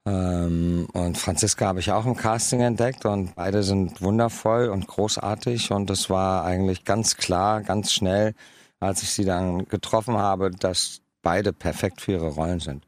Ähm, 0.07 0.87
und 0.93 1.17
Franziska 1.17 1.65
habe 1.67 1.79
ich 1.79 1.91
auch 1.91 2.05
im 2.05 2.15
Casting 2.15 2.61
entdeckt 2.61 3.05
und 3.05 3.35
beide 3.35 3.63
sind 3.63 4.01
wundervoll 4.01 4.69
und 4.69 4.87
großartig 4.87 5.71
und 5.71 5.89
es 5.89 6.09
war 6.09 6.45
eigentlich 6.45 6.83
ganz 6.83 7.17
klar, 7.17 7.61
ganz 7.61 7.91
schnell, 7.91 8.33
als 8.79 9.01
ich 9.01 9.09
sie 9.11 9.25
dann 9.25 9.67
getroffen 9.67 10.17
habe, 10.17 10.51
dass 10.51 11.01
beide 11.23 11.53
perfekt 11.53 12.01
für 12.01 12.13
ihre 12.13 12.29
Rollen 12.29 12.59
sind. 12.59 12.85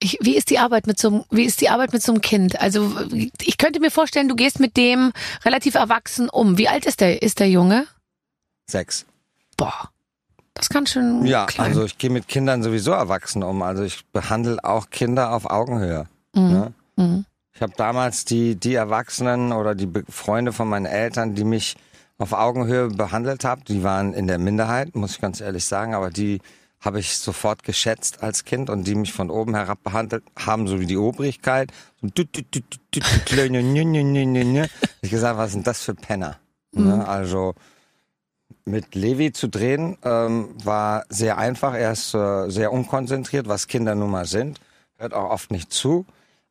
Ich, 0.00 0.18
wie 0.20 0.36
ist 0.36 0.50
die 0.50 0.58
Arbeit 0.58 0.88
mit 0.88 0.98
so 0.98 1.08
einem, 1.08 1.24
wie 1.30 1.44
ist 1.44 1.60
die 1.60 1.68
Arbeit 1.68 1.92
mit 1.92 2.02
so 2.02 2.12
einem 2.12 2.20
Kind? 2.20 2.60
Also 2.60 2.92
ich 3.40 3.56
könnte 3.56 3.78
mir 3.78 3.92
vorstellen, 3.92 4.28
du 4.28 4.34
gehst 4.34 4.58
mit 4.58 4.76
dem 4.76 5.12
relativ 5.44 5.74
erwachsen 5.74 6.28
um. 6.28 6.58
Wie 6.58 6.68
alt 6.68 6.84
ist 6.84 7.00
der, 7.00 7.22
ist 7.22 7.38
der 7.38 7.48
Junge? 7.48 7.86
Sechs. 8.68 9.06
Boah, 9.56 9.90
das 10.54 10.68
kann 10.68 10.86
schon 10.86 11.24
Ja, 11.26 11.46
klein. 11.46 11.68
also 11.68 11.84
ich 11.84 11.98
gehe 11.98 12.10
mit 12.10 12.28
Kindern 12.28 12.62
sowieso 12.62 12.92
erwachsen 12.92 13.42
um. 13.42 13.62
Also 13.62 13.82
ich 13.82 14.04
behandle 14.06 14.62
auch 14.64 14.90
Kinder 14.90 15.32
auf 15.32 15.48
Augenhöhe. 15.50 16.06
Mhm. 16.34 16.42
Ne? 16.52 16.72
Mhm. 16.96 17.24
Ich 17.54 17.62
habe 17.62 17.72
damals 17.76 18.24
die, 18.24 18.54
die 18.56 18.74
Erwachsenen 18.74 19.52
oder 19.52 19.74
die 19.74 19.86
Be 19.86 20.04
Freunde 20.10 20.52
von 20.52 20.68
meinen 20.68 20.86
Eltern, 20.86 21.34
die 21.34 21.44
mich 21.44 21.76
auf 22.18 22.32
Augenhöhe 22.32 22.88
behandelt 22.88 23.44
haben, 23.44 23.62
die 23.64 23.82
waren 23.82 24.12
in 24.12 24.26
der 24.26 24.38
Minderheit, 24.38 24.94
muss 24.94 25.12
ich 25.12 25.20
ganz 25.20 25.40
ehrlich 25.40 25.64
sagen, 25.64 25.94
aber 25.94 26.10
die 26.10 26.40
habe 26.80 27.00
ich 27.00 27.18
sofort 27.18 27.62
geschätzt 27.62 28.22
als 28.22 28.44
Kind 28.44 28.70
und 28.70 28.84
die 28.86 28.94
mich 28.94 29.12
von 29.12 29.30
oben 29.30 29.54
herab 29.54 29.82
behandelt 29.82 30.22
haben, 30.38 30.68
so 30.68 30.80
wie 30.80 30.86
die 30.86 30.96
Obrigkeit. 30.96 31.72
Ich 32.02 32.14
gesagt, 35.10 35.38
was 35.38 35.52
sind 35.52 35.66
das 35.66 35.82
für 35.82 35.94
Penner? 35.94 36.36
Ne? 36.72 37.06
Also 37.06 37.54
mit 38.66 38.94
Levi 38.94 39.32
zu 39.32 39.48
drehen 39.48 39.96
ähm, 40.02 40.48
war 40.62 41.04
sehr 41.08 41.38
einfach. 41.38 41.74
Er 41.74 41.92
ist 41.92 42.14
äh, 42.14 42.50
sehr 42.50 42.72
unkonzentriert, 42.72 43.48
was 43.48 43.68
Kinder 43.68 43.94
nun 43.94 44.10
mal 44.10 44.26
sind. 44.26 44.60
Hört 44.98 45.14
auch 45.14 45.30
oft 45.30 45.50
nicht 45.50 45.72
zu. 45.72 46.04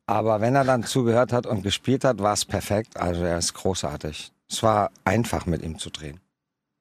Aber 0.06 0.40
wenn 0.40 0.54
er 0.54 0.64
dann 0.64 0.84
zugehört 0.84 1.32
hat 1.32 1.46
und 1.46 1.62
gespielt 1.62 2.04
hat, 2.04 2.20
war 2.20 2.32
es 2.32 2.44
perfekt. 2.44 2.96
Also 2.96 3.22
er 3.22 3.38
ist 3.38 3.54
großartig. 3.54 4.32
Es 4.48 4.62
war 4.62 4.90
einfach 5.04 5.46
mit 5.46 5.62
ihm 5.62 5.78
zu 5.78 5.90
drehen. 5.90 6.20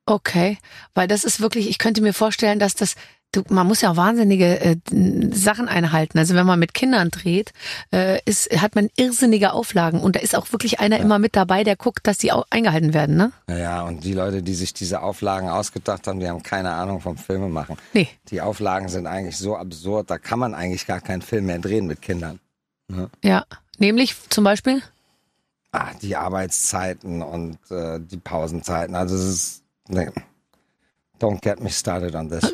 Okay, 0.08 0.60
weil 0.94 1.08
das 1.08 1.24
ist 1.24 1.42
wirklich, 1.42 1.68
ich 1.68 1.80
könnte 1.80 2.02
mir 2.02 2.14
vorstellen, 2.14 2.60
dass 2.60 2.76
das, 2.76 2.96
du, 3.36 3.44
man 3.50 3.68
muss 3.68 3.82
ja 3.82 3.92
auch 3.92 3.98
wahnsinnige 3.98 4.60
äh, 4.60 4.78
Sachen 5.32 5.68
einhalten. 5.68 6.18
Also 6.18 6.36
wenn 6.36 6.46
man 6.46 6.60
mit 6.60 6.74
Kindern 6.74 7.10
dreht, 7.10 7.54
äh, 7.92 8.20
ist, 8.26 8.50
hat 8.62 8.76
man 8.76 8.90
irrsinnige 8.96 9.54
Auflagen 9.54 10.00
und 10.00 10.16
da 10.16 10.20
ist 10.20 10.36
auch 10.36 10.52
wirklich 10.52 10.80
einer 10.80 11.00
immer 11.00 11.20
mit 11.20 11.36
dabei, 11.36 11.64
der 11.64 11.76
guckt, 11.76 12.08
dass 12.08 12.18
die 12.18 12.32
auch 12.32 12.46
eingehalten 12.50 12.94
werden, 12.94 13.16
ne? 13.16 13.32
Naja, 13.48 13.84
und 13.84 14.04
die 14.04 14.14
Leute, 14.14 14.42
die 14.42 14.54
sich 14.54 14.74
diese 14.74 15.02
Auflagen 15.02 15.50
ausgedacht 15.50 16.08
haben, 16.08 16.20
die 16.20 16.28
haben 16.28 16.44
keine 16.44 16.72
Ahnung 16.72 17.02
vom 17.02 17.18
Filme 17.18 17.50
machen. 17.50 17.78
Nee. 17.94 18.08
Die 18.30 18.42
Auflagen 18.42 18.90
sind 18.90 19.08
eigentlich 19.08 19.38
so 19.38 19.56
absurd, 19.56 20.10
da 20.10 20.18
kann 20.18 20.40
man 20.40 20.54
eigentlich 20.54 20.88
gar 20.88 21.02
keinen 21.02 21.22
Film 21.22 21.46
mehr 21.46 21.60
drehen 21.60 21.88
mit 21.88 22.02
Kindern. 22.02 22.40
Ja. 23.24 23.46
Nämlich 23.78 24.16
zum 24.30 24.44
Beispiel? 24.44 24.82
Ah, 25.72 25.92
die 26.02 26.16
Arbeitszeiten 26.16 27.22
und 27.22 27.58
äh, 27.70 28.00
die 28.00 28.18
Pausenzeiten. 28.18 28.96
Also 28.96 29.16
es 29.16 29.24
ist. 29.26 29.64
Nee. 29.90 30.10
Don't 31.26 31.42
get 31.42 31.60
me 31.60 31.72
started 31.72 32.14
on 32.14 32.30
this. 32.30 32.54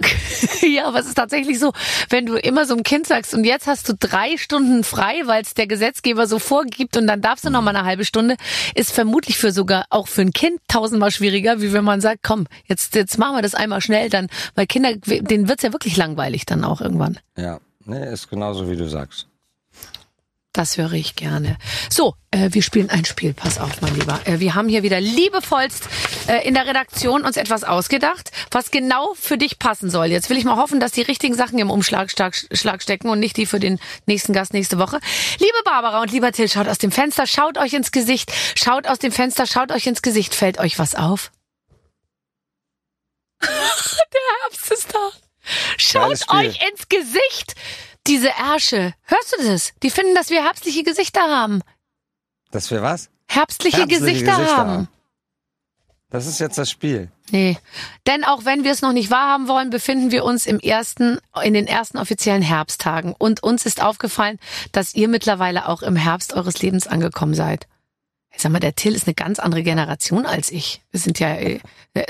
ja, 0.62 0.88
aber 0.88 1.00
es 1.00 1.08
ist 1.08 1.16
tatsächlich 1.16 1.60
so, 1.60 1.74
wenn 2.10 2.26
du 2.26 2.38
immer 2.38 2.66
so 2.66 2.74
einem 2.74 2.84
Kind 2.84 3.06
sagst, 3.06 3.34
und 3.34 3.44
jetzt 3.44 3.68
hast 3.68 3.90
du 3.90 3.94
drei 4.00 4.38
Stunden 4.38 4.86
frei, 4.86 5.24
weil 5.26 5.42
es 5.42 5.54
der 5.54 5.68
Gesetzgeber 5.68 6.26
so 6.26 6.40
vorgibt 6.40 6.96
und 6.96 7.06
dann 7.06 7.22
darfst 7.22 7.44
du 7.44 7.50
noch 7.50 7.62
mal 7.62 7.76
eine 7.76 7.86
halbe 7.86 8.06
Stunde, 8.06 8.38
ist 8.74 8.94
vermutlich 8.94 9.38
für 9.38 9.52
sogar 9.52 9.84
auch 9.90 10.08
für 10.08 10.22
ein 10.22 10.32
Kind 10.32 10.62
tausendmal 10.70 11.12
schwieriger, 11.12 11.62
wie 11.62 11.74
wenn 11.74 11.84
man 11.84 12.00
sagt, 12.00 12.22
komm, 12.24 12.48
jetzt, 12.64 12.96
jetzt 12.96 13.18
machen 13.18 13.36
wir 13.36 13.42
das 13.42 13.56
einmal 13.56 13.82
schnell, 13.82 14.10
dann, 14.10 14.28
weil 14.56 14.68
Kinder, 14.68 14.94
denen 14.96 15.50
wird's 15.50 15.64
ja 15.64 15.74
wirklich 15.74 15.98
langweilig 15.98 16.46
dann 16.46 16.64
auch 16.64 16.80
irgendwann. 16.80 17.20
Ja, 17.36 17.60
nee, 17.84 18.10
ist 18.10 18.30
genauso 18.30 18.72
wie 18.72 18.78
du 18.78 18.88
sagst. 18.88 19.28
Das 20.54 20.78
höre 20.78 20.92
ich 20.94 21.16
gerne. 21.16 21.58
So, 21.90 22.16
äh, 22.30 22.50
wir 22.52 22.62
spielen 22.62 22.90
ein 22.90 23.06
Spiel. 23.06 23.34
Pass 23.34 23.58
auf, 23.58 23.80
mein 23.80 23.96
Lieber. 23.96 24.20
Äh, 24.26 24.40
wir 24.40 24.54
haben 24.54 24.68
hier 24.68 24.84
wieder 24.84 25.00
liebevollst 25.00 25.88
äh, 26.28 26.46
in 26.46 26.56
der 26.56 26.68
Redaktion 26.68 27.24
uns 27.24 27.38
etwas 27.38 27.64
ausgedacht, 27.64 28.32
was 28.52 28.70
genau 28.70 29.14
für 29.14 29.38
dich 29.38 29.60
passen 29.60 29.90
soll. 29.90 30.08
Jetzt 30.08 30.30
will 30.30 30.38
ich 30.38 30.44
mal 30.44 30.58
hoffen, 30.58 30.82
dass 30.82 30.92
die 30.92 31.04
richtigen 31.04 31.36
Sachen 31.36 31.58
im 31.58 31.72
Umschlag 31.72 32.12
stark, 32.12 32.36
Schlag 32.52 32.84
stecken 32.84 33.10
und 33.10 33.20
nicht 33.20 33.38
die 33.38 33.46
für 33.46 33.62
den 33.62 33.80
nächsten 34.08 34.34
Gast 34.34 34.54
nächste 34.54 34.78
Woche. 34.78 35.00
Liebe 35.40 35.64
Barbara 35.64 36.02
und 36.02 36.12
lieber 36.12 36.34
Till, 36.34 36.50
schaut 36.50 36.68
aus 36.68 36.80
dem 36.80 36.92
Fenster, 36.92 37.28
schaut 37.28 37.58
euch 37.58 37.72
ins 37.72 37.92
Gesicht, 37.92 38.30
schaut 38.56 38.88
aus 38.88 39.00
dem 39.00 39.14
Fenster, 39.14 39.48
schaut 39.48 39.72
euch 39.72 39.88
ins 39.88 40.02
Gesicht. 40.02 40.36
Fällt 40.36 40.60
euch 40.60 40.80
was 40.80 40.96
auf? 40.96 41.32
der 43.42 43.50
Herbst 44.44 44.70
ist 44.70 44.94
da. 44.94 45.12
Schaut 45.78 46.30
euch 46.30 46.60
ins 46.70 46.90
Gesicht. 46.90 47.56
Diese 48.08 48.30
Ärsche. 48.30 48.94
Hörst 49.04 49.36
du 49.38 49.44
das? 49.44 49.74
Die 49.84 49.90
finden, 49.90 50.16
dass 50.16 50.30
wir 50.30 50.44
herbstliche 50.44 50.84
Gesichter 50.84 51.22
haben. 51.22 51.62
Dass 52.52 52.72
wir 52.72 52.82
was? 52.82 53.10
Herbstliche, 53.28 53.78
Herbstliche 53.78 54.06
Gesichter, 54.06 54.38
Gesichter 54.38 54.58
haben. 54.58 54.70
haben. 54.72 54.88
Das 56.10 56.28
ist 56.28 56.40
jetzt 56.40 56.58
das 56.58 56.70
Spiel. 56.70 57.10
Nee. 57.32 57.58
Denn 58.06 58.26
auch 58.26 58.44
wenn 58.44 58.66
wir 58.66 58.72
es 58.72 58.82
noch 58.82 58.92
nicht 58.92 59.10
wahrhaben 59.10 59.48
wollen, 59.48 59.70
befinden 59.70 60.12
wir 60.12 60.26
uns 60.26 60.46
im 60.46 60.60
ersten, 60.60 61.20
in 61.42 61.54
den 61.54 61.68
ersten 61.68 61.98
offiziellen 61.98 62.42
Herbsttagen. 62.42 63.16
Und 63.18 63.42
uns 63.42 63.66
ist 63.66 63.82
aufgefallen, 63.82 64.38
dass 64.74 64.94
ihr 64.94 65.08
mittlerweile 65.08 65.70
auch 65.70 65.82
im 65.82 65.96
Herbst 65.96 66.34
eures 66.34 66.62
Lebens 66.62 66.88
angekommen 66.88 67.34
seid. 67.34 67.68
Sag 68.38 68.52
mal, 68.52 68.60
der 68.60 68.76
Till 68.76 68.96
ist 68.96 69.08
eine 69.08 69.14
ganz 69.14 69.40
andere 69.40 69.62
Generation 69.62 70.26
als 70.26 70.52
ich. 70.52 70.82
Wir 70.92 71.00
sind 71.00 71.20
ja 71.20 71.36
äh, 71.36 71.60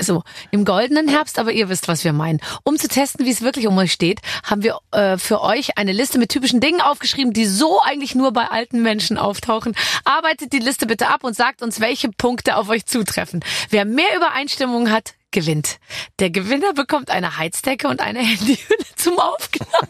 so 0.00 0.22
im 0.50 0.64
goldenen 0.64 1.08
Herbst, 1.08 1.38
aber 1.38 1.52
ihr 1.52 1.68
wisst, 1.68 1.88
was 1.88 2.04
wir 2.04 2.12
meinen. 2.12 2.40
Um 2.64 2.78
zu 2.78 2.88
testen, 2.88 3.26
wie 3.26 3.30
es 3.30 3.42
wirklich 3.42 3.66
um 3.66 3.76
euch 3.76 3.92
steht, 3.92 4.20
haben 4.44 4.62
wir 4.62 4.78
äh, 4.92 5.18
für 5.18 5.42
euch 5.42 5.76
eine 5.76 5.92
Liste 5.92 6.18
mit 6.18 6.30
typischen 6.30 6.60
Dingen 6.60 6.80
aufgeschrieben, 6.80 7.32
die 7.32 7.44
so 7.44 7.80
eigentlich 7.82 8.14
nur 8.14 8.32
bei 8.32 8.46
alten 8.46 8.82
Menschen 8.82 9.18
auftauchen. 9.18 9.74
Arbeitet 10.04 10.52
die 10.52 10.58
Liste 10.58 10.86
bitte 10.86 11.08
ab 11.08 11.24
und 11.24 11.34
sagt 11.36 11.60
uns, 11.60 11.80
welche 11.80 12.08
Punkte 12.10 12.56
auf 12.56 12.68
euch 12.68 12.86
zutreffen. 12.86 13.40
Wer 13.70 13.84
mehr 13.84 14.16
Übereinstimmung 14.16 14.90
hat, 14.90 15.14
gewinnt. 15.32 15.78
Der 16.20 16.30
Gewinner 16.30 16.72
bekommt 16.72 17.10
eine 17.10 17.36
Heizdecke 17.36 17.88
und 17.88 18.00
eine 18.00 18.18
Handyhülle 18.24 18.84
zum 18.96 19.18
Aufklappen. 19.18 19.88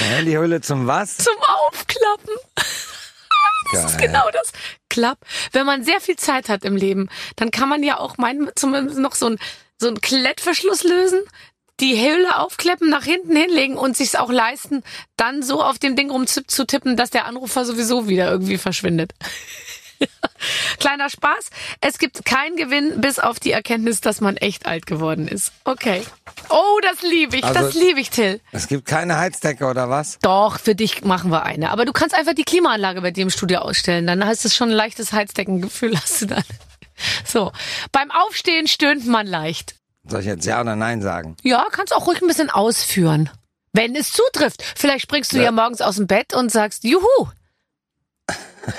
Eine 0.00 0.16
Handyhülle 0.16 0.60
zum 0.60 0.86
was? 0.86 1.18
Zum 1.18 1.36
Aufklappen. 1.68 2.34
Das 3.72 3.92
ist 3.92 3.98
Geil. 3.98 4.08
genau 4.08 4.30
das. 4.32 4.52
Klapp. 4.88 5.18
Wenn 5.52 5.66
man 5.66 5.84
sehr 5.84 6.00
viel 6.00 6.16
Zeit 6.16 6.48
hat 6.48 6.64
im 6.64 6.76
Leben, 6.76 7.08
dann 7.36 7.50
kann 7.50 7.68
man 7.68 7.82
ja 7.82 7.98
auch 7.98 8.18
meinen, 8.18 8.50
zumindest 8.54 8.98
noch 8.98 9.14
so 9.14 9.26
ein, 9.26 9.38
so 9.78 9.88
ein 9.88 10.00
Klettverschluss 10.00 10.84
lösen, 10.84 11.20
die 11.80 12.00
Hülle 12.00 12.38
aufklappen, 12.38 12.88
nach 12.88 13.04
hinten 13.04 13.36
hinlegen 13.36 13.76
und 13.76 13.96
sich's 13.96 14.14
auch 14.14 14.30
leisten, 14.30 14.82
dann 15.16 15.42
so 15.42 15.62
auf 15.62 15.78
dem 15.78 15.94
Ding 15.96 16.10
rumzutippen, 16.10 16.96
dass 16.96 17.10
der 17.10 17.26
Anrufer 17.26 17.64
sowieso 17.64 18.08
wieder 18.08 18.30
irgendwie 18.30 18.58
verschwindet. 18.58 19.12
Kleiner 20.80 21.08
Spaß. 21.10 21.50
Es 21.80 21.98
gibt 21.98 22.24
keinen 22.24 22.56
Gewinn, 22.56 23.00
bis 23.00 23.18
auf 23.18 23.40
die 23.40 23.52
Erkenntnis, 23.52 24.00
dass 24.00 24.20
man 24.20 24.36
echt 24.36 24.66
alt 24.66 24.86
geworden 24.86 25.28
ist. 25.28 25.52
Okay. 25.64 26.02
Oh, 26.48 26.78
das 26.82 27.02
liebe 27.02 27.36
ich. 27.36 27.44
Also- 27.44 27.60
das 27.60 27.74
liebe 27.74 28.00
ich, 28.00 28.10
Till. 28.10 28.40
Es 28.52 28.68
gibt 28.68 28.86
keine 28.86 29.18
Heizdecke 29.18 29.66
oder 29.66 29.88
was? 29.90 30.18
Doch, 30.20 30.58
für 30.60 30.74
dich 30.74 31.04
machen 31.04 31.30
wir 31.30 31.44
eine. 31.44 31.70
Aber 31.70 31.84
du 31.84 31.92
kannst 31.92 32.14
einfach 32.14 32.34
die 32.34 32.44
Klimaanlage 32.44 33.00
bei 33.02 33.10
dir 33.10 33.22
im 33.22 33.30
Studio 33.30 33.60
ausstellen. 33.60 34.06
Dann 34.06 34.24
hast 34.26 34.44
du 34.44 34.48
schon 34.48 34.68
ein 34.70 34.74
leichtes 34.76 35.12
Heizdeckengefühl, 35.12 35.96
hast 36.00 36.22
du 36.22 36.26
dann. 36.26 36.44
So. 37.24 37.52
Beim 37.92 38.10
Aufstehen 38.10 38.66
stöhnt 38.68 39.06
man 39.06 39.26
leicht. 39.26 39.74
Soll 40.08 40.20
ich 40.20 40.26
jetzt 40.26 40.46
Ja 40.46 40.60
oder 40.60 40.76
Nein 40.76 41.02
sagen? 41.02 41.36
Ja, 41.42 41.66
kannst 41.70 41.94
auch 41.94 42.06
ruhig 42.06 42.22
ein 42.22 42.28
bisschen 42.28 42.48
ausführen. 42.50 43.28
Wenn 43.72 43.94
es 43.94 44.12
zutrifft. 44.12 44.62
Vielleicht 44.76 45.02
springst 45.02 45.32
du 45.32 45.36
ja, 45.38 45.44
Ja. 45.44 45.50
morgens 45.50 45.80
aus 45.82 45.96
dem 45.96 46.06
Bett 46.06 46.32
und 46.32 46.50
sagst, 46.50 46.84
juhu. 46.84 47.02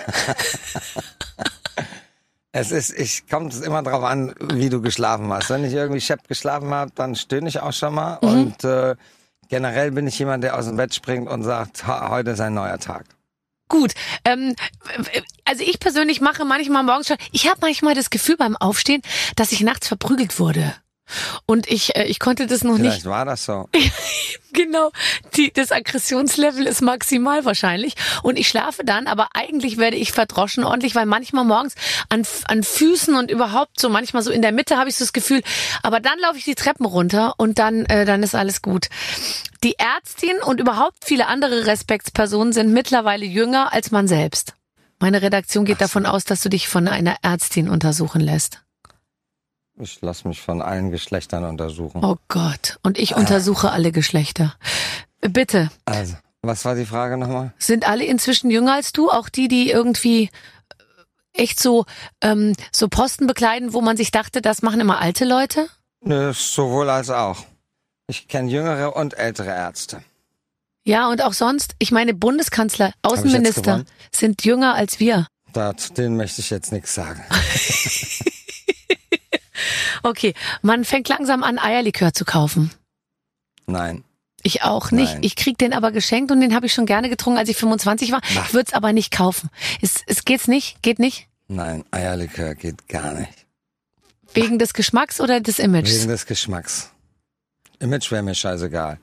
Es 2.53 2.71
ist, 2.71 2.97
ich 2.97 3.27
kommt 3.27 3.53
es 3.53 3.61
immer 3.61 3.83
drauf 3.83 4.03
an, 4.03 4.33
wie 4.51 4.69
du 4.69 4.81
geschlafen 4.81 5.31
hast. 5.31 5.51
Wenn 5.51 5.63
ich 5.63 5.73
irgendwie 5.73 6.01
schepp 6.01 6.27
geschlafen 6.27 6.73
habe, 6.73 6.91
dann 6.95 7.15
stöhne 7.15 7.47
ich 7.49 7.59
auch 7.59 7.73
schon 7.73 7.93
mal. 7.93 8.17
Mhm. 8.23 8.29
Und 8.29 8.63
äh, 8.63 8.95
generell 9.47 9.91
bin 9.91 10.07
ich 10.07 10.17
jemand, 10.17 10.43
der 10.43 10.57
aus 10.57 10.65
dem 10.65 10.75
Bett 10.75 10.95
springt 10.95 11.29
und 11.29 11.43
sagt, 11.43 11.85
"Ha, 11.85 12.09
heute 12.09 12.31
ist 12.31 12.39
ein 12.39 12.55
neuer 12.55 12.79
Tag. 12.79 13.05
Gut. 13.69 13.93
Ähm, 14.23 14.55
also 15.45 15.63
ich 15.63 15.79
persönlich 15.79 16.19
mache 16.19 16.45
manchmal 16.45 16.83
morgens 16.83 17.07
schon, 17.07 17.17
ich 17.31 17.47
habe 17.47 17.59
manchmal 17.61 17.93
das 17.93 18.09
Gefühl 18.09 18.37
beim 18.37 18.55
Aufstehen, 18.55 19.01
dass 19.35 19.51
ich 19.51 19.61
nachts 19.61 19.87
verprügelt 19.87 20.39
wurde. 20.39 20.73
Und 21.45 21.67
ich, 21.67 21.95
äh, 21.95 22.05
ich 22.05 22.19
konnte 22.19 22.47
das 22.47 22.63
noch 22.63 22.77
nicht 22.77 22.91
Vielleicht 22.91 23.05
war 23.05 23.25
das 23.25 23.45
so. 23.45 23.69
Genau, 24.53 24.91
die, 25.35 25.51
das 25.53 25.71
Aggressionslevel 25.71 26.65
ist 26.65 26.81
maximal 26.81 27.45
wahrscheinlich. 27.45 27.93
Und 28.23 28.39
ich 28.39 28.47
schlafe 28.47 28.83
dann, 28.83 29.05
aber 29.05 29.29
eigentlich 29.35 29.77
werde 29.77 29.97
ich 29.97 30.11
verdroschen 30.11 30.63
ordentlich, 30.63 30.95
weil 30.95 31.05
manchmal 31.05 31.45
morgens 31.45 31.75
an, 32.09 32.25
an 32.47 32.63
Füßen 32.63 33.13
und 33.13 33.29
überhaupt 33.29 33.79
so, 33.79 33.87
manchmal 33.89 34.23
so 34.23 34.31
in 34.31 34.41
der 34.41 34.51
Mitte 34.51 34.77
habe 34.77 34.89
ich 34.89 34.95
so 34.95 35.03
das 35.03 35.13
Gefühl, 35.13 35.43
aber 35.83 35.99
dann 35.99 36.17
laufe 36.19 36.37
ich 36.37 36.43
die 36.43 36.55
Treppen 36.55 36.87
runter 36.87 37.35
und 37.37 37.59
dann, 37.59 37.85
äh, 37.85 38.05
dann 38.05 38.23
ist 38.23 38.33
alles 38.33 38.63
gut. 38.63 38.87
Die 39.63 39.75
Ärztin 39.77 40.37
und 40.43 40.59
überhaupt 40.59 41.05
viele 41.05 41.27
andere 41.27 41.67
Respektspersonen 41.67 42.51
sind 42.51 42.73
mittlerweile 42.73 43.25
jünger 43.25 43.73
als 43.73 43.91
man 43.91 44.07
selbst. 44.07 44.53
Meine 44.99 45.21
Redaktion 45.21 45.65
geht 45.65 45.81
davon 45.81 46.07
aus, 46.07 46.23
dass 46.23 46.41
du 46.41 46.49
dich 46.49 46.67
von 46.67 46.87
einer 46.87 47.17
Ärztin 47.21 47.69
untersuchen 47.69 48.21
lässt. 48.21 48.61
Ich 49.79 50.01
lasse 50.01 50.27
mich 50.27 50.41
von 50.41 50.61
allen 50.61 50.89
Geschlechtern 50.91 51.43
untersuchen. 51.43 52.03
Oh 52.03 52.17
Gott. 52.29 52.79
Und 52.83 52.97
ich 52.97 53.15
untersuche 53.15 53.71
alle 53.71 53.91
Geschlechter. 53.91 54.55
Bitte. 55.21 55.69
Also, 55.85 56.15
Was 56.41 56.65
war 56.65 56.75
die 56.75 56.85
Frage 56.85 57.17
nochmal? 57.17 57.53
Sind 57.59 57.87
alle 57.87 58.05
inzwischen 58.05 58.49
jünger 58.49 58.73
als 58.73 58.91
du? 58.91 59.09
Auch 59.09 59.29
die, 59.29 59.47
die 59.47 59.69
irgendwie 59.69 60.23
äh, 60.23 61.41
echt 61.43 61.59
so, 61.59 61.85
ähm, 62.21 62.53
so 62.71 62.87
Posten 62.87 63.27
bekleiden, 63.27 63.73
wo 63.73 63.81
man 63.81 63.97
sich 63.97 64.11
dachte, 64.11 64.41
das 64.41 64.61
machen 64.61 64.79
immer 64.79 64.99
alte 64.99 65.25
Leute? 65.25 65.67
Nö, 66.01 66.33
sowohl 66.33 66.89
als 66.89 67.09
auch. 67.09 67.37
Ich 68.07 68.27
kenne 68.27 68.49
jüngere 68.49 68.95
und 68.95 69.15
ältere 69.15 69.49
Ärzte. 69.49 70.01
Ja, 70.85 71.09
und 71.09 71.21
auch 71.21 71.33
sonst, 71.33 71.75
ich 71.79 71.91
meine, 71.91 72.13
Bundeskanzler, 72.13 72.93
Außenminister 73.01 73.83
sind 74.15 74.45
jünger 74.45 74.73
als 74.75 74.99
wir. 75.01 75.27
Da, 75.51 75.75
zu 75.75 75.93
denen 75.93 76.15
möchte 76.15 76.39
ich 76.39 76.49
jetzt 76.49 76.71
nichts 76.71 76.95
sagen. 76.95 77.21
Okay, 80.03 80.33
man 80.61 80.85
fängt 80.85 81.09
langsam 81.09 81.43
an, 81.43 81.59
Eierlikör 81.59 82.13
zu 82.13 82.25
kaufen. 82.25 82.71
Nein. 83.65 84.03
Ich 84.43 84.63
auch 84.63 84.91
nicht. 84.91 85.13
Nein. 85.13 85.23
Ich 85.23 85.35
krieg 85.35 85.57
den 85.57 85.73
aber 85.73 85.91
geschenkt 85.91 86.31
und 86.31 86.39
den 86.39 86.55
habe 86.55 86.67
ich 86.67 86.73
schon 86.73 86.85
gerne 86.85 87.09
getrunken, 87.09 87.39
als 87.39 87.49
ich 87.49 87.57
25 87.57 88.11
war. 88.11 88.21
Na. 88.33 88.43
Ich 88.45 88.53
würde 88.53 88.67
es 88.67 88.73
aber 88.73 88.93
nicht 88.93 89.11
kaufen. 89.11 89.49
Es, 89.81 90.03
es 90.05 90.25
geht's 90.25 90.47
nicht? 90.47 90.81
Geht 90.81 90.99
nicht? 90.99 91.27
Nein, 91.47 91.83
Eierlikör 91.91 92.55
geht 92.55 92.87
gar 92.87 93.13
nicht. 93.13 93.45
Wegen 94.33 94.59
des 94.59 94.73
Geschmacks 94.73 95.19
oder 95.19 95.39
des 95.41 95.59
Images? 95.59 95.99
Wegen 95.99 96.09
des 96.09 96.25
Geschmacks. 96.25 96.91
Image 97.79 98.11
wäre 98.11 98.23
mir 98.23 98.35
scheißegal. 98.35 98.99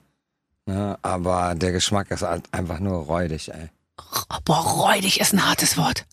Ne? 0.66 0.98
Aber 1.02 1.54
der 1.54 1.72
Geschmack 1.72 2.10
ist 2.10 2.22
halt 2.22 2.44
einfach 2.52 2.80
nur 2.80 3.04
räudig, 3.04 3.52
ey. 3.52 3.70
Boah, 4.44 4.60
räudig 4.60 5.20
ist 5.20 5.32
ein 5.32 5.46
hartes 5.46 5.76
Wort. 5.76 6.06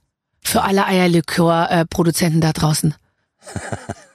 Für 0.44 0.64
alle 0.64 0.86
Eierlikör-Produzenten 0.86 2.42
da 2.42 2.52
draußen. 2.52 2.96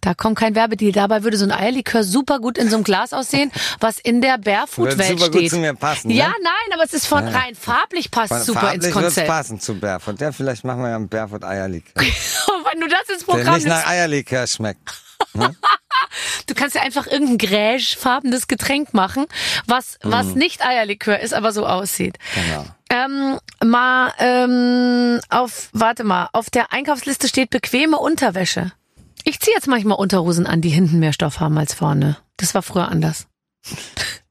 Da 0.00 0.14
kommt 0.14 0.38
kein 0.38 0.54
Werbedeal. 0.54 0.92
Dabei 0.92 1.22
würde 1.24 1.36
so 1.36 1.44
ein 1.44 1.52
Eierlikör 1.52 2.04
super 2.04 2.38
gut 2.40 2.58
in 2.58 2.68
so 2.70 2.76
einem 2.76 2.84
Glas 2.84 3.12
aussehen, 3.12 3.52
was 3.80 3.98
in 3.98 4.20
der 4.20 4.38
Barefoot-Welt 4.38 5.18
super 5.18 5.30
gut 5.30 5.40
steht. 5.40 5.50
zu 5.50 5.58
mir 5.58 5.74
passen. 5.74 6.10
Ja, 6.10 6.28
ne? 6.28 6.34
nein, 6.42 6.74
aber 6.74 6.84
es 6.84 6.92
ist 6.94 7.06
von 7.06 7.26
rein 7.26 7.54
farblich 7.54 8.10
passt 8.10 8.28
Von- 8.32 8.42
super 8.42 8.60
farblich 8.60 8.84
ins 8.86 8.92
Konzept. 8.94 9.26
passen 9.28 9.60
zu 9.60 9.74
Barefoot. 9.78 10.20
Ja, 10.20 10.32
vielleicht 10.32 10.64
machen 10.64 10.82
wir 10.82 10.90
ja 10.90 10.96
einen 10.96 11.08
Barefoot 11.08 11.44
Eierlikör. 11.44 12.02
Wenn 12.02 12.80
du 12.80 12.88
das 12.88 13.08
ins 13.10 13.26
Der 13.26 13.32
Programm 13.32 13.54
nicht 13.56 13.66
nach 13.66 13.86
Eierlikör 13.86 14.46
schmeckt. 14.46 14.80
du 16.46 16.54
kannst 16.54 16.74
ja 16.74 16.82
einfach 16.82 17.06
irgendein 17.06 17.38
gräschfarbenes 17.38 18.48
Getränk 18.48 18.92
machen, 18.94 19.26
was, 19.66 19.98
was 20.02 20.28
nicht 20.34 20.64
Eierlikör 20.66 21.20
ist, 21.20 21.32
aber 21.34 21.52
so 21.52 21.66
aussieht. 21.66 22.18
Genau. 22.34 22.66
Ähm, 22.94 23.38
mal 23.64 24.12
ähm, 24.18 25.18
auf, 25.30 25.70
warte 25.72 26.04
mal, 26.04 26.28
auf 26.32 26.50
der 26.50 26.72
Einkaufsliste 26.72 27.26
steht 27.26 27.48
bequeme 27.50 27.98
Unterwäsche. 27.98 28.72
Ich 29.24 29.40
ziehe 29.40 29.54
jetzt 29.54 29.66
manchmal 29.66 29.96
Unterhosen 29.98 30.46
an, 30.46 30.60
die 30.60 30.68
hinten 30.68 30.98
mehr 30.98 31.12
Stoff 31.12 31.40
haben 31.40 31.56
als 31.56 31.72
vorne. 31.72 32.18
Das 32.36 32.54
war 32.54 32.62
früher 32.62 32.88
anders. 32.88 33.26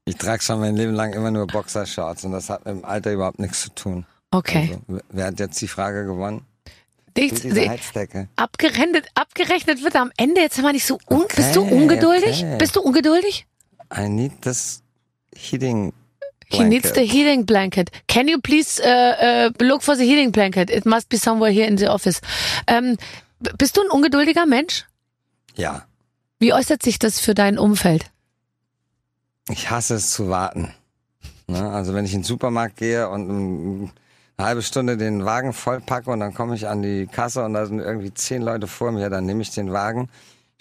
Ich 0.04 0.16
trage 0.16 0.42
schon 0.42 0.60
mein 0.60 0.76
Leben 0.76 0.92
lang 0.94 1.12
immer 1.12 1.30
nur 1.30 1.46
Boxershorts 1.46 2.24
und 2.24 2.32
das 2.32 2.50
hat 2.50 2.64
mit 2.66 2.74
dem 2.76 2.84
Alter 2.84 3.12
überhaupt 3.12 3.38
nichts 3.38 3.62
zu 3.62 3.70
tun. 3.74 4.06
Okay. 4.30 4.78
Also, 4.88 5.00
wer- 5.10 5.26
hat 5.26 5.40
jetzt 5.40 5.60
die 5.60 5.68
Frage 5.68 6.04
gewonnen? 6.04 6.44
Nichts- 7.16 7.44
abgerechnet, 8.36 9.06
abgerechnet 9.14 9.82
wird 9.82 9.96
am 9.96 10.10
Ende 10.16 10.40
jetzt 10.40 10.60
mal 10.62 10.72
nicht 10.72 10.86
so 10.86 10.98
un 11.10 11.24
Bist 11.34 11.56
du 11.56 11.62
Okay, 11.62 11.74
ungeduldig? 11.74 12.42
okay. 12.44 12.56
Bist 12.58 12.76
du 12.76 12.80
ungeduldig? 12.80 13.46
I 13.94 14.08
need 14.08 14.40
this 14.42 14.82
heating 15.34 15.92
He 16.52 16.64
needs 16.64 16.92
the 16.92 17.02
heating 17.04 17.44
blanket. 17.46 17.90
Can 18.06 18.28
you 18.28 18.40
please 18.40 18.80
uh, 18.80 18.86
uh, 18.86 19.50
look 19.64 19.82
for 19.82 19.96
the 19.96 20.04
heating 20.04 20.30
blanket? 20.32 20.70
It 20.70 20.84
must 20.84 21.08
be 21.08 21.16
somewhere 21.16 21.50
here 21.52 21.66
in 21.66 21.76
the 21.78 21.88
office. 21.88 22.20
Ähm, 22.66 22.96
bist 23.58 23.76
du 23.76 23.82
ein 23.82 23.90
ungeduldiger 23.90 24.46
Mensch? 24.46 24.84
Ja, 25.56 25.82
Wie 26.38 26.52
äußert 26.52 26.82
sich 26.82 26.98
das 26.98 27.20
für 27.20 27.34
dein 27.34 27.58
Umfeld? 27.58 28.06
ich 29.48 29.70
hasse 29.70 29.94
es 29.94 30.10
zu 30.10 30.28
warten. 30.28 30.72
Ne? 31.46 31.70
Also 31.70 31.94
wenn 31.94 32.04
ich 32.04 32.14
in 32.14 32.20
den 32.20 32.24
Supermarkt 32.24 32.76
gehe 32.76 33.08
und 33.08 33.90
eine 34.36 34.46
halbe 34.46 34.62
Stunde 34.62 34.96
den 34.96 35.24
Wagen 35.24 35.52
vollpacke 35.52 36.10
und 36.10 36.20
dann 36.20 36.34
komme 36.34 36.54
ich 36.54 36.66
an 36.68 36.82
die 36.82 37.06
Kasse 37.06 37.44
und 37.44 37.54
da 37.54 37.66
sind 37.66 37.80
irgendwie 37.80 38.12
zehn 38.14 38.42
Leute 38.42 38.66
vor 38.66 38.92
mir, 38.92 39.10
dann 39.10 39.26
nehme 39.26 39.42
ich 39.42 39.50
den 39.50 39.72
Wagen, 39.72 40.08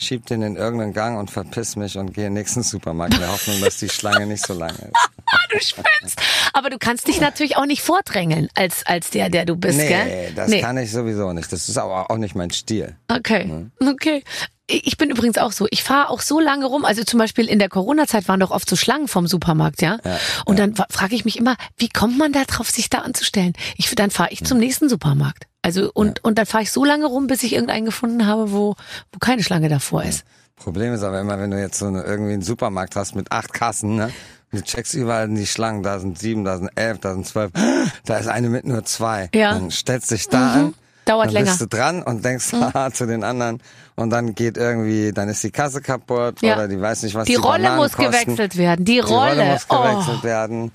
schieb 0.01 0.25
den 0.25 0.41
in 0.41 0.55
irgendeinen 0.55 0.93
Gang 0.93 1.19
und 1.19 1.29
verpiss 1.31 1.75
mich 1.75 1.97
und 1.97 2.13
gehe 2.13 2.25
in 2.27 2.33
den 2.33 2.41
nächsten 2.41 2.63
Supermarkt 2.63 3.13
in 3.13 3.19
der 3.21 3.31
Hoffnung, 3.31 3.61
dass 3.61 3.77
die 3.77 3.89
Schlange 3.89 4.25
nicht 4.25 4.45
so 4.45 4.53
lange 4.53 4.73
ist. 4.73 4.91
Du 5.49 5.59
spinnst. 5.59 6.21
Aber 6.53 6.69
du 6.69 6.77
kannst 6.77 7.07
dich 7.07 7.19
natürlich 7.19 7.57
auch 7.57 7.65
nicht 7.65 7.81
vordrängeln 7.81 8.47
als, 8.55 8.85
als 8.85 9.09
der, 9.09 9.29
der 9.29 9.45
du 9.45 9.55
bist, 9.57 9.77
Nee, 9.77 9.87
gell? 9.87 10.33
das 10.33 10.51
kann 10.61 10.77
ich 10.77 10.91
sowieso 10.91 11.31
nicht. 11.33 11.51
Das 11.51 11.67
ist 11.67 11.77
aber 11.77 12.09
auch 12.09 12.17
nicht 12.17 12.35
mein 12.35 12.51
Stil. 12.51 12.95
Okay, 13.09 13.67
okay. 13.81 14.23
Ich 14.67 14.95
bin 14.97 15.09
übrigens 15.09 15.37
auch 15.37 15.51
so. 15.51 15.67
Ich 15.71 15.83
fahre 15.83 16.09
auch 16.09 16.21
so 16.21 16.39
lange 16.39 16.65
rum. 16.65 16.85
Also 16.85 17.03
zum 17.03 17.17
Beispiel 17.19 17.47
in 17.47 17.59
der 17.59 17.67
Corona-Zeit 17.67 18.29
waren 18.29 18.39
doch 18.39 18.51
oft 18.51 18.69
so 18.69 18.77
Schlangen 18.77 19.09
vom 19.09 19.27
Supermarkt, 19.27 19.81
ja. 19.81 19.99
und 20.45 20.57
dann 20.57 20.73
frage 20.89 21.15
ich 21.15 21.25
mich 21.25 21.37
immer, 21.37 21.57
wie 21.77 21.89
kommt 21.89 22.17
man 22.17 22.31
da 22.31 22.43
drauf, 22.45 22.69
sich 22.69 22.89
da 22.89 22.99
anzustellen? 22.99 23.53
Ich, 23.77 23.93
dann 23.95 24.11
fahre 24.11 24.31
ich 24.31 24.43
zum 24.45 24.57
nächsten 24.57 24.87
Supermarkt. 24.87 25.47
Also 25.61 25.91
und 25.93 26.23
und 26.23 26.37
dann 26.37 26.45
fahre 26.45 26.63
ich 26.63 26.71
so 26.71 26.83
lange 26.83 27.05
rum, 27.05 27.27
bis 27.27 27.43
ich 27.43 27.53
irgendeinen 27.53 27.85
gefunden 27.85 28.25
habe, 28.25 28.51
wo 28.51 28.75
wo 29.13 29.19
keine 29.19 29.43
Schlange 29.43 29.69
davor 29.69 30.03
ist. 30.03 30.23
Problem 30.55 30.93
ist 30.93 31.03
aber 31.03 31.19
immer, 31.21 31.39
wenn 31.39 31.51
du 31.51 31.59
jetzt 31.59 31.79
so 31.79 31.87
eine, 31.87 32.03
irgendwie 32.03 32.33
einen 32.33 32.41
Supermarkt 32.43 32.95
hast 32.95 33.15
mit 33.15 33.31
acht 33.31 33.53
Kassen, 33.53 33.95
ne? 33.95 34.11
Und 34.51 34.59
du 34.59 34.63
checkst 34.63 34.93
überall 34.93 35.27
die 35.29 35.47
Schlangen, 35.47 35.81
da 35.81 35.97
sind 35.99 36.19
sieben, 36.19 36.43
da 36.43 36.57
sind 36.57 36.69
elf, 36.75 36.99
da 36.99 37.13
sind 37.13 37.25
zwölf, 37.25 37.51
da 38.05 38.17
ist 38.17 38.27
eine 38.27 38.49
mit 38.49 38.65
nur 38.65 38.83
zwei. 38.85 39.29
Ja. 39.33 39.53
Dann 39.53 39.71
stellst 39.71 40.11
dich 40.11 40.27
da 40.27 40.53
an. 40.53 40.73
Dauert 41.05 41.27
dann 41.27 41.33
länger. 41.33 41.45
bist 41.47 41.61
du 41.61 41.67
dran 41.67 42.03
und 42.03 42.23
denkst 42.23 42.53
haha, 42.53 42.91
zu 42.93 43.07
den 43.07 43.23
anderen 43.23 43.59
und 43.95 44.11
dann 44.11 44.35
geht 44.35 44.55
irgendwie, 44.57 45.11
dann 45.11 45.29
ist 45.29 45.43
die 45.43 45.49
Kasse 45.51 45.81
kaputt 45.81 46.41
Ja. 46.43 46.55
oder 46.55 46.67
die 46.67 46.79
weiß 46.79 47.01
nicht, 47.03 47.15
was 47.15 47.25
Die 47.25 47.33
die, 47.33 47.37
Rolle 47.37 47.63
Bananen 47.63 47.77
muss 47.77 47.93
kosten. 47.93 48.11
gewechselt 48.11 48.55
werden. 48.57 48.85
Die 48.85 48.93
Die 48.93 48.99
Rolle, 48.99 49.31
Rolle. 49.39 49.45
muss 49.45 49.65
oh. 49.69 49.81
gewechselt 49.81 50.23
werden. 50.23 50.71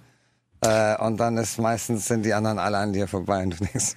Äh, 0.63 0.97
und 0.97 1.19
dann 1.19 1.37
ist 1.37 1.59
meistens 1.61 2.07
sind 2.09 2.25
die 2.25 2.35
anderen 2.35 2.59
alle 2.59 2.79
an 2.79 2.93
dir 2.93 3.07
vorbei 3.07 3.43
und 3.45 3.51
du 3.61 3.65
denkst. 3.65 3.95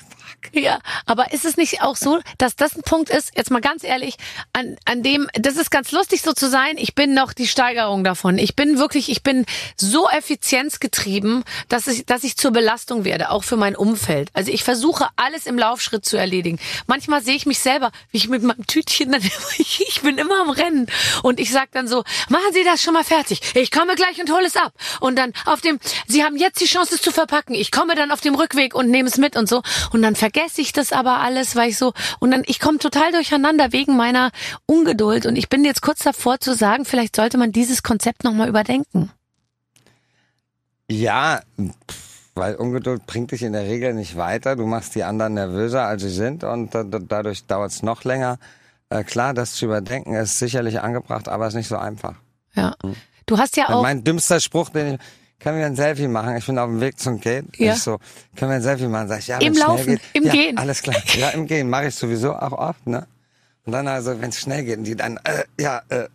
Ja, 0.54 0.80
aber 1.06 1.32
ist 1.32 1.46
es 1.46 1.58
nicht 1.58 1.82
auch 1.82 1.96
so, 1.96 2.20
dass 2.38 2.56
das 2.56 2.76
ein 2.76 2.82
Punkt 2.82 3.10
ist, 3.10 3.32
jetzt 3.36 3.52
mal 3.52 3.62
ganz 3.62 3.84
ehrlich, 3.84 4.16
an, 4.54 4.78
an 4.86 5.04
dem, 5.04 5.28
das 5.34 5.58
ist 5.58 5.70
ganz 5.70 5.92
lustig 5.92 6.22
so 6.22 6.34
zu 6.34 6.50
sein, 6.50 6.78
ich 6.78 6.96
bin 6.96 7.14
noch 7.14 7.34
die 7.34 7.48
Steigerung 7.48 8.04
davon. 8.04 8.38
Ich 8.38 8.56
bin 8.56 8.78
wirklich, 8.78 9.10
ich 9.10 9.24
bin 9.24 9.46
so 9.76 10.10
effizienzgetrieben, 10.10 11.44
dass 11.68 11.88
ich, 11.88 12.06
dass 12.06 12.24
ich 12.24 12.38
zur 12.38 12.52
Belastung 12.52 13.06
werde, 13.06 13.32
auch 13.32 13.44
für 13.44 13.58
mein 13.58 13.76
Umfeld. 13.76 14.30
Also 14.34 14.52
ich 14.52 14.64
versuche 14.64 15.08
alles 15.16 15.46
im 15.46 15.58
Laufschritt 15.58 16.06
zu 16.06 16.18
erledigen. 16.18 16.60
Manchmal 16.88 17.22
sehe 17.22 17.36
ich 17.36 17.46
mich 17.46 17.60
selber, 17.60 17.92
wie 18.12 18.18
ich 18.18 18.30
mit 18.30 18.44
meinem 18.44 18.66
Tütchen 18.66 19.12
dann, 19.12 19.22
ich 19.58 20.02
bin 20.02 20.18
immer 20.18 20.42
am 20.42 20.50
Rennen. 20.50 20.88
Und 21.24 21.40
ich 21.40 21.52
sag 21.52 21.72
dann 21.72 21.88
so, 21.88 22.04
machen 22.30 22.54
Sie 22.54 22.64
das 22.64 22.82
schon 22.82 22.94
mal 22.94 23.04
fertig. 23.04 23.42
Ich 23.56 23.72
komme 23.72 23.96
gleich 23.96 24.20
und 24.20 24.32
hole 24.32 24.46
es 24.46 24.56
ab. 24.56 24.74
Und 25.00 25.18
dann 25.18 25.34
auf 25.46 25.62
dem, 25.62 25.80
Sie 26.08 26.24
haben 26.24 26.38
jetzt 26.38 26.62
die 26.62 26.66
Chance, 26.66 26.96
es 26.96 27.02
zu 27.02 27.12
verpacken. 27.12 27.54
Ich 27.56 27.72
komme 27.72 27.96
dann 27.96 28.12
auf 28.12 28.22
dem 28.22 28.36
Rückweg 28.36 28.74
und 28.76 28.90
nehme 28.90 29.10
es 29.10 29.18
mit 29.18 29.36
und 29.36 29.48
so. 29.48 29.62
Und 29.92 30.02
dann 30.02 30.16
vergesse 30.20 30.62
ich 30.62 30.74
das 30.74 30.92
aber 30.92 31.20
alles, 31.20 31.56
weil 31.56 31.70
ich 31.70 31.78
so, 31.78 31.94
und 32.20 32.32
dann, 32.32 32.44
ich 32.46 32.60
komme 32.60 32.78
total 32.78 33.12
durcheinander 33.12 33.72
wegen 33.72 33.98
meiner 33.98 34.32
Ungeduld. 34.66 35.26
Und 35.26 35.36
ich 35.36 35.50
bin 35.50 35.66
jetzt 35.66 35.82
kurz 35.82 36.04
davor 36.04 36.40
zu 36.40 36.54
sagen, 36.54 36.86
vielleicht 36.86 37.16
sollte 37.16 37.38
man 37.38 37.52
dieses 37.52 37.82
Konzept 37.82 38.24
nochmal 38.24 38.50
überdenken. 38.50 39.12
Ja, 40.90 41.42
weil 42.36 42.56
Ungeduld 42.56 43.06
bringt 43.06 43.32
dich 43.32 43.44
in 43.44 43.54
der 43.54 43.64
Regel 43.64 43.94
nicht 43.94 44.18
weiter. 44.18 44.56
Du 44.56 44.66
machst 44.66 44.96
die 44.96 45.04
anderen 45.04 45.36
nervöser, 45.36 45.86
als 45.86 46.02
sie 46.02 46.10
sind 46.10 46.44
und 46.44 46.74
da, 46.74 46.84
da, 46.84 47.00
dadurch 47.00 47.46
dauert 47.46 47.72
es 47.72 47.84
noch 47.84 48.04
länger. 48.04 48.38
Äh, 48.90 49.04
klar, 49.04 49.34
das 49.34 49.54
zu 49.54 49.66
überdenken 49.66 50.16
ist 50.16 50.40
sicherlich 50.40 50.82
angebracht, 50.82 51.28
aber 51.30 51.48
ist 51.48 51.54
nicht 51.54 51.68
so 51.68 51.78
einfach. 51.78 52.16
Ja. 52.56 52.76
Du 53.26 53.38
hast 53.38 53.58
ja 53.58 53.70
auch, 53.70 53.84
Mein 53.84 54.04
dümmster 54.04 54.40
Spruch, 54.40 54.70
den 54.70 54.96
ich, 54.96 55.00
können 55.40 55.58
wir 55.58 55.66
ein 55.66 55.76
Selfie 55.76 56.08
machen? 56.08 56.36
Ich 56.36 56.46
bin 56.46 56.58
auf 56.58 56.70
dem 56.70 56.82
Weg 56.82 57.00
zum 57.00 57.20
Gate. 57.20 57.46
Ja. 57.58 57.74
Ich 57.74 57.82
so, 57.82 58.00
können 58.36 58.52
wir 58.52 58.56
ein 58.56 58.62
Selfie 58.62 58.88
machen? 58.88 59.08
Sag 59.08 59.20
ich, 59.20 59.28
ja, 59.28 59.38
Im 59.40 59.54
Laufen, 59.54 59.86
geht. 59.96 60.02
im 60.14 60.24
ja, 60.24 60.32
Gehen. 60.32 60.58
Alles 60.58 60.82
klar. 60.82 60.96
Ja, 61.18 61.30
im 61.30 61.48
Gehen 61.48 61.70
mache 61.70 61.88
ich 61.88 61.96
sowieso 61.96 62.34
auch 62.34 62.52
oft, 62.52 62.86
ne? 62.88 63.08
Und 63.66 63.74
dann 63.74 63.88
also, 63.88 64.20
wenn 64.20 64.30
es 64.30 64.40
schnell 64.40 64.64
geht, 64.64 64.80
und 64.80 64.84
die 64.86 64.96
dann, 64.96 65.20
äh, 65.24 65.44
ja, 65.60 65.82
äh, 65.90 65.98
äh, 65.98 66.08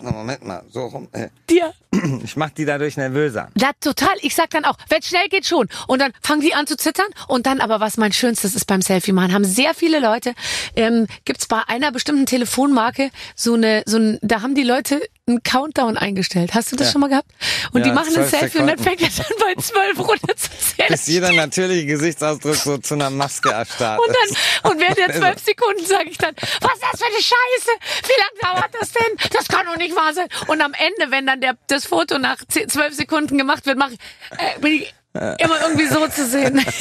na, 0.00 0.10
Moment 0.10 0.44
mal, 0.44 0.62
so 0.70 0.86
rum. 0.86 1.08
Äh. 1.12 1.28
dir, 1.50 1.72
Ich 2.24 2.36
mach 2.36 2.50
die 2.50 2.64
dadurch 2.64 2.96
nervöser. 2.96 3.48
Ja, 3.58 3.70
total. 3.80 4.14
Ich 4.22 4.34
sag 4.34 4.50
dann 4.50 4.64
auch, 4.64 4.76
wenn 4.88 5.02
schnell 5.02 5.28
geht 5.28 5.46
schon. 5.46 5.68
Und 5.86 6.00
dann 6.00 6.12
fangen 6.22 6.40
die 6.40 6.54
an 6.54 6.66
zu 6.66 6.76
zittern. 6.76 7.06
Und 7.28 7.46
dann 7.46 7.60
aber, 7.60 7.80
was 7.80 7.96
mein 7.96 8.12
Schönstes 8.12 8.54
ist 8.54 8.66
beim 8.66 8.82
Selfie 8.82 9.12
machen, 9.12 9.32
haben 9.32 9.44
sehr 9.44 9.74
viele 9.74 9.98
Leute, 10.00 10.34
ähm, 10.76 11.06
gibt's 11.24 11.46
bei 11.46 11.60
einer 11.66 11.92
bestimmten 11.92 12.26
Telefonmarke 12.26 13.10
so 13.34 13.54
eine, 13.54 13.82
so 13.86 13.98
ein, 13.98 14.18
da 14.22 14.42
haben 14.42 14.54
die 14.54 14.62
Leute 14.62 15.00
einen 15.26 15.42
Countdown 15.42 15.96
eingestellt. 15.96 16.52
Hast 16.52 16.70
du 16.72 16.76
das 16.76 16.88
Ja. 16.88 16.92
schon 16.92 17.00
mal 17.00 17.08
gehabt? 17.08 17.28
Und 17.72 17.82
die 17.84 17.88
Ja, 17.88 17.94
machen 17.94 18.08
ein 18.08 18.28
12 18.28 18.30
Selfie 18.30 18.58
und 18.58 18.66
dann 18.66 18.78
Sekunden. 18.78 18.98
fängt 19.00 19.18
er 19.18 19.24
dann 19.24 19.36
bei 19.56 19.62
zwölf 19.62 19.98
runter 20.08 20.36
zu 20.36 20.50
zählen. 20.50 20.88
Bis 20.90 21.06
jeder 21.06 21.32
natürliche 21.32 21.86
Gesichtsausdruck 21.86 22.56
so 22.56 22.76
zu 22.78 22.94
einer 22.94 23.08
Maske 23.08 23.50
erstarrt. 23.50 24.00
Und 24.06 24.14
dann, 24.14 24.72
und 24.72 24.80
während 24.80 24.98
der 24.98 25.14
zwölf 25.14 25.38
Sekunden 25.44 25.86
sage 25.86 26.10
ich 26.10 26.18
dann, 26.18 26.34
was 26.60 26.72
ist 26.74 26.82
das 26.92 27.00
für 27.00 27.06
eine 27.06 27.22
Scheiße? 27.22 27.70
Wie 28.02 28.20
lange 28.50 28.60
dauert 28.60 28.74
das 28.78 28.92
denn? 28.92 29.30
Das 29.32 29.48
kann 29.48 29.64
doch 29.64 29.76
nicht 29.78 29.96
wahr 29.96 30.12
sein. 30.12 30.28
Und 30.46 30.60
am 30.60 30.74
Ende, 30.74 31.10
wenn 31.10 31.26
dann 31.26 31.40
der, 31.40 31.56
das 31.68 31.83
Foto 31.86 32.18
nach 32.18 32.38
zwölf 32.48 32.94
Sekunden 32.94 33.38
gemacht 33.38 33.66
wird, 33.66 33.78
mach 33.78 33.90
äh, 33.90 34.58
bin 34.60 34.72
ich 34.74 34.94
immer 35.14 35.60
irgendwie 35.62 35.86
so 35.86 36.06
zu 36.08 36.26
sehen. 36.26 36.64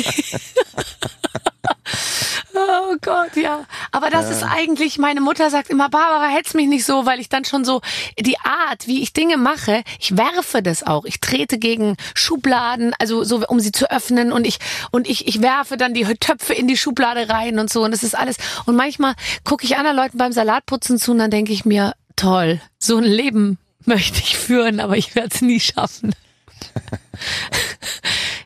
Oh 2.55 2.95
Gott, 3.01 3.35
ja. 3.35 3.65
Aber 3.91 4.09
das 4.09 4.29
ist 4.29 4.43
eigentlich, 4.43 4.99
meine 4.99 5.21
Mutter 5.21 5.49
sagt 5.49 5.69
immer, 5.69 5.89
Barbara, 5.89 6.27
hetz 6.27 6.53
mich 6.53 6.67
nicht 6.67 6.85
so, 6.85 7.05
weil 7.05 7.19
ich 7.19 7.27
dann 7.27 7.45
schon 7.45 7.65
so 7.65 7.81
die 8.19 8.37
Art, 8.39 8.87
wie 8.87 9.01
ich 9.01 9.11
Dinge 9.11 9.37
mache, 9.37 9.83
ich 9.99 10.17
werfe 10.17 10.61
das 10.61 10.85
auch. 10.85 11.05
Ich 11.05 11.19
trete 11.19 11.57
gegen 11.57 11.97
Schubladen, 12.13 12.93
also 12.99 13.23
so, 13.23 13.43
um 13.47 13.59
sie 13.59 13.71
zu 13.71 13.89
öffnen 13.89 14.31
und 14.31 14.45
ich, 14.45 14.59
und 14.91 15.09
ich, 15.09 15.27
ich 15.27 15.41
werfe 15.41 15.77
dann 15.77 15.93
die 15.93 16.03
Töpfe 16.03 16.53
in 16.53 16.67
die 16.67 16.77
Schublade 16.77 17.27
rein 17.29 17.57
und 17.57 17.71
so 17.71 17.83
und 17.83 17.91
das 17.91 18.03
ist 18.03 18.15
alles. 18.15 18.37
Und 18.65 18.75
manchmal 18.75 19.15
gucke 19.43 19.65
ich 19.65 19.77
anderen 19.77 19.97
Leuten 19.97 20.17
beim 20.17 20.31
Salatputzen 20.31 20.99
zu 20.99 21.11
und 21.11 21.17
dann 21.17 21.31
denke 21.31 21.53
ich 21.53 21.65
mir, 21.65 21.93
toll, 22.15 22.61
so 22.77 22.97
ein 22.97 23.03
Leben 23.03 23.57
möchte 23.85 24.19
ich 24.19 24.37
führen, 24.37 24.79
aber 24.79 24.97
ich 24.97 25.15
werde 25.15 25.29
es 25.33 25.41
nie 25.41 25.59
schaffen. 25.59 26.13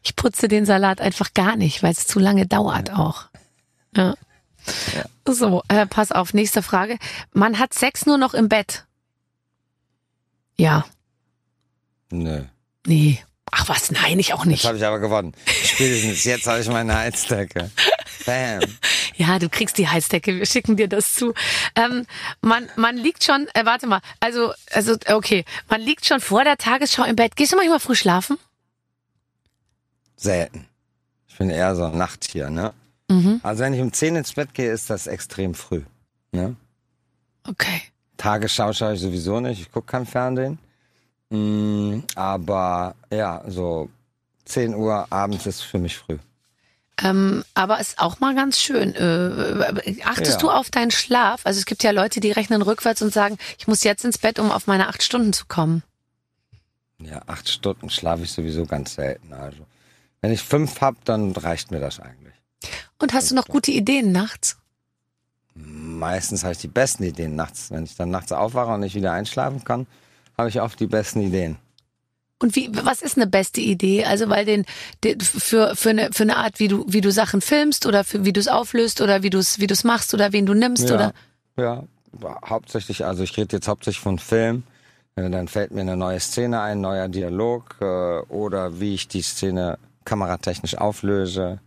ich 0.04 0.16
putze 0.16 0.48
den 0.48 0.66
Salat 0.66 1.02
einfach 1.02 1.34
gar 1.34 1.56
nicht, 1.56 1.84
weil 1.84 1.92
es 1.92 2.08
zu 2.08 2.20
lange 2.20 2.46
dauert 2.46 2.92
auch. 2.92 3.26
Ja. 3.96 4.16
So, 5.26 5.64
äh, 5.70 5.86
pass 5.86 6.12
auf, 6.12 6.34
nächste 6.34 6.62
Frage. 6.62 6.98
Man 7.34 7.60
hat 7.60 7.74
Sex 7.74 8.06
nur 8.06 8.18
noch 8.18 8.34
im 8.34 8.50
Bett. 8.50 8.86
Ja. 10.58 10.86
Nö. 12.10 12.44
Nee. 12.86 13.24
Ach 13.52 13.70
was, 13.70 13.92
nein, 13.92 14.20
ich 14.20 14.34
auch 14.34 14.40
Jetzt 14.44 14.48
nicht. 14.50 14.66
habe 14.66 14.78
ich 14.78 14.86
aber 14.86 15.00
gewonnen. 15.00 15.34
Spätestens 15.64 16.24
jetzt 16.26 16.48
habe 16.48 16.60
ich 16.60 16.68
meine 16.68 16.96
Heizdecke. 16.96 17.72
Bam. 18.28 18.62
Ja, 19.16 19.40
du 19.40 19.50
kriegst 19.50 19.80
die 19.80 19.88
Heizdecke, 19.88 20.36
wir 20.36 20.46
schicken 20.46 20.76
dir 20.76 20.88
das 20.88 21.16
zu. 21.16 21.34
Ähm, 21.74 22.06
man, 22.42 22.70
man 22.76 22.98
liegt 22.98 23.24
schon, 23.24 23.48
äh, 23.56 23.66
warte 23.66 23.88
mal, 23.88 24.00
also, 24.20 24.54
also, 24.72 24.96
okay, 25.08 25.44
man 25.70 25.82
liegt 25.82 26.06
schon 26.06 26.20
vor 26.20 26.44
der 26.44 26.58
Tagesschau 26.58 27.04
im 27.04 27.16
Bett. 27.16 27.36
Gehst 27.36 27.52
du 27.52 27.56
manchmal 27.56 27.80
früh 27.80 27.96
schlafen? 27.96 28.38
Selten. 30.16 30.68
Ich 31.28 31.36
bin 31.36 31.50
eher 31.50 31.76
so 31.76 31.86
ein 31.86 31.98
Nachttier, 31.98 32.52
ne? 32.52 32.76
Mhm. 33.10 33.40
Also 33.42 33.64
wenn 33.64 33.74
ich 33.74 33.82
um 33.82 33.92
10 33.92 34.18
ins 34.18 34.34
Bett 34.34 34.54
gehe, 34.54 34.72
ist 34.72 34.92
das 34.92 35.08
extrem 35.08 35.56
früh. 35.56 35.82
Ne? 36.32 36.56
Okay. 37.48 37.82
Tagesschau 38.18 38.72
schaue 38.74 38.94
ich 38.94 39.02
sowieso 39.02 39.40
nicht, 39.40 39.62
ich 39.62 39.72
gucke 39.72 39.88
kein 39.88 40.06
Fernsehen. 40.06 40.60
Mm, 41.30 42.02
aber 42.16 42.96
ja, 43.10 43.44
so 43.48 43.90
10 44.46 44.76
Uhr 44.76 45.08
abends 45.12 45.46
ist 45.46 45.62
für 45.62 45.80
mich 45.80 45.98
früh. 45.98 46.18
Ähm, 47.04 47.44
aber 47.54 47.80
ist 47.80 48.00
auch 48.00 48.20
mal 48.20 48.34
ganz 48.34 48.60
schön. 48.60 48.96
Äh, 48.96 50.02
achtest 50.04 50.34
Ja. 50.34 50.38
du 50.40 50.50
auf 50.50 50.72
deinen 50.72 50.90
Schlaf? 50.92 51.42
Also 51.46 51.60
es 51.60 51.66
gibt 51.66 51.84
ja 51.84 51.92
Leute, 51.92 52.20
die 52.20 52.32
rechnen 52.32 52.62
rückwärts 52.64 53.02
und 53.04 53.14
sagen, 53.14 53.38
ich 53.60 53.68
muss 53.68 53.84
jetzt 53.84 54.04
ins 54.04 54.18
Bett, 54.18 54.40
um 54.40 54.52
auf 54.52 54.66
meine 54.66 54.88
acht 54.88 55.04
Stunden 55.04 55.32
zu 55.32 55.46
kommen. 55.46 55.84
Ja, 57.00 57.22
acht 57.28 57.48
Stunden 57.50 57.92
schlafe 57.92 58.24
ich 58.24 58.32
sowieso 58.32 58.66
ganz 58.66 58.96
selten. 58.96 59.32
Also 59.34 59.60
wenn 60.22 60.32
ich 60.32 60.42
fünf 60.42 60.82
hab, 60.82 61.06
dann 61.06 61.32
reicht 61.34 61.70
mir 61.70 61.80
das 61.80 62.00
eigentlich. 62.00 62.34
Und 62.98 63.14
hast 63.14 63.30
du 63.30 63.36
noch 63.36 63.46
gute 63.48 63.70
Ideen 63.72 64.12
nachts? 64.12 64.58
Meistens 65.54 66.44
habe 66.44 66.54
ich 66.54 66.60
die 66.60 66.68
besten 66.68 67.04
Ideen 67.04 67.36
nachts. 67.36 67.70
Wenn 67.70 67.84
ich 67.84 67.96
dann 67.96 68.10
nachts 68.10 68.32
aufwache 68.32 68.72
und 68.72 68.80
nicht 68.80 68.96
wieder 68.96 69.12
einschlafen 69.12 69.64
kann, 69.64 69.86
habe 70.36 70.50
ich 70.50 70.62
oft 70.62 70.80
die 70.80 70.88
besten 70.88 71.22
Ideen. 71.22 71.58
Und 72.40 72.56
wie, 72.56 72.70
was 72.72 73.02
ist 73.02 73.18
eine 73.18 73.28
beste 73.28 73.62
Idee? 73.62 74.06
Also 74.06 74.30
weil 74.30 74.46
den, 74.46 74.66
den 75.04 75.20
für 75.20 75.76
für 75.76 75.90
eine 75.90 76.10
für 76.12 76.24
eine 76.24 76.38
Art, 76.38 76.60
wie 76.60 76.68
du 76.68 76.86
wie 76.88 77.02
du 77.02 77.12
Sachen 77.12 77.42
filmst 77.42 77.86
oder 77.86 78.04
für 78.04 78.26
wie 78.26 78.34
du 78.34 78.40
es 78.40 78.48
auflöst 78.48 79.02
oder 79.02 79.24
wie 79.24 79.30
du 79.30 79.40
es 79.40 79.60
wie 79.60 79.68
du 79.68 79.74
es 79.74 79.84
machst 79.84 80.14
oder 80.14 80.34
wen 80.34 80.46
du 80.46 80.54
nimmst 80.54 80.90
Ja, 80.90 80.96
oder 80.96 81.14
ja, 81.58 81.84
hauptsächlich, 82.46 83.06
also 83.06 83.24
ich 83.24 83.36
rede 83.38 83.56
jetzt 83.56 83.68
hauptsächlich 83.68 84.02
von 84.02 84.20
Film. 84.20 84.64
Dann 85.16 85.48
fällt 85.48 85.72
mir 85.72 85.82
eine 85.82 85.98
neue 85.98 86.20
Szene 86.20 86.62
ein, 86.62 86.80
neuer 86.80 87.08
Dialog 87.08 87.78
äh, 87.82 88.20
oder 88.30 88.80
wie 88.80 88.94
ich 88.94 89.08
die 89.08 89.24
Szene 89.24 89.80
kameratechnisch 90.06 90.78
auflöse 90.78 91.60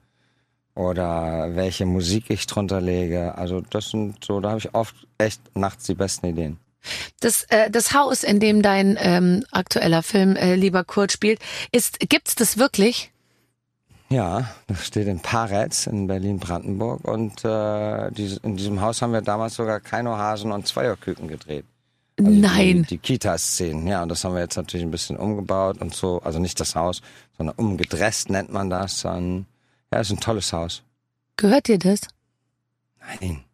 oder 0.77 1.49
welche 1.57 1.85
Musik 1.85 2.31
ich 2.31 2.47
drunter 2.47 2.81
lege. 2.81 3.35
Also 3.37 3.61
das 3.61 3.91
sind 3.91 4.25
so, 4.25 4.39
da 4.39 4.51
habe 4.51 4.61
ich 4.61 4.73
oft 4.73 4.95
echt 5.19 5.41
nachts 5.57 5.85
die 5.87 5.95
besten 5.95 6.27
Ideen. 6.27 6.59
Das 7.21 7.45
äh, 7.45 7.71
das 7.71 7.95
Haus, 7.95 8.23
in 8.23 8.41
dem 8.41 8.63
dein 8.63 8.99
ähm, 9.01 9.45
aktueller 9.51 10.03
Film 10.03 10.37
äh, 10.37 10.55
lieber 10.55 10.85
Kurt 10.85 11.13
spielt, 11.13 11.41
ist 11.73 11.99
gibt's 12.01 12.35
das 12.35 12.59
wirklich? 12.59 13.11
Ja, 14.09 14.51
das 14.67 14.85
steht 14.87 15.07
in 15.07 15.21
Paretz 15.21 15.87
in 15.87 16.09
Berlin-Brandenburg 16.09 17.07
und 17.07 17.45
äh, 17.45 18.11
diese, 18.11 18.41
in 18.43 18.57
diesem 18.57 18.81
Haus 18.81 19.03
haben 19.03 19.13
wir 19.13 19.23
damals 19.23 19.55
sogar 19.55 19.79
Keinohasen 19.79 20.51
und 20.51 20.67
Zweierküken 20.67 21.29
gedreht. 21.29 21.65
Also 22.19 22.31
Nein. 22.33 22.83
Die, 22.83 22.97
die 22.97 22.99
Kita-Szenen, 22.99 23.87
ja, 23.87 24.03
und 24.03 24.09
das 24.09 24.25
haben 24.25 24.35
wir 24.35 24.41
jetzt 24.41 24.57
natürlich 24.57 24.85
ein 24.85 24.91
bisschen 24.91 25.17
umgebaut 25.17 25.81
und 25.81 25.95
so, 25.95 26.21
also 26.23 26.41
nicht 26.41 26.59
das 26.59 26.75
Haus, 26.75 27.03
sondern 27.37 27.55
umgedresst 27.57 28.31
nennt 28.31 28.53
man 28.53 28.69
das. 28.69 29.03
Dann, 29.03 29.47
ja, 29.93 30.01
ist 30.01 30.11
ein 30.11 30.21
tolles 30.21 30.53
Haus. 30.53 30.83
Gehört 31.37 31.69
dir 31.69 31.79
das? 31.79 32.01
Nein, 33.01 33.45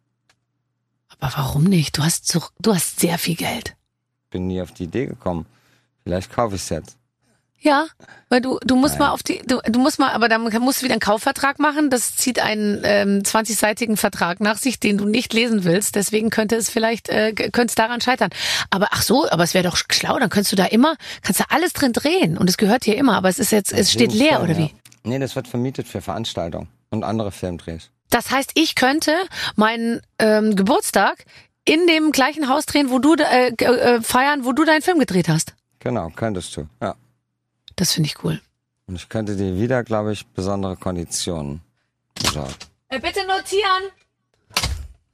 Aber 1.19 1.33
warum 1.35 1.63
nicht? 1.63 1.97
Du 1.97 2.03
hast 2.03 2.27
so, 2.27 2.41
du 2.59 2.73
hast 2.73 2.99
sehr 2.99 3.17
viel 3.17 3.35
Geld. 3.35 3.75
bin 4.29 4.47
nie 4.47 4.61
auf 4.61 4.71
die 4.71 4.83
Idee 4.83 5.07
gekommen. 5.07 5.45
Vielleicht 6.03 6.31
kaufe 6.31 6.55
ich 6.55 6.61
es 6.61 6.69
jetzt. 6.69 6.97
Ja, 7.59 7.87
weil 8.29 8.39
du 8.39 8.59
du 8.63 8.75
musst 8.75 8.99
Nein. 8.99 9.07
mal 9.07 9.13
auf 9.13 9.23
die 9.23 9.41
du, 9.45 9.59
du 9.65 9.79
musst 9.79 9.97
mal, 9.97 10.11
aber 10.11 10.29
dann 10.29 10.43
musst 10.61 10.81
du 10.81 10.83
wieder 10.83 10.93
einen 10.93 10.99
Kaufvertrag 10.99 11.57
machen. 11.57 11.89
Das 11.89 12.15
zieht 12.15 12.39
einen 12.39 12.81
ähm, 12.83 13.23
20-seitigen 13.23 13.97
Vertrag 13.97 14.39
nach 14.39 14.57
sich, 14.57 14.79
den 14.79 14.97
du 14.97 15.05
nicht 15.05 15.33
lesen 15.33 15.63
willst. 15.63 15.95
Deswegen 15.95 16.29
könnte 16.29 16.55
es 16.55 16.69
vielleicht 16.69 17.09
äh, 17.09 17.33
könnte 17.33 17.71
es 17.71 17.75
daran 17.75 17.99
scheitern. 17.99 18.29
Aber 18.69 18.89
ach 18.91 19.01
so, 19.01 19.27
aber 19.29 19.43
es 19.43 19.55
wäre 19.55 19.63
doch 19.63 19.75
schlau. 19.75 20.19
Dann 20.19 20.29
könntest 20.29 20.51
du 20.51 20.55
da 20.55 20.65
immer 20.65 20.95
kannst 21.23 21.39
du 21.39 21.45
alles 21.49 21.73
drin 21.73 21.93
drehen 21.93 22.37
und 22.37 22.47
es 22.47 22.57
gehört 22.57 22.85
dir 22.85 22.95
immer. 22.95 23.15
Aber 23.15 23.27
es 23.27 23.39
ist 23.39 23.51
jetzt 23.51 23.73
es 23.73 23.91
steht 23.91 24.13
leer 24.13 24.35
Fall, 24.35 24.43
oder 24.43 24.53
ja. 24.53 24.59
wie? 24.59 24.73
Nee, 25.03 25.17
das 25.17 25.35
wird 25.35 25.47
vermietet 25.47 25.87
für 25.87 26.01
Veranstaltungen 26.01 26.67
und 26.91 27.03
andere 27.03 27.31
Filmdrehs. 27.31 27.89
Das 28.09 28.31
heißt, 28.31 28.51
ich 28.55 28.75
könnte 28.75 29.13
meinen 29.55 30.01
ähm, 30.19 30.55
Geburtstag 30.55 31.25
in 31.65 31.85
dem 31.87 32.11
gleichen 32.11 32.47
Haus 32.47 32.65
drehen, 32.65 32.89
wo 32.89 32.99
du 32.99 33.15
äh, 33.15 33.49
äh, 33.49 34.01
feiern, 34.01 34.45
wo 34.45 34.53
du 34.53 34.63
deinen 34.63 34.81
Film 34.81 34.99
gedreht 34.99 35.27
hast. 35.27 35.53
Genau, 35.79 36.09
könntest 36.15 36.55
du. 36.55 36.67
Ja. 36.81 36.95
Das 37.75 37.93
finde 37.93 38.07
ich 38.07 38.23
cool. 38.23 38.41
Und 38.87 38.95
ich 38.95 39.09
könnte 39.09 39.35
dir 39.35 39.59
wieder, 39.59 39.83
glaube 39.83 40.13
ich, 40.13 40.25
besondere 40.27 40.77
Konditionen 40.77 41.61
besorgen. 42.15 42.55
Äh, 42.87 42.99
bitte 42.99 43.27
notieren. 43.27 43.91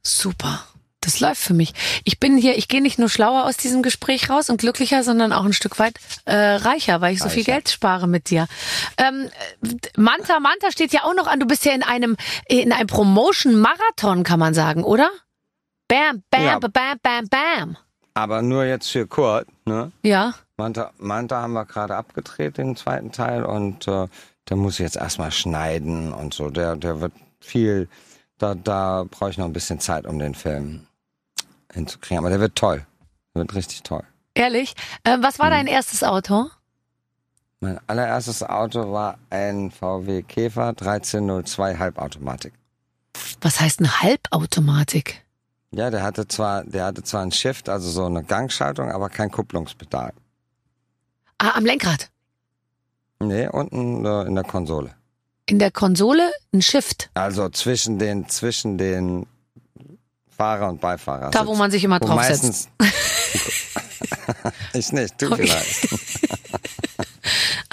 Super. 0.02 0.64
Das 1.04 1.20
läuft 1.20 1.40
für 1.42 1.54
mich. 1.54 1.72
Ich 2.04 2.18
bin 2.18 2.36
hier, 2.36 2.56
ich 2.56 2.68
gehe 2.68 2.80
nicht 2.82 2.98
nur 2.98 3.08
schlauer 3.08 3.44
aus 3.44 3.56
diesem 3.56 3.82
Gespräch 3.82 4.30
raus 4.30 4.48
und 4.48 4.58
glücklicher, 4.58 5.02
sondern 5.02 5.32
auch 5.32 5.44
ein 5.44 5.52
Stück 5.52 5.78
weit 5.78 5.94
äh, 6.24 6.34
reicher, 6.34 7.00
weil 7.00 7.12
ich 7.12 7.20
so 7.20 7.28
viel 7.28 7.42
Reicher. 7.42 7.52
Geld 7.52 7.68
spare 7.68 8.06
mit 8.08 8.30
dir. 8.30 8.46
Ähm, 8.96 9.28
äh, 9.62 9.76
Manta, 9.96 10.40
Manta 10.40 10.70
steht 10.70 10.92
ja 10.92 11.04
auch 11.04 11.14
noch 11.14 11.26
an. 11.26 11.40
Du 11.40 11.46
bist 11.46 11.64
ja 11.64 11.72
in 11.72 11.82
einem 11.82 12.16
in 12.48 12.72
einem 12.72 12.86
Promotion-Marathon, 12.86 14.22
kann 14.22 14.38
man 14.38 14.54
sagen, 14.54 14.82
oder? 14.84 15.10
Bam, 15.88 16.22
bam, 16.30 16.42
Ja. 16.42 16.58
bam, 16.58 16.98
bam, 17.02 17.28
bam. 17.28 17.76
Aber 18.14 18.42
nur 18.42 18.64
jetzt 18.64 18.90
für 18.90 19.06
Kurt, 19.06 19.46
ne? 19.66 19.92
Ja. 20.02 20.34
Manta, 20.56 20.92
Manta 20.98 21.42
haben 21.42 21.52
wir 21.52 21.64
gerade 21.66 21.96
abgedreht, 21.96 22.58
den 22.58 22.76
zweiten 22.76 23.10
Teil, 23.12 23.44
und 23.44 23.88
äh, 23.88 24.06
der 24.48 24.56
muss 24.56 24.74
ich 24.74 24.80
jetzt 24.80 24.96
erstmal 24.96 25.32
schneiden 25.32 26.12
und 26.12 26.32
so. 26.32 26.48
Der, 26.48 26.76
der 26.76 27.00
wird 27.00 27.12
viel, 27.40 27.88
da, 28.38 28.54
da 28.54 29.04
brauche 29.10 29.30
ich 29.30 29.38
noch 29.38 29.46
ein 29.46 29.52
bisschen 29.52 29.80
Zeit, 29.80 30.06
um 30.06 30.18
den 30.20 30.34
Film 30.34 30.86
hinzukriegen. 31.74 32.18
Aber 32.18 32.30
der 32.30 32.40
wird 32.40 32.56
toll. 32.56 32.86
Der 33.34 33.40
wird 33.42 33.54
richtig 33.54 33.82
toll. 33.82 34.02
Ehrlich. 34.34 34.74
Äh, 35.04 35.18
was 35.20 35.38
Mhm. 35.38 35.42
war 35.42 35.50
dein 35.50 35.66
erstes 35.66 36.02
Auto? 36.02 36.46
Mein 37.60 37.78
allererstes 37.86 38.42
Auto 38.42 38.92
war 38.92 39.18
ein 39.30 39.70
VW 39.70 40.22
Käfer 40.22 40.74
1302 40.74 41.76
Halbautomatik. 41.78 42.52
Was 43.40 43.60
heißt 43.60 43.78
eine 43.80 44.02
Halbautomatik? 44.02 45.22
Ja, 45.70 45.90
der 45.90 46.02
hatte 46.02 46.28
zwar, 46.28 46.64
der 46.64 46.84
hatte 46.86 47.02
zwar 47.02 47.22
ein 47.22 47.32
Shift, 47.32 47.68
also 47.68 47.90
so 47.90 48.04
eine 48.06 48.22
Gangschaltung, 48.22 48.90
aber 48.92 49.08
kein 49.08 49.30
Kupplungspedal. 49.30 50.12
Ah, 51.38 51.52
am 51.56 51.64
Lenkrad. 51.64 52.10
Nee, 53.20 53.48
unten 53.48 54.04
in 54.04 54.34
der 54.34 54.44
Konsole. 54.44 54.94
In 55.46 55.58
der 55.58 55.70
Konsole 55.70 56.30
ein 56.52 56.62
Shift. 56.62 57.10
Also 57.14 57.48
zwischen 57.48 57.98
den, 57.98 58.28
zwischen 58.28 58.78
den 58.78 59.26
Fahrer 60.36 60.68
und 60.68 60.80
Beifahrer. 60.80 61.30
Da, 61.30 61.40
wo 61.46 61.50
sitzt. 61.50 61.58
man 61.58 61.70
sich 61.70 61.84
immer 61.84 62.00
Wo 62.00 62.06
draufsetzt. 62.06 62.44
meistens- 62.44 62.68
ich 64.74 64.92
nicht, 64.92 65.14
du 65.20 65.32
Okay. 65.32 65.46
vielleicht. 65.46 65.88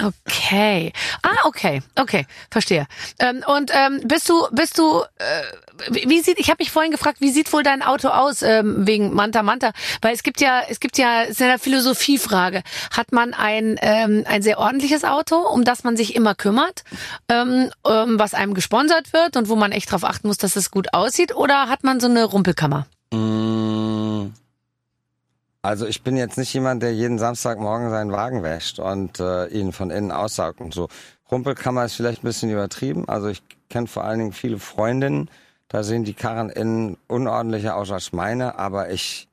Okay. 0.02 0.92
Ah, 1.22 1.36
okay, 1.44 1.82
okay, 1.96 2.26
verstehe. 2.50 2.86
Ähm, 3.18 3.44
und 3.46 3.70
ähm, 3.72 4.00
bist 4.04 4.28
du, 4.28 4.46
bist 4.50 4.78
du, 4.78 5.02
äh, 5.18 5.42
wie 5.90 6.20
sieht, 6.20 6.38
ich 6.38 6.50
habe 6.50 6.60
mich 6.60 6.70
vorhin 6.70 6.90
gefragt, 6.90 7.20
wie 7.20 7.30
sieht 7.30 7.52
wohl 7.52 7.62
dein 7.62 7.82
Auto 7.82 8.08
aus 8.08 8.42
ähm, 8.42 8.86
wegen 8.86 9.14
Manta 9.14 9.42
Manta? 9.42 9.72
Weil 10.00 10.14
es 10.14 10.22
gibt 10.22 10.40
ja, 10.40 10.62
es 10.68 10.80
gibt 10.80 10.98
ja, 10.98 11.22
es 11.22 11.30
ist 11.30 11.42
eine 11.42 11.58
Philosophiefrage. 11.58 12.62
Hat 12.96 13.12
man 13.12 13.34
ein 13.34 13.78
ähm, 13.80 14.24
ein 14.26 14.42
sehr 14.42 14.58
ordentliches 14.58 15.04
Auto, 15.04 15.36
um 15.36 15.64
das 15.64 15.84
man 15.84 15.96
sich 15.96 16.14
immer 16.14 16.34
kümmert, 16.34 16.84
ähm, 17.28 17.70
ähm, 17.86 18.18
was 18.18 18.34
einem 18.34 18.54
gesponsert 18.54 19.12
wird 19.12 19.36
und 19.36 19.48
wo 19.48 19.56
man 19.56 19.72
echt 19.72 19.90
drauf 19.90 20.04
achten 20.04 20.28
muss, 20.28 20.38
dass 20.38 20.56
es 20.56 20.70
gut 20.70 20.92
aussieht, 20.94 21.34
oder 21.34 21.68
hat 21.68 21.84
man 21.84 22.00
so 22.00 22.08
eine 22.08 22.24
Rumpelkammer? 22.24 22.86
Mm, 23.12 24.32
Also 25.62 25.86
ich 25.86 26.02
bin 26.02 26.16
jetzt 26.16 26.38
nicht 26.38 26.52
jemand, 26.52 26.82
der 26.82 26.92
jeden 26.92 27.18
Samstagmorgen 27.18 27.90
seinen 27.90 28.10
Wagen 28.10 28.42
wäscht 28.42 28.80
und 28.80 29.20
äh, 29.20 29.46
ihn 29.46 29.72
von 29.72 29.90
innen 29.90 30.10
aussaugt 30.10 30.60
und 30.60 30.74
so. 30.74 30.88
Rumpelkammer 31.30 31.84
ist 31.84 31.94
vielleicht 31.94 32.22
ein 32.22 32.26
bisschen 32.26 32.50
übertrieben. 32.50 33.08
Also 33.08 33.28
ich 33.28 33.42
kenne 33.70 33.86
vor 33.86 34.04
allen 34.04 34.18
Dingen 34.18 34.32
viele 34.32 34.58
Freundinnen, 34.58 35.30
Da 35.68 35.82
sehen 35.82 36.04
die 36.04 36.12
Karren 36.12 36.50
innen 36.50 36.98
unordentlicher 37.08 37.76
aus 37.76 37.90
als 37.90 38.12
meine, 38.12 38.58
aber 38.58 38.90
ich 38.90 39.28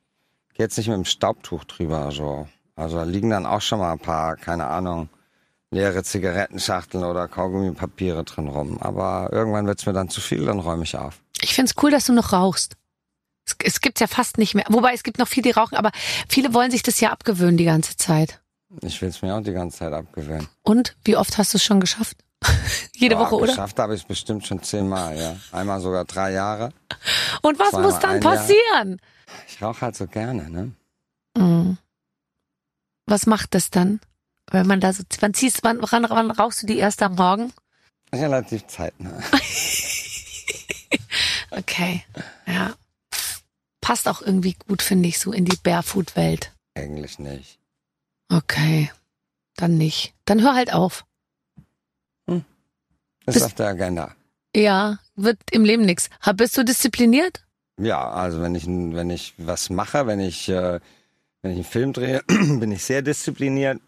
gehe 0.53 0.65
jetzt 0.65 0.77
nicht 0.77 0.87
mit 0.87 0.95
dem 0.95 1.03
Staubtuch 1.03 1.65
drüber. 1.65 2.11
So. 2.11 2.47
Also 2.77 2.95
da 2.95 3.03
liegen 3.03 3.29
dann 3.29 3.45
auch 3.45 3.59
schon 3.59 3.79
mal 3.79 3.91
ein 3.91 3.99
paar, 3.99 4.37
keine 4.37 4.67
Ahnung, 4.67 5.09
leere 5.69 6.01
Zigarettenschachteln 6.01 7.03
oder 7.03 7.27
Kaugummipapiere 7.27 8.23
drin 8.23 8.47
rum. 8.47 8.77
Aber 8.79 9.29
irgendwann 9.33 9.67
wird's 9.67 9.85
mir 9.85 9.91
dann 9.91 10.07
zu 10.07 10.21
viel, 10.21 10.45
dann 10.45 10.59
räume 10.59 10.83
ich 10.83 10.95
auf. 10.95 11.19
Ich 11.41 11.53
find's 11.53 11.73
cool, 11.83 11.91
dass 11.91 12.05
du 12.05 12.13
noch 12.13 12.31
rauchst. 12.31 12.77
Es, 13.49 13.55
es 13.75 13.81
gibt 13.81 13.99
ja 13.99 14.07
fast 14.07 14.37
nicht 14.37 14.55
mehr. 14.55 14.65
Wobei 14.69 14.93
es 14.93 15.03
gibt 15.03 15.19
noch 15.19 15.27
viele, 15.27 15.43
die 15.43 15.51
rauchen, 15.51 15.75
aber 15.75 15.91
viele 16.27 16.53
wollen 16.53 16.71
sich 16.71 16.83
das 16.83 16.99
ja 16.99 17.11
abgewöhnen 17.11 17.57
die 17.57 17.65
ganze 17.65 17.97
Zeit. 17.97 18.39
Ich 18.81 19.01
will's 19.01 19.21
mir 19.21 19.35
auch 19.35 19.41
die 19.41 19.53
ganze 19.53 19.79
Zeit 19.79 19.93
abgewöhnen. 19.93 20.47
Und 20.63 20.95
wie 21.03 21.15
oft 21.15 21.37
hast 21.37 21.53
du 21.53 21.57
es 21.57 21.63
schon 21.63 21.79
geschafft? 21.79 22.17
Jede 22.95 23.15
Boah, 23.15 23.25
Woche, 23.25 23.35
oder? 23.35 23.47
Geschafft 23.47 23.79
habe 23.79 23.95
ich 23.95 24.05
bestimmt 24.05 24.45
schon 24.45 24.61
zehnmal, 24.61 25.17
ja. 25.17 25.35
Einmal 25.51 25.81
sogar 25.81 26.05
drei 26.05 26.31
Jahre. 26.31 26.71
Und 27.41 27.59
was 27.59 27.73
muss 27.73 27.99
dann 27.99 28.11
ein 28.11 28.21
Jahr. 28.21 28.35
passieren? 28.35 29.01
Ich 29.47 29.61
rauche 29.61 29.81
halt 29.81 29.95
so 29.95 30.07
gerne, 30.07 30.49
ne? 30.49 30.71
Mhm. 31.37 31.77
Was 33.05 33.25
macht 33.25 33.55
das 33.55 33.71
dann? 33.71 33.99
Wenn 34.51 34.67
man 34.67 34.79
da 34.79 34.93
so, 34.93 35.03
wann 35.19 35.33
ziehst, 35.33 35.63
wann, 35.63 35.79
wann, 35.81 36.09
wann 36.09 36.31
rauchst 36.31 36.63
du 36.63 36.67
die 36.67 36.77
erst 36.77 37.01
am 37.01 37.15
Morgen? 37.15 37.51
Relativ 38.13 38.67
zeitnah. 38.67 39.19
Okay, 41.51 42.03
ja. 42.45 42.73
Passt 43.89 44.07
auch 44.07 44.21
irgendwie 44.21 44.53
gut, 44.67 44.83
finde 44.83 45.09
ich, 45.09 45.17
so 45.17 45.31
in 45.31 45.45
die 45.45 45.57
Barefoot-Welt. 45.63 46.51
Eigentlich 46.75 47.17
nicht. 47.17 47.57
Okay, 48.31 48.91
dann 49.55 49.79
nicht. 49.79 50.13
Dann 50.25 50.43
hör 50.43 50.53
halt 50.53 50.71
auf. 50.71 51.05
Ist 52.27 52.43
Bist- 53.25 53.45
auf 53.45 53.55
der 53.55 53.65
Agenda. 53.69 54.15
Ja, 54.55 54.99
wird 55.15 55.39
im 55.49 55.65
Leben 55.65 55.85
nix. 55.87 56.07
Ha- 56.21 56.33
Bist 56.33 56.55
du 56.55 56.63
diszipliniert? 56.63 57.43
Ja, 57.79 58.11
also 58.11 58.41
wenn 58.43 58.53
ich 58.53 58.67
wenn 58.67 59.09
ich 59.09 59.33
was 59.37 59.71
mache, 59.71 60.05
wenn 60.05 60.19
ich 60.19 60.47
äh, 60.49 60.79
wenn 61.41 61.51
ich 61.51 61.57
einen 61.57 61.63
Film 61.63 61.91
drehe, 61.93 62.21
bin 62.27 62.71
ich 62.71 62.83
sehr 62.83 63.01
diszipliniert. 63.01 63.81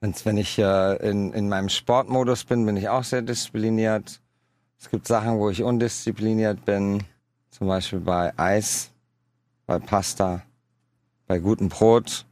Wenn's, 0.00 0.24
wenn 0.26 0.38
ich 0.38 0.58
äh, 0.58 0.96
in, 1.08 1.32
in 1.32 1.48
meinem 1.48 1.68
Sportmodus 1.68 2.42
bin, 2.44 2.66
bin 2.66 2.76
ich 2.76 2.88
auch 2.88 3.04
sehr 3.04 3.22
diszipliniert. 3.22 4.20
Es 4.80 4.90
gibt 4.90 5.06
Sachen, 5.06 5.38
wo 5.38 5.50
ich 5.50 5.62
undiszipliniert 5.62 6.64
bin, 6.64 7.04
zum 7.56 7.68
Beispiel 7.68 8.00
bei 8.00 8.38
Eis, 8.38 8.90
bei 9.66 9.78
Pasta, 9.78 10.42
bei 11.26 11.38
gutem 11.38 11.70
Brot. 11.70 12.26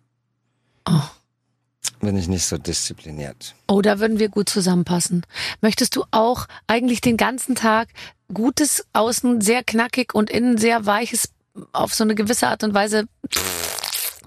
Oh. 0.87 1.01
Bin 2.01 2.17
ich 2.17 2.29
nicht 2.29 2.45
so 2.45 2.59
diszipliniert. 2.59 3.55
Oh, 3.67 3.81
da 3.81 4.01
würden 4.01 4.19
wir 4.19 4.29
gut 4.29 4.51
zusammenpassen. 4.51 5.25
Möchtest 5.63 5.97
du 5.97 6.05
auch 6.11 6.47
eigentlich 6.67 7.01
den 7.01 7.17
ganzen 7.17 7.55
Tag 7.55 7.89
gutes 8.33 8.87
Außen 8.93 9.41
sehr 9.41 9.65
knackig 9.65 10.15
und 10.15 10.29
innen 10.29 10.59
sehr 10.59 10.85
weiches 10.85 11.31
auf 11.73 11.95
so 11.95 12.05
eine 12.05 12.15
gewisse 12.15 12.49
Art 12.49 12.63
und 12.63 12.75
Weise 12.75 13.05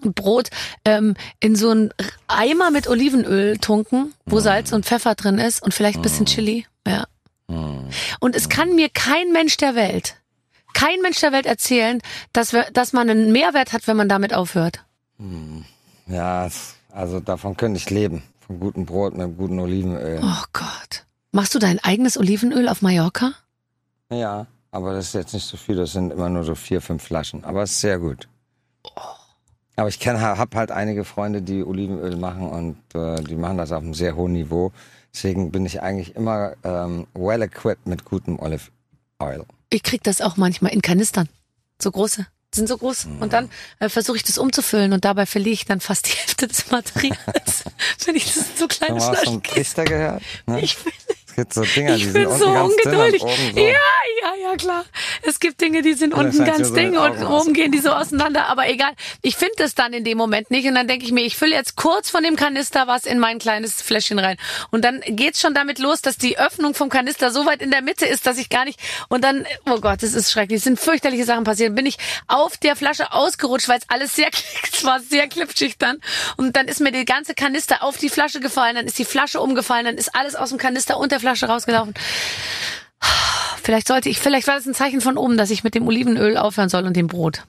Brot 0.01 0.49
ähm, 0.85 1.15
in 1.39 1.55
so 1.55 1.69
einen 1.69 1.93
Eimer 2.27 2.71
mit 2.71 2.87
Olivenöl 2.87 3.57
tunken, 3.57 4.13
wo 4.25 4.39
Salz 4.39 4.71
und 4.71 4.85
Pfeffer 4.85 5.13
drin 5.13 5.37
ist 5.37 5.61
und 5.61 5.73
vielleicht 5.73 5.97
ein 5.97 6.03
bisschen 6.03 6.25
Chili. 6.25 6.65
Ja. 6.87 7.05
Hm. 7.49 7.89
Und 8.19 8.35
es 8.35 8.49
kann 8.49 8.75
mir 8.75 8.89
kein 8.89 9.31
Mensch 9.31 9.57
der 9.57 9.75
Welt, 9.75 10.15
kein 10.79 11.01
Mensch 11.01 11.19
der 11.21 11.31
Welt 11.31 11.45
erzählen, 11.45 11.99
dass, 12.33 12.53
wir, 12.53 12.63
dass 12.71 12.93
man 12.93 13.09
einen 13.09 13.31
Mehrwert 13.31 13.73
hat, 13.73 13.87
wenn 13.87 13.97
man 13.97 14.09
damit 14.09 14.33
aufhört. 14.33 14.83
Ja, 16.07 16.45
es- 16.45 16.75
also 16.91 17.19
davon 17.19 17.57
könnte 17.57 17.77
ich 17.77 17.89
leben. 17.89 18.23
Von 18.45 18.59
gutem 18.59 18.85
Brot 18.85 19.15
mit 19.15 19.37
guten 19.37 19.59
Olivenöl. 19.59 20.19
Oh 20.23 20.43
Gott. 20.53 21.05
Machst 21.31 21.53
du 21.53 21.59
dein 21.59 21.79
eigenes 21.83 22.17
Olivenöl 22.17 22.69
auf 22.69 22.81
Mallorca? 22.81 23.33
Ja, 24.09 24.47
aber 24.71 24.93
das 24.93 25.07
ist 25.07 25.13
jetzt 25.13 25.33
nicht 25.33 25.45
so 25.45 25.57
viel, 25.57 25.75
das 25.75 25.91
sind 25.91 26.11
immer 26.13 26.29
nur 26.29 26.43
so 26.43 26.55
vier, 26.55 26.79
fünf 26.81 27.03
Flaschen. 27.03 27.43
Aber 27.43 27.63
es 27.63 27.71
ist 27.71 27.81
sehr 27.81 27.99
gut. 27.99 28.27
Aber 29.75 29.89
ich 29.89 29.99
kenne, 29.99 30.19
hab 30.21 30.55
halt 30.55 30.71
einige 30.71 31.03
Freunde, 31.03 31.41
die 31.41 31.63
Olivenöl 31.63 32.15
machen 32.15 32.47
und 32.49 32.77
äh, 32.95 33.21
die 33.23 33.35
machen 33.35 33.57
das 33.57 33.71
auf 33.71 33.83
einem 33.83 33.93
sehr 33.93 34.15
hohen 34.15 34.31
Niveau. 34.33 34.71
Deswegen 35.13 35.51
bin 35.51 35.65
ich 35.65 35.81
eigentlich 35.81 36.15
immer 36.15 36.53
ähm, 36.63 37.05
well 37.13 37.41
equipped 37.41 37.85
mit 37.85 38.05
gutem 38.05 38.39
Olive 38.39 38.69
Oil. 39.19 39.45
Ich 39.69 39.83
krieg 39.83 40.03
das 40.03 40.21
auch 40.21 40.37
manchmal 40.37 40.73
in 40.73 40.81
Kanistern. 40.81 41.29
So 41.81 41.91
große. 41.91 42.25
Die 42.53 42.57
sind 42.57 42.69
so 42.69 42.77
groß. 42.77 43.07
Und 43.19 43.33
dann 43.33 43.49
äh, 43.79 43.89
versuche 43.89 44.17
ich 44.17 44.23
das 44.23 44.37
umzufüllen 44.37 44.93
und 44.93 45.03
dabei 45.03 45.25
verliere 45.25 45.53
ich 45.53 45.65
dann 45.65 45.81
fast 45.81 46.07
die 46.07 46.11
Hälfte 46.11 46.47
des 46.47 46.71
Materials. 46.71 47.63
Wenn 48.05 48.15
ich 48.15 48.25
das 48.33 48.37
in 48.37 48.57
so 48.57 48.67
kleine 48.67 48.95
wir 48.95 49.03
auch 49.03 49.09
Flaschen 49.09 49.33
vom 49.33 49.41
Priester 49.41 49.83
gehört? 49.83 50.23
Ne? 50.45 50.61
Ich 50.61 50.77
bin, 50.77 50.93
es 51.26 51.26
gibt 51.37 51.53
so 51.53 51.61
Dinger, 51.61 51.95
die 51.95 51.97
ich 51.97 52.03
sind 52.05 52.13
bin 52.13 52.25
unten 52.25 52.39
so 52.39 52.49
ungeduldig. 52.49 53.21
so. 53.21 53.27
Ja, 53.27 53.71
ja, 54.21 54.49
ja, 54.49 54.55
klar. 54.55 54.85
Es 55.21 55.39
gibt 55.39 55.61
Dinge, 55.61 55.83
die 55.83 55.93
sind 55.93 56.15
unten 56.15 56.43
ganz 56.43 56.73
ding 56.73 56.97
und 56.97 57.23
oben 57.23 57.53
gehen 57.53 57.71
die 57.71 57.77
so 57.77 57.91
auseinander. 57.91 58.47
Aber 58.47 58.67
egal. 58.67 58.91
Ich 59.21 59.35
finde 59.35 59.53
das 59.57 59.75
dann 59.75 59.93
in 59.93 60.03
dem 60.03 60.17
Moment 60.17 60.49
nicht. 60.49 60.67
Und 60.67 60.73
dann 60.73 60.87
denke 60.87 61.05
ich 61.05 61.11
mir, 61.11 61.23
ich 61.23 61.37
fülle 61.37 61.53
jetzt 61.53 61.75
kurz 61.75 62.09
von 62.09 62.23
dem 62.23 62.35
Kanister 62.35 62.87
was 62.87 63.05
in 63.05 63.19
mein 63.19 63.37
kleines 63.37 63.83
Fläschchen 63.83 64.17
rein. 64.17 64.37
Und 64.71 64.83
dann 64.83 65.01
geht's 65.05 65.39
schon 65.39 65.53
damit 65.53 65.77
los, 65.77 66.01
dass 66.01 66.17
die 66.17 66.39
Öffnung 66.39 66.73
vom 66.73 66.89
Kanister 66.89 67.29
so 67.29 67.45
weit 67.45 67.61
in 67.61 67.69
der 67.69 67.83
Mitte 67.83 68.07
ist, 68.07 68.25
dass 68.25 68.39
ich 68.39 68.49
gar 68.49 68.65
nicht. 68.65 68.79
Und 69.07 69.23
dann, 69.23 69.45
oh 69.69 69.79
Gott, 69.79 70.01
das 70.01 70.15
ist 70.15 70.31
schrecklich. 70.31 70.57
Es 70.57 70.63
sind 70.63 70.79
fürchterliche 70.79 71.25
Sachen 71.25 71.43
passiert. 71.43 71.75
Bin 71.75 71.85
ich 71.85 71.97
auf 72.27 72.57
der 72.57 72.75
Flasche 72.75 73.13
ausgerutscht, 73.13 73.69
weil 73.69 73.77
es 73.77 73.89
alles 73.89 74.15
sehr, 74.15 74.29
es 74.73 74.83
war 74.83 75.01
sehr 75.01 75.27
klipschig 75.27 75.77
dann. 75.77 75.99
Und 76.35 76.55
dann 76.55 76.67
ist 76.67 76.81
mir 76.81 76.91
die 76.91 77.05
ganze 77.05 77.35
Kanister 77.35 77.83
auf 77.83 77.97
die 77.97 78.09
Flasche 78.09 78.39
gefallen. 78.39 78.75
Dann 78.75 78.87
ist 78.87 78.97
die 78.97 79.05
Flasche 79.05 79.39
umgefallen. 79.39 79.85
Dann 79.85 79.97
ist 79.97 80.15
alles 80.15 80.35
aus 80.35 80.49
dem 80.49 80.57
Kanister 80.57 80.97
und 80.97 81.11
der 81.11 81.19
Flasche 81.19 81.26
rausgelaufen. 81.35 81.93
Vielleicht 83.61 83.87
sollte 83.87 84.09
ich, 84.09 84.19
vielleicht 84.19 84.47
war 84.47 84.55
das 84.55 84.65
ein 84.65 84.73
Zeichen 84.73 85.01
von 85.01 85.17
oben, 85.17 85.37
dass 85.37 85.49
ich 85.49 85.63
mit 85.63 85.75
dem 85.75 85.87
Olivenöl 85.87 86.37
aufhören 86.37 86.69
soll 86.69 86.85
und 86.85 86.95
dem 86.95 87.07
Brot. 87.07 87.43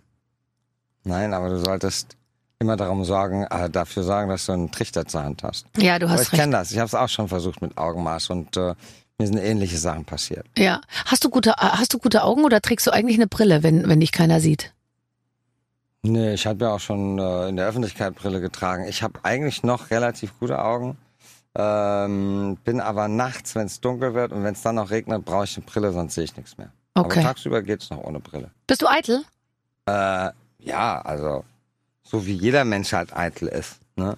Nein, 1.05 1.33
aber 1.33 1.49
du 1.49 1.59
solltest 1.59 2.17
immer 2.59 2.77
darum 2.77 3.05
sorgen, 3.05 3.45
äh, 3.45 3.71
dafür 3.71 4.03
sorgen, 4.03 4.29
dass 4.29 4.47
du 4.47 4.53
einen 4.53 4.73
Trichter 4.73 5.07
zur 5.07 5.23
Hand 5.23 5.43
hast. 5.45 5.67
Ja, 5.77 5.99
du 5.99 6.07
Aber 6.07 6.15
hast 6.15 6.23
ich 6.23 6.33
recht. 6.33 6.41
kenne 6.43 6.53
das. 6.53 6.73
Ich 6.73 6.79
habe 6.79 6.87
es 6.87 6.95
auch 6.95 7.09
schon 7.09 7.29
versucht 7.29 7.63
mit 7.63 7.79
Augenmaß 7.79 8.31
und 8.31 8.57
äh, 8.57 8.75
mir 9.19 9.27
sind 9.27 9.39
ähnliche 9.39 9.79
Sachen 9.79 10.05
passiert. 10.05 10.45
Ja. 10.57 10.81
Hast 11.07 11.25
du 11.25 11.31
gute, 11.31 11.53
hast 11.57 11.95
du 11.95 11.99
gute 11.99 12.25
Augen 12.25 12.45
oder 12.45 12.61
trägst 12.61 12.87
du 12.87 12.91
eigentlich 12.91 13.17
eine 13.17 13.29
Brille, 13.29 13.63
wenn, 13.63 13.89
wenn 13.89 14.01
dich 14.01 14.11
keiner 14.13 14.41
sieht? 14.41 14.73
Nee, 16.03 16.35
ich 16.35 16.47
habe 16.47 16.65
ja 16.65 16.73
auch 16.73 16.81
schon 16.81 17.19
äh, 17.19 17.49
in 17.49 17.57
der 17.57 17.67
Öffentlichkeit 17.67 18.15
Brille 18.15 18.41
getragen. 18.41 18.87
Ich 18.89 19.03
habe 19.03 19.21
eigentlich 19.25 19.63
noch 19.63 19.91
relativ 19.91 20.39
gute 20.39 20.61
Augen. 20.63 20.97
Ähm, 21.61 22.57
bin 22.63 22.81
aber 22.81 23.09
nachts, 23.09 23.57
wenn 23.57 23.67
es 23.67 23.81
dunkel 23.81 24.15
wird 24.15 24.31
und 24.31 24.45
wenn 24.45 24.55
es 24.55 24.63
dann 24.63 24.77
noch 24.77 24.91
regnet, 24.91 25.25
brauche 25.25 25.43
ich 25.45 25.57
eine 25.57 25.67
Brille, 25.67 25.93
sonst 25.93 26.15
sehe 26.15 26.23
ich 26.23 26.37
nichts 26.37 26.57
mehr. 26.57 26.71
Okay. 26.95 27.19
Aber 27.19 27.29
tagsüber 27.29 27.63
geht's 27.63 27.91
noch 27.91 27.99
ohne 27.99 28.21
Brille. 28.21 28.53
Bist 28.69 28.81
du 28.81 28.87
eitel? 28.87 29.25
Äh, 29.87 30.31
ja, 30.61 31.01
also 31.01 31.45
so 32.05 32.27
wie 32.27 32.35
jeder 32.35 32.65
Mensch 32.65 32.93
halt 32.93 33.15
eitel 33.17 33.49
ist. 33.49 33.81
Ne? 33.97 34.17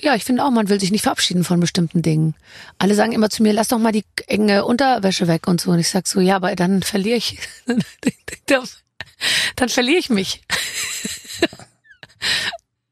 Ja, 0.00 0.14
ich 0.14 0.24
finde 0.24 0.44
auch, 0.44 0.50
man 0.50 0.68
will 0.68 0.78
sich 0.78 0.90
nicht 0.90 1.02
verabschieden 1.02 1.42
von 1.42 1.58
bestimmten 1.58 2.02
Dingen. 2.02 2.34
Alle 2.78 2.94
sagen 2.94 3.12
immer 3.12 3.30
zu 3.30 3.42
mir, 3.42 3.54
lass 3.54 3.68
doch 3.68 3.78
mal 3.78 3.92
die 3.92 4.04
enge 4.26 4.64
Unterwäsche 4.64 5.26
weg 5.26 5.48
und 5.48 5.60
so. 5.60 5.70
Und 5.70 5.78
ich 5.78 5.88
sag 5.88 6.06
so, 6.06 6.20
ja, 6.20 6.36
aber 6.36 6.54
dann 6.54 6.82
verliere 6.82 7.16
ich, 7.16 7.40
dann 9.56 9.68
verliere 9.68 9.98
ich 9.98 10.10
mich. 10.10 10.42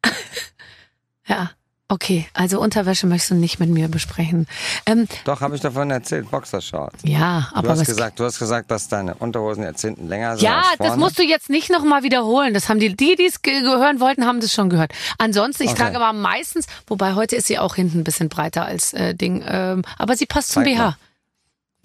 ja, 1.26 1.50
okay. 1.88 2.26
Also 2.34 2.60
Unterwäsche 2.60 3.06
möchtest 3.06 3.30
du 3.30 3.34
nicht 3.36 3.60
mit 3.60 3.68
mir 3.70 3.88
besprechen. 3.88 4.46
Ähm, 4.86 5.06
Doch, 5.24 5.40
habe 5.40 5.54
ich 5.54 5.60
davon 5.60 5.90
erzählt, 5.90 6.30
Boxershorts. 6.30 7.02
ja, 7.04 7.48
Du 7.52 7.56
aber 7.56 7.70
hast 7.70 7.80
was 7.80 7.86
gesagt, 7.86 8.18
du 8.20 8.24
hast 8.24 8.38
gesagt, 8.38 8.70
dass 8.70 8.88
deine 8.88 9.14
Unterhosen 9.14 9.62
jetzt 9.64 9.80
hinten 9.82 10.08
länger 10.08 10.36
sind 10.36 10.44
Ja, 10.44 10.62
das 10.78 10.96
musst 10.96 11.18
du 11.18 11.22
jetzt 11.22 11.48
nicht 11.50 11.70
nochmal 11.70 12.02
wiederholen. 12.02 12.54
Das 12.54 12.68
haben 12.68 12.80
die, 12.80 12.94
die, 12.96 13.16
es 13.24 13.36
hören 13.44 14.00
wollten, 14.00 14.26
haben 14.26 14.40
das 14.40 14.52
schon 14.52 14.68
gehört. 14.70 14.92
Ansonsten, 15.18 15.64
ich 15.64 15.70
Okay. 15.70 15.82
trage 15.82 15.96
aber 16.00 16.12
meistens, 16.12 16.66
wobei 16.86 17.14
heute 17.14 17.36
ist 17.36 17.46
sie 17.46 17.58
auch 17.58 17.74
hinten 17.74 17.98
ein 18.00 18.04
bisschen 18.04 18.28
breiter 18.28 18.64
als 18.64 18.92
äh, 18.92 19.14
Ding, 19.14 19.44
ähm, 19.46 19.82
aber 19.98 20.16
sie 20.16 20.26
passt 20.26 20.52
zum 20.52 20.64
Zeig 20.64 20.74
BH. 20.74 20.82
mal. 20.82 20.96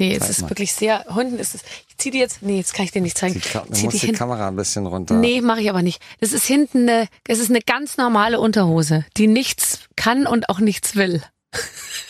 Nee, 0.02 0.18
es 0.20 0.30
ist 0.30 0.42
mal. 0.42 0.50
wirklich 0.50 0.74
sehr, 0.74 1.06
hinten 1.14 1.38
ist 1.38 1.54
es, 1.54 1.62
ich 1.88 1.98
zieh 1.98 2.12
die 2.12 2.18
jetzt, 2.18 2.42
nee, 2.42 2.58
jetzt 2.58 2.74
kann 2.74 2.86
ich 2.86 2.92
dir 2.92 3.02
nicht 3.02 3.18
zeigen. 3.18 3.36
Die, 3.36 3.40
du 3.40 3.72
zieh 3.72 3.86
musst 3.86 3.96
die, 3.96 4.00
hinten. 4.00 4.18
Kamera 4.18 4.48
ein 4.48 4.56
bisschen 4.56 4.88
runter. 4.88 5.14
Nee, 5.14 5.42
mache 5.42 5.62
ich 5.62 5.70
aber 5.70 5.84
nicht. 5.84 6.02
Das 6.20 6.34
ist 6.34 6.46
hinten 6.46 6.90
eine, 6.90 7.08
es 7.28 7.40
ist 7.40 7.50
eine 7.50 7.62
ganz 7.62 7.98
normale 7.98 8.40
Unterhose, 8.40 9.06
die 9.18 9.28
nichts 9.28 9.82
kann 9.96 10.26
und 10.26 10.50
auch 10.50 10.60
nichts 10.60 10.96
will. 10.96 11.22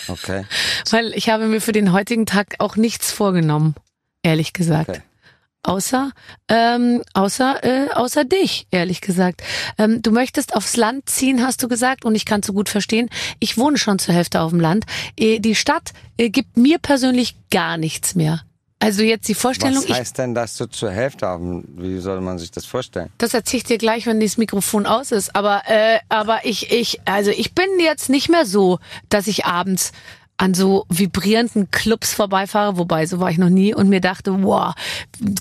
Okay. 0.08 0.46
Weil 0.89 1.14
ich 1.14 1.30
habe 1.30 1.48
mir 1.48 1.60
für 1.60 1.74
den 1.74 1.92
heutigen 1.92 2.26
Tag 2.26 2.56
auch 2.60 2.78
nichts 2.78 3.12
vorgenommen, 3.12 3.76
ehrlich 4.24 4.54
gesagt. 4.54 4.89
Okay. 4.89 5.02
Außer, 5.64 6.12
ähm, 6.47 7.03
außer, 7.14 7.64
äh, 7.64 7.89
außer 7.93 8.26
dich, 8.26 8.68
ehrlich 8.72 8.99
gesagt. 8.99 9.43
Ähm, 9.78 10.01
du 10.01 10.12
möchtest 10.12 10.55
aufs 10.55 10.76
Land 10.76 11.07
ziehen, 11.07 11.43
hast 11.45 11.62
du 11.62 11.68
gesagt, 11.68 12.03
und 12.03 12.16
ich 12.16 12.26
kann 12.26 12.41
so 12.41 12.51
gut 12.53 12.68
verstehen. 12.68 13.09
Ich 13.39 13.57
wohne 13.59 13.78
schon 13.78 13.99
zur 13.99 14.16
Hälfte 14.16 14.41
auf 14.41 14.49
dem 14.49 14.59
Land. 14.59 14.86
Äh, 15.20 15.39
die 15.39 15.53
Stadt 15.53 15.93
äh, 16.18 16.30
gibt 16.30 16.57
mir 16.57 16.80
persönlich 16.80 17.36
gar 17.51 17.78
nichts 17.78 18.16
mehr. 18.16 18.41
Also 18.82 19.03
jetzt 19.03 19.28
die 19.28 19.36
Vorstellung, 19.36 19.84
Was 19.88 19.95
heißt 19.95 20.18
denn, 20.18 20.34
dass 20.34 20.57
du 20.57 20.66
zur 20.66 20.89
Hälfte 20.89 21.28
haben? 21.28 21.64
Wie 21.78 21.99
soll 21.99 22.20
man 22.20 22.39
sich 22.39 22.49
das 22.49 22.66
vorstellen? 22.66 23.12
das 23.20 23.36
erzähle 23.36 23.59
ich 23.59 23.64
dir 23.66 23.78
gleich, 23.78 24.07
wenn 24.07 24.20
das 24.20 24.38
Mikrofon 24.38 24.88
aus 24.88 25.12
ist. 25.12 25.36
Aber, 25.36 25.62
äh, 25.68 25.99
aber 26.09 26.39
ich, 26.45 26.72
ich, 26.72 26.99
also 27.05 27.30
ich 27.30 27.53
bin 27.53 27.68
jetzt 27.80 28.09
nicht 28.09 28.30
mehr 28.30 28.47
so, 28.47 28.80
dass 29.09 29.28
ich 29.28 29.45
abends 29.45 29.91
an 30.38 30.54
so 30.54 30.86
vibrierenden 30.90 31.70
Clubs 31.72 32.14
vorbeifahre, 32.14 32.78
wobei 32.78 33.06
so 33.06 33.20
war 33.20 33.30
ich 33.30 33.38
noch 33.38 33.50
nie 33.50 33.74
und 33.76 33.90
mir 33.90 34.02
dachte, 34.02 34.44
wow, 34.44 34.74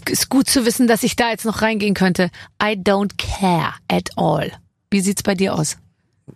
ist 0.09 0.29
gut 0.29 0.49
zu 0.49 0.67
wissen, 0.67 0.87
dass 0.87 1.03
ich 1.03 1.17
da 1.17 1.31
jetzt 1.31 1.47
noch 1.47 1.63
reingehen 1.63 1.95
könnte. 1.95 2.31
I 2.63 2.73
don't 2.77 3.13
care 3.17 3.73
at 3.89 4.11
all. 4.17 4.53
Wie 4.91 5.01
sieht's 5.01 5.23
bei 5.23 5.35
dir 5.35 5.55
aus? 5.55 5.79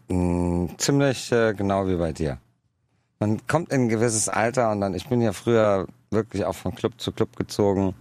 Mm, 0.09 0.67
ziemlich 0.79 1.31
äh, 1.33 1.53
genau 1.55 1.87
wie 1.87 1.97
bei 1.97 2.13
dir. 2.13 2.39
Man 3.21 3.47
kommt 3.47 3.71
in 3.73 3.83
ein 3.83 3.89
gewisses 3.89 4.29
Alter 4.29 4.71
und 4.71 4.81
dann, 4.81 4.95
ich 4.95 5.09
bin 5.09 5.21
ja 5.21 5.33
früher 5.33 5.87
wirklich 6.11 6.45
auch 6.45 6.55
von 6.55 6.75
Club 6.75 6.95
zu 6.99 7.13
Club 7.13 7.37
gezogen. 7.37 7.95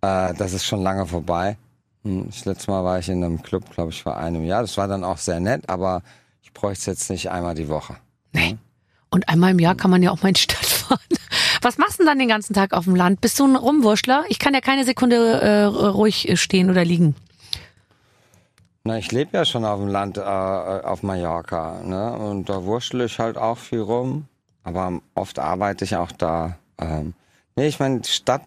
Äh, 0.00 0.34
das 0.34 0.52
ist 0.52 0.64
schon 0.64 0.82
lange 0.82 1.06
vorbei. 1.06 1.56
Hm, 2.04 2.26
Das 2.26 2.44
letzte 2.44 2.70
Mal 2.70 2.84
war 2.84 2.98
ich 2.98 3.08
in 3.08 3.22
einem 3.24 3.42
Club, 3.42 3.70
glaube 3.70 3.90
ich, 3.90 4.02
vor 4.02 4.16
einem 4.16 4.44
Jahr. 4.44 4.62
Das 4.62 4.76
war 4.76 4.88
dann 4.88 5.04
auch 5.04 5.18
sehr 5.18 5.40
nett, 5.40 5.68
aber 5.68 6.02
ich 6.42 6.52
bräuchte 6.52 6.80
es 6.80 6.86
jetzt 6.86 7.10
nicht 7.10 7.30
einmal 7.30 7.54
die 7.54 7.68
Woche. 7.68 7.96
Nee. 8.32 8.56
Und 9.12 9.28
einmal 9.28 9.50
im 9.50 9.58
Jahr 9.58 9.74
kann 9.74 9.90
man 9.90 10.02
ja 10.02 10.10
auch 10.10 10.22
mal 10.22 10.28
in 10.28 10.34
die 10.34 10.40
Stadt 10.40 10.64
fahren. 10.64 10.98
Was 11.60 11.78
machst 11.78 11.94
du 11.94 11.98
denn 11.98 12.06
dann 12.06 12.18
den 12.18 12.28
ganzen 12.28 12.54
Tag 12.54 12.72
auf 12.72 12.84
dem 12.84 12.96
Land? 12.96 13.20
Bist 13.20 13.38
du 13.38 13.46
ein 13.46 13.56
Rumwurschtler? 13.56 14.24
Ich 14.28 14.38
kann 14.38 14.54
ja 14.54 14.60
keine 14.60 14.84
Sekunde 14.84 15.16
äh, 15.16 15.64
ruhig 15.64 16.32
stehen 16.40 16.70
oder 16.70 16.84
liegen. 16.84 17.14
Na, 18.84 18.98
ich 18.98 19.12
lebe 19.12 19.36
ja 19.36 19.44
schon 19.44 19.64
auf 19.64 19.78
dem 19.78 19.88
Land, 19.88 20.16
äh, 20.16 20.22
auf 20.22 21.02
Mallorca, 21.02 21.82
ne? 21.84 22.14
Und 22.14 22.48
da 22.48 22.64
wurschtel 22.64 23.02
ich 23.02 23.18
halt 23.18 23.36
auch 23.36 23.58
viel 23.58 23.80
rum. 23.80 24.26
Aber 24.64 25.00
oft 25.14 25.38
arbeite 25.38 25.84
ich 25.84 25.94
auch 25.96 26.10
da. 26.10 26.56
Ähm, 26.78 27.14
nee, 27.54 27.66
ich 27.66 27.78
meine, 27.78 28.00
die 28.00 28.10
Stadt. 28.10 28.42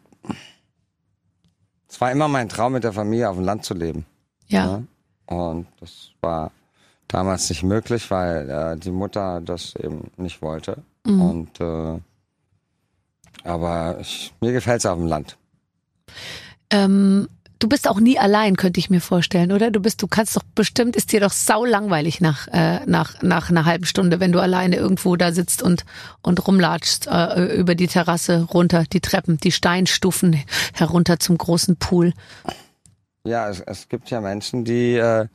Es 1.87 2.01
war 2.01 2.11
immer 2.11 2.27
mein 2.27 2.49
Traum, 2.49 2.73
mit 2.73 2.83
der 2.83 2.91
Familie 2.91 3.29
auf 3.29 3.37
dem 3.37 3.45
Land 3.45 3.63
zu 3.63 3.73
leben. 3.75 4.05
Ja. 4.47 4.65
Ne? 4.65 4.87
Und 5.27 5.67
das 5.79 6.09
war 6.21 6.51
damals 7.15 7.47
nicht 7.49 7.63
möglich, 7.63 8.11
weil 8.11 8.49
äh, 8.49 8.77
die 8.77 8.91
Mutter 8.91 9.39
das 9.39 9.73
eben 9.77 10.11
nicht 10.17 10.41
wollte. 10.41 10.83
Und 11.05 11.61
äh, 11.61 11.99
aber 13.45 13.97
ich, 14.01 14.33
mir 14.41 14.51
gefällt 14.51 14.79
es 14.79 14.85
auf 14.85 14.97
dem 14.97 15.07
Land. 15.07 15.37
Ähm, 16.71 17.29
du 17.59 17.69
bist 17.69 17.87
auch 17.87 18.01
nie 18.01 18.19
allein, 18.19 18.57
könnte 18.57 18.81
ich 18.81 18.89
mir 18.89 18.99
vorstellen, 18.99 19.53
oder? 19.53 19.71
Du 19.71 19.79
bist, 19.79 20.01
du 20.01 20.07
kannst 20.07 20.35
doch 20.35 20.41
bestimmt, 20.55 20.97
ist 20.97 21.13
dir 21.13 21.21
doch 21.21 21.31
sau 21.31 21.63
langweilig 21.63 22.19
nach 22.19 22.49
äh, 22.51 22.85
nach 22.85 23.21
nach 23.21 23.49
einer 23.49 23.63
halben 23.63 23.85
Stunde, 23.85 24.19
wenn 24.19 24.33
du 24.33 24.41
alleine 24.41 24.75
irgendwo 24.75 25.15
da 25.15 25.31
sitzt 25.31 25.63
und 25.63 25.85
und 26.21 26.45
rumlatschst 26.45 27.07
äh, 27.09 27.55
über 27.55 27.75
die 27.75 27.87
Terrasse 27.87 28.43
runter, 28.43 28.83
die 28.91 28.99
Treppen, 28.99 29.37
die 29.37 29.53
Steinstufen 29.53 30.43
herunter 30.73 31.17
zum 31.19 31.37
großen 31.37 31.77
Pool. 31.77 32.11
Ja, 33.23 33.49
es, 33.49 33.61
es 33.61 33.87
gibt 33.87 34.09
ja 34.09 34.19
Menschen, 34.19 34.65
die, 34.65 34.95
äh, 34.95 35.27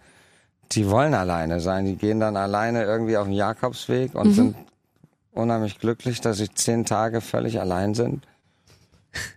die 0.72 0.88
wollen 0.88 1.14
alleine 1.14 1.60
sein. 1.60 1.84
Die 1.84 1.96
gehen 1.96 2.20
dann 2.20 2.36
alleine 2.36 2.84
irgendwie 2.84 3.16
auf 3.16 3.26
den 3.26 3.34
Jakobsweg 3.34 4.14
und 4.14 4.32
sind 4.32 4.56
unheimlich 5.32 5.78
glücklich, 5.78 6.20
dass 6.20 6.38
sie 6.38 6.52
zehn 6.52 6.84
Tage 6.84 7.20
völlig 7.20 7.60
allein 7.60 7.94
sind. 7.94 8.26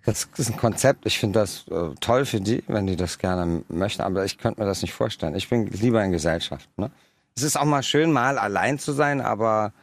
Das 0.05 0.27
ist 0.37 0.51
ein 0.51 0.57
Konzept. 0.57 1.05
Ich 1.05 1.17
finde 1.17 1.39
das 1.39 1.65
äh, 1.69 1.95
toll 1.99 2.25
für 2.25 2.39
die, 2.39 2.63
wenn 2.67 2.85
die 2.85 2.95
das 2.95 3.17
gerne 3.17 3.63
möchten. 3.69 4.03
Aber 4.03 4.23
ich 4.23 4.37
könnte 4.37 4.61
mir 4.61 4.67
das 4.67 4.83
nicht 4.83 4.93
vorstellen. 4.93 5.35
Ich 5.35 5.49
bin 5.49 5.65
lieber 5.67 6.03
in 6.03 6.11
Gesellschaft. 6.11 6.69
Ne? 6.77 6.91
Es 7.35 7.41
ist 7.41 7.57
auch 7.57 7.65
mal 7.65 7.81
schön, 7.81 8.11
mal 8.11 8.37
allein 8.37 8.77
zu 8.77 8.91
sein, 8.91 9.19
aber 9.19 9.73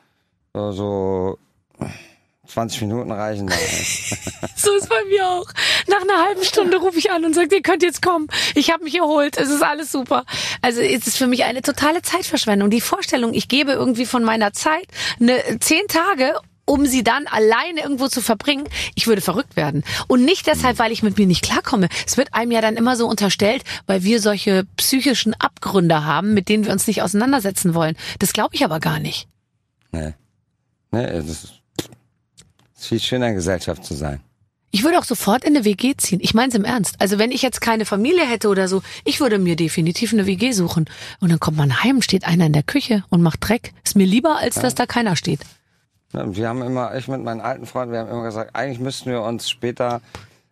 äh, 0.54 0.70
so 0.70 1.38
20 2.50 2.82
Minuten 2.82 3.12
reichen. 3.12 3.50
So 4.56 4.74
ist 4.74 4.90
bei 4.90 5.02
mir 5.08 5.26
auch. 5.26 5.46
Nach 5.86 6.02
einer 6.02 6.22
halben 6.22 6.44
Stunde 6.44 6.76
rufe 6.76 6.98
ich 6.98 7.10
an 7.10 7.24
und 7.24 7.34
sage, 7.34 7.56
ihr 7.56 7.62
könnt 7.62 7.82
jetzt 7.82 8.02
kommen. 8.02 8.28
Ich 8.54 8.70
habe 8.70 8.84
mich 8.84 8.94
erholt. 8.94 9.38
Es 9.38 9.48
ist 9.48 9.62
alles 9.62 9.90
super. 9.90 10.26
Also 10.60 10.82
es 10.82 11.06
ist 11.06 11.16
für 11.16 11.26
mich 11.26 11.44
eine 11.44 11.62
totale 11.62 12.02
Zeitverschwendung. 12.02 12.68
Die 12.68 12.82
Vorstellung, 12.82 13.32
ich 13.32 13.48
gebe 13.48 13.72
irgendwie 13.72 14.04
von 14.04 14.22
meiner 14.22 14.52
Zeit 14.52 14.86
eine 15.18 15.42
zehn 15.60 15.86
Tage 15.88 16.34
um 16.70 16.86
sie 16.86 17.02
dann 17.02 17.26
alleine 17.26 17.80
irgendwo 17.82 18.06
zu 18.06 18.20
verbringen, 18.20 18.68
ich 18.94 19.08
würde 19.08 19.20
verrückt 19.20 19.56
werden. 19.56 19.82
Und 20.06 20.24
nicht 20.24 20.46
deshalb, 20.46 20.78
weil 20.78 20.92
ich 20.92 21.02
mit 21.02 21.18
mir 21.18 21.26
nicht 21.26 21.42
klarkomme. 21.42 21.88
Es 22.06 22.16
wird 22.16 22.32
einem 22.32 22.52
ja 22.52 22.60
dann 22.60 22.76
immer 22.76 22.96
so 22.96 23.08
unterstellt, 23.08 23.64
weil 23.86 24.04
wir 24.04 24.20
solche 24.20 24.64
psychischen 24.76 25.34
Abgründe 25.34 26.04
haben, 26.04 26.32
mit 26.32 26.48
denen 26.48 26.64
wir 26.64 26.72
uns 26.72 26.86
nicht 26.86 27.02
auseinandersetzen 27.02 27.74
wollen. 27.74 27.96
Das 28.20 28.32
glaube 28.32 28.54
ich 28.54 28.64
aber 28.64 28.78
gar 28.78 29.00
nicht. 29.00 29.26
Nee. 29.90 30.14
Nee, 30.92 31.04
es 31.04 31.28
ist, 31.28 31.59
es 32.80 32.84
ist 32.84 32.88
viel 32.88 33.00
schöner 33.00 33.28
in 33.28 33.34
Gesellschaft 33.34 33.84
zu 33.84 33.92
sein. 33.92 34.20
Ich 34.70 34.84
würde 34.84 34.98
auch 34.98 35.04
sofort 35.04 35.44
in 35.44 35.54
eine 35.54 35.66
WG 35.66 35.96
ziehen. 35.96 36.18
Ich 36.22 36.32
meine 36.32 36.48
es 36.48 36.54
im 36.54 36.64
Ernst. 36.64 36.94
Also 36.98 37.18
wenn 37.18 37.30
ich 37.30 37.42
jetzt 37.42 37.60
keine 37.60 37.84
Familie 37.84 38.24
hätte 38.24 38.48
oder 38.48 38.68
so, 38.68 38.82
ich 39.04 39.20
würde 39.20 39.38
mir 39.38 39.54
definitiv 39.54 40.14
eine 40.14 40.26
WG 40.26 40.52
suchen. 40.52 40.86
Und 41.20 41.30
dann 41.30 41.40
kommt 41.40 41.58
man 41.58 41.82
heim, 41.82 42.00
steht 42.00 42.26
einer 42.26 42.46
in 42.46 42.54
der 42.54 42.62
Küche 42.62 43.04
und 43.10 43.20
macht 43.20 43.46
Dreck. 43.46 43.74
Ist 43.84 43.96
mir 43.96 44.06
lieber, 44.06 44.38
als 44.38 44.54
dass 44.54 44.74
da 44.74 44.86
keiner 44.86 45.14
steht. 45.14 45.40
Ja, 46.14 46.34
Wir 46.34 46.48
haben 46.48 46.62
immer, 46.62 46.96
ich 46.96 47.06
mit 47.06 47.22
meinen 47.22 47.42
alten 47.42 47.66
Freunden, 47.66 47.92
wir 47.92 48.00
haben 48.00 48.10
immer 48.10 48.22
gesagt, 48.22 48.56
eigentlich 48.56 48.80
müssten 48.80 49.10
wir 49.10 49.22
uns 49.22 49.50
später, 49.50 50.00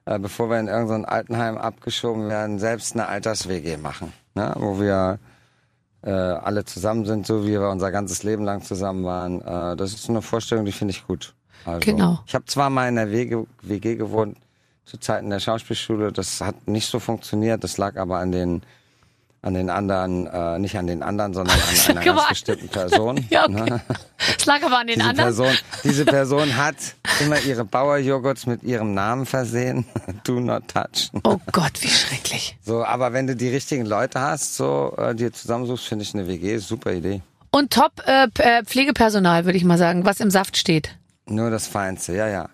äh, 0.04 0.18
bevor 0.18 0.50
wir 0.50 0.60
in 0.60 0.68
irgendein 0.68 1.06
Altenheim 1.06 1.56
abgeschoben 1.56 2.28
werden, 2.28 2.58
selbst 2.58 2.92
eine 2.94 3.06
Alters-WG 3.08 3.78
machen. 3.78 4.12
Ne? 4.34 4.52
Wo 4.56 4.80
wir 4.80 5.18
äh, 6.02 6.10
alle 6.10 6.64
zusammen 6.66 7.06
sind, 7.06 7.26
so 7.26 7.46
wie 7.46 7.52
wir 7.52 7.70
unser 7.70 7.90
ganzes 7.90 8.22
Leben 8.22 8.44
lang 8.44 8.62
zusammen 8.62 9.04
waren. 9.04 9.40
Äh, 9.40 9.76
das 9.76 9.94
ist 9.94 10.10
eine 10.10 10.22
Vorstellung, 10.22 10.66
die 10.66 10.72
finde 10.72 10.92
ich 10.92 11.06
gut. 11.06 11.34
Also, 11.68 11.80
Genau. 11.84 12.20
Ich 12.26 12.34
habe 12.34 12.44
zwar 12.46 12.70
mal 12.70 12.88
in 12.88 12.96
der 12.96 13.10
WG, 13.10 13.44
WG 13.62 13.96
gewohnt, 13.96 14.36
zu 14.84 14.98
Zeiten 14.98 15.28
der 15.30 15.40
Schauspielschule, 15.40 16.12
das 16.12 16.40
hat 16.40 16.66
nicht 16.66 16.88
so 16.88 16.98
funktioniert, 16.98 17.62
das 17.62 17.76
lag 17.76 17.96
aber 17.96 18.18
an 18.18 18.32
den 18.32 18.62
an 19.40 19.54
den 19.54 19.70
anderen, 19.70 20.26
äh, 20.26 20.58
nicht 20.58 20.76
an 20.76 20.88
den 20.88 21.02
anderen, 21.02 21.32
sondern 21.32 21.56
an 21.56 21.96
einer 21.96 22.04
ganz 22.04 22.28
bestimmten 22.28 22.68
Person. 22.68 23.24
Ja, 23.30 23.44
okay. 23.44 23.70
ne? 23.70 23.80
Es 24.36 24.46
lag 24.46 24.62
aber 24.64 24.78
an 24.78 24.88
den 24.88 24.96
Diese 24.98 25.08
anderen. 25.08 25.28
Person, 25.28 25.56
diese 25.84 26.04
Person 26.04 26.56
hat 26.56 26.74
immer 27.20 27.38
ihre 27.40 27.64
Bauerjoghurts 27.64 28.46
mit 28.46 28.62
ihrem 28.64 28.94
Namen 28.94 29.26
versehen. 29.26 29.84
Do 30.24 30.40
not 30.40 30.66
touch. 30.68 31.10
Oh 31.22 31.38
Gott, 31.52 31.82
wie 31.82 31.88
schrecklich. 31.88 32.56
So, 32.62 32.84
aber 32.84 33.12
wenn 33.12 33.26
du 33.28 33.36
die 33.36 33.48
richtigen 33.48 33.86
Leute 33.86 34.20
hast, 34.20 34.56
so, 34.56 34.94
äh, 34.98 35.14
die 35.14 35.24
du 35.24 35.32
zusammensuchst, 35.32 35.86
finde 35.86 36.02
ich 36.02 36.14
eine 36.14 36.26
WG 36.26 36.58
super 36.58 36.92
Idee. 36.92 37.22
Und 37.50 37.72
top 37.72 37.92
äh, 38.06 38.26
äh, 38.38 38.64
Pflegepersonal, 38.64 39.44
würde 39.44 39.56
ich 39.56 39.64
mal 39.64 39.78
sagen, 39.78 40.04
was 40.04 40.20
im 40.20 40.30
Saft 40.30 40.56
steht. 40.56 40.96
Nur 41.28 41.50
das 41.50 41.66
Feinste, 41.66 42.14
ja, 42.14 42.28
ja. 42.28 42.48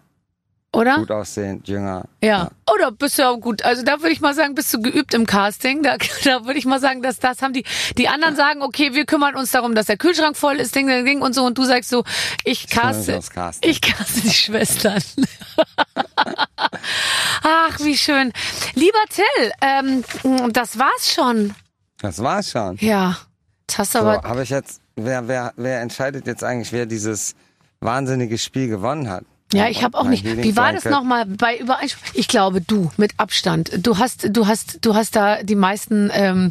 Oder? 0.75 0.97
Gut 0.97 1.11
aussehend, 1.13 1.69
jünger. 1.69 2.05
Ja. 2.23 2.51
Oder 2.73 2.91
bist 2.91 3.19
du 3.19 3.23
ja 3.23 3.33
gut. 3.33 3.65
Also 3.65 3.85
da 3.85 4.01
würde 4.01 4.11
ich 4.11 4.21
mal 4.21 4.35
sagen, 4.35 4.55
bist 4.57 4.75
du 4.75 4.83
geübt 4.83 5.15
im 5.15 5.25
Casting. 5.27 5.83
Da, 5.83 5.97
da 6.25 6.45
würde 6.47 6.59
ich 6.59 6.65
mal 6.67 6.81
sagen, 6.81 7.01
dass 7.01 7.21
das 7.21 7.43
haben 7.43 7.53
die. 7.53 7.65
Die 7.97 8.09
anderen 8.09 8.35
sagen, 8.35 8.63
okay, 8.63 8.93
wir 8.93 9.07
kümmern 9.07 9.37
uns 9.37 9.53
darum, 9.53 9.75
dass 9.75 9.87
der 9.87 9.97
Kühlschrank 9.97 10.37
voll 10.37 10.57
ist, 10.57 10.75
Ding, 10.75 10.89
Ding, 10.89 11.05
Ding 11.05 11.23
und 11.23 11.33
so. 11.35 11.45
Und 11.45 11.57
du 11.59 11.65
sagst 11.65 11.91
so, 11.91 12.03
ich 12.45 12.69
caste, 12.69 13.21
ich 13.61 13.81
caste 13.81 14.21
die 14.21 14.31
Schwestern. 14.31 15.03
Ach, 17.45 17.79
wie 17.81 17.97
schön. 17.97 18.33
Lieber 18.75 18.99
Till, 19.11 19.53
ähm, 19.61 20.05
das 20.53 20.79
war's 20.79 21.13
schon. 21.15 21.55
Das 22.01 22.21
war's 22.23 22.51
schon. 22.51 22.77
Ja. 22.81 23.17
Das 23.67 23.79
hast 23.79 23.95
du 23.95 24.01
So, 24.01 24.07
aber. 24.07 24.29
habe 24.29 24.43
ich 24.43 24.51
jetzt, 24.51 24.81
wer, 24.97 25.29
wer, 25.29 25.53
wer 25.57 25.81
entscheidet 25.81 26.27
jetzt 26.27 26.43
eigentlich, 26.43 26.73
wer 26.73 26.87
dieses 26.87 27.35
wahnsinnige 27.85 28.39
Spiel 28.39 28.69
gewonnen 28.69 29.09
hat? 29.09 29.25
Ja, 29.53 29.69
ich 29.69 29.85
habe 29.85 29.97
auch 29.99 30.05
nicht. 30.09 30.25
Wie 30.25 30.57
war 30.57 30.73
das 30.73 30.85
nochmal 30.87 31.27
bei 31.27 31.57
Übereinstimmung? 31.59 32.11
Ich 32.15 32.27
glaube, 32.27 32.61
du 32.61 32.91
mit 32.97 33.13
Abstand. 33.19 33.71
Du 33.87 33.99
hast, 33.99 34.27
du 34.37 34.49
hast, 34.49 34.79
du 34.85 34.95
hast 34.97 35.15
da 35.15 35.43
die 35.45 35.55
meisten 35.55 36.11
ähm, 36.13 36.51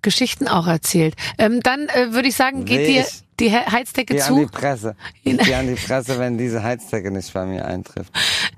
Geschichten 0.00 0.48
auch 0.48 0.66
erzählt. 0.66 1.14
Ähm, 1.36 1.60
dann 1.62 1.88
äh, 1.88 2.12
würde 2.14 2.28
ich 2.28 2.36
sagen, 2.36 2.64
geht 2.64 2.78
Nee, 2.80 2.86
dir 2.94 3.06
die 3.40 3.50
He- 3.50 3.66
Heizdecke 3.70 4.14
Geh 4.14 4.22
an 4.22 4.36
die 4.36 4.46
zu. 4.46 4.52
Presse. 4.52 4.96
Ich 5.24 5.36
geh 5.38 5.54
an 5.54 5.66
die 5.66 5.74
Presse, 5.74 6.18
wenn 6.18 6.38
diese 6.38 6.62
Heizdecke 6.62 7.10
nicht 7.10 7.30
bei 7.34 7.44
mir 7.44 7.66
eintrifft. 7.66 8.10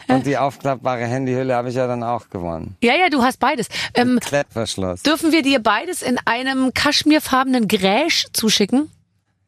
Und 0.07 0.27
die 0.27 0.37
aufklappbare 0.39 1.05
Handyhülle 1.07 1.57
habe 1.57 1.71
ich 1.71 1.75
ja 1.75 1.89
dann 1.89 2.05
auch 2.05 2.29
gewonnen. 2.31 2.77
Ja, 2.85 2.95
ja, 2.95 3.09
du 3.09 3.23
hast 3.23 3.41
beides. 3.41 3.67
Ähm, 3.95 4.21
Klettverschluss. 4.21 5.03
dürfen 5.03 5.33
wir 5.33 5.43
dir 5.43 5.59
beides 5.61 6.03
in 6.03 6.19
einem 6.25 6.73
kaschmirfarbenen 6.75 7.67
Gräsch 7.67 8.27
zuschicken? 8.33 8.91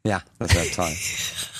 Ja, 0.05 0.21
das 0.39 0.53
wäre 0.53 0.69
toll. 0.71 0.91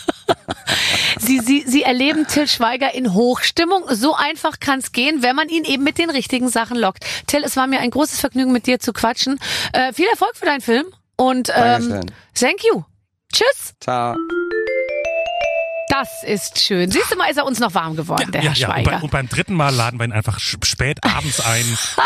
Sie, 1.19 1.39
Sie, 1.39 1.63
Sie 1.65 1.84
erleben 1.84 2.28
Till 2.28 2.47
Schweiger 2.47 2.93
in 2.93 3.13
Hochstimmung. 3.13 3.84
So 3.89 4.15
einfach 4.15 4.59
kann's 4.59 4.91
gehen, 4.91 5.23
wenn 5.23 5.36
man 5.36 5.49
ihn 5.49 5.63
eben 5.65 5.84
mit 5.84 5.97
den 5.97 6.09
richtigen 6.09 6.49
Sachen 6.49 6.78
lockt. 6.78 7.05
Till, 7.28 7.43
es 7.43 7.55
war 7.55 7.67
mir 7.67 7.80
ein 7.80 7.91
großes 7.91 8.19
Vergnügen, 8.19 8.51
mit 8.51 8.67
dir 8.67 8.80
zu 8.80 8.93
quatschen. 8.93 9.39
Äh, 9.73 9.93
viel 9.93 10.07
Erfolg 10.07 10.36
für 10.36 10.45
deinen 10.45 10.61
Film 10.61 10.86
und 11.15 11.49
ähm, 11.49 11.89
Dankeschön. 11.89 12.11
thank 12.34 12.63
you. 12.63 12.84
Tschüss. 13.32 13.73
Ciao. 13.80 14.15
Das 16.00 16.24
ist 16.24 16.60
schön. 16.62 16.91
Siehst 16.91 17.12
du 17.12 17.16
mal, 17.16 17.30
ist 17.30 17.38
er 17.38 17.46
uns 17.46 17.60
noch 17.60 17.74
warm 17.74 17.96
geworden, 17.96 18.32
der 18.32 18.41
ja, 18.43 18.52
Herr 18.52 18.58
ja. 18.58 18.68
Und, 18.68 18.74
Schweiger. 18.74 18.91
bei, 18.98 19.02
und 19.04 19.12
beim 19.12 19.30
dritten 19.30 19.54
Mal 19.54 19.74
laden 19.74 19.98
wir 20.00 20.06
ihn 20.06 20.12
einfach 20.12 20.39
spät 20.39 21.02
abends 21.04 21.39
ein. 21.39 21.64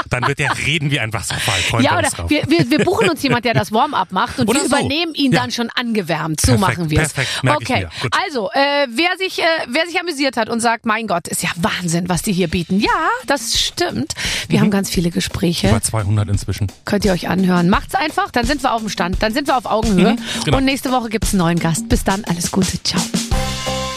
Dann 0.10 0.28
wird 0.28 0.40
er 0.40 0.56
reden 0.58 0.92
wie 0.92 1.00
ein 1.00 1.12
Wasserfall. 1.12 1.60
Freuen 1.62 1.84
ja, 1.86 1.98
oder 1.98 2.10
wir, 2.28 2.44
wir, 2.48 2.70
wir 2.70 2.86
buchen 2.86 3.10
uns 3.10 3.24
jemand, 3.24 3.46
der 3.46 3.54
das 3.56 3.72
Warm-up 3.72 4.12
macht 4.12 4.38
und 4.40 4.48
Oder 4.48 4.62
wir 4.62 4.70
so. 4.70 4.76
übernehmen 4.76 5.16
ihn 5.16 5.32
Ja. 5.32 5.42
dann 5.42 5.52
schon 5.52 5.70
angewärmt. 5.74 6.40
So 6.42 6.56
Perfekt, 6.58 6.78
machen 6.80 6.90
wir 6.92 7.02
es. 7.02 7.14
Okay, 7.44 7.88
also 8.26 8.50
äh, 8.52 8.88
wer 8.90 9.18
sich 9.18 9.40
äh, 9.40 9.44
wer 9.68 9.86
sich 9.88 10.00
amüsiert 10.00 10.38
hat 10.38 10.50
und 10.50 10.60
sagt, 10.60 10.86
mein 10.86 11.08
Gott, 11.08 11.28
ist 11.28 11.42
ja 11.42 11.50
Wahnsinn, 11.56 12.10
was 12.10 12.22
die 12.22 12.34
hier 12.34 12.48
bieten. 12.48 12.80
Ja, 12.80 13.10
das 13.26 13.60
stimmt. 13.60 14.14
Wir 14.50 14.60
haben 14.62 14.70
ganz 14.72 14.90
viele 14.90 15.10
Gespräche. 15.10 15.68
Mhm. 15.68 15.74
Über 15.74 15.82
200 15.82 16.30
inzwischen. 16.30 16.68
Könnt 16.86 17.06
ihr 17.06 17.12
euch 17.14 17.28
anhören. 17.28 17.70
Macht's 17.70 17.96
einfach, 17.96 18.30
dann 18.32 18.46
sind 18.46 18.62
wir 18.64 18.74
auf 18.74 18.82
dem 18.82 18.90
Stand, 18.90 19.22
dann 19.24 19.34
sind 19.34 19.48
wir 19.48 19.58
auf 19.58 19.66
Augenhöhe. 19.66 20.12
Mhm, 20.14 20.20
genau. 20.46 20.58
Und 20.58 20.66
nächste 20.66 20.92
Woche 20.92 21.10
gibt's 21.10 21.32
einen 21.34 21.40
neuen 21.40 21.60
Gast. 21.60 21.90
Bis 21.90 22.04
dann, 22.04 22.24
alles 22.26 22.52
Gute, 22.52 22.82
ciao. 22.84 23.02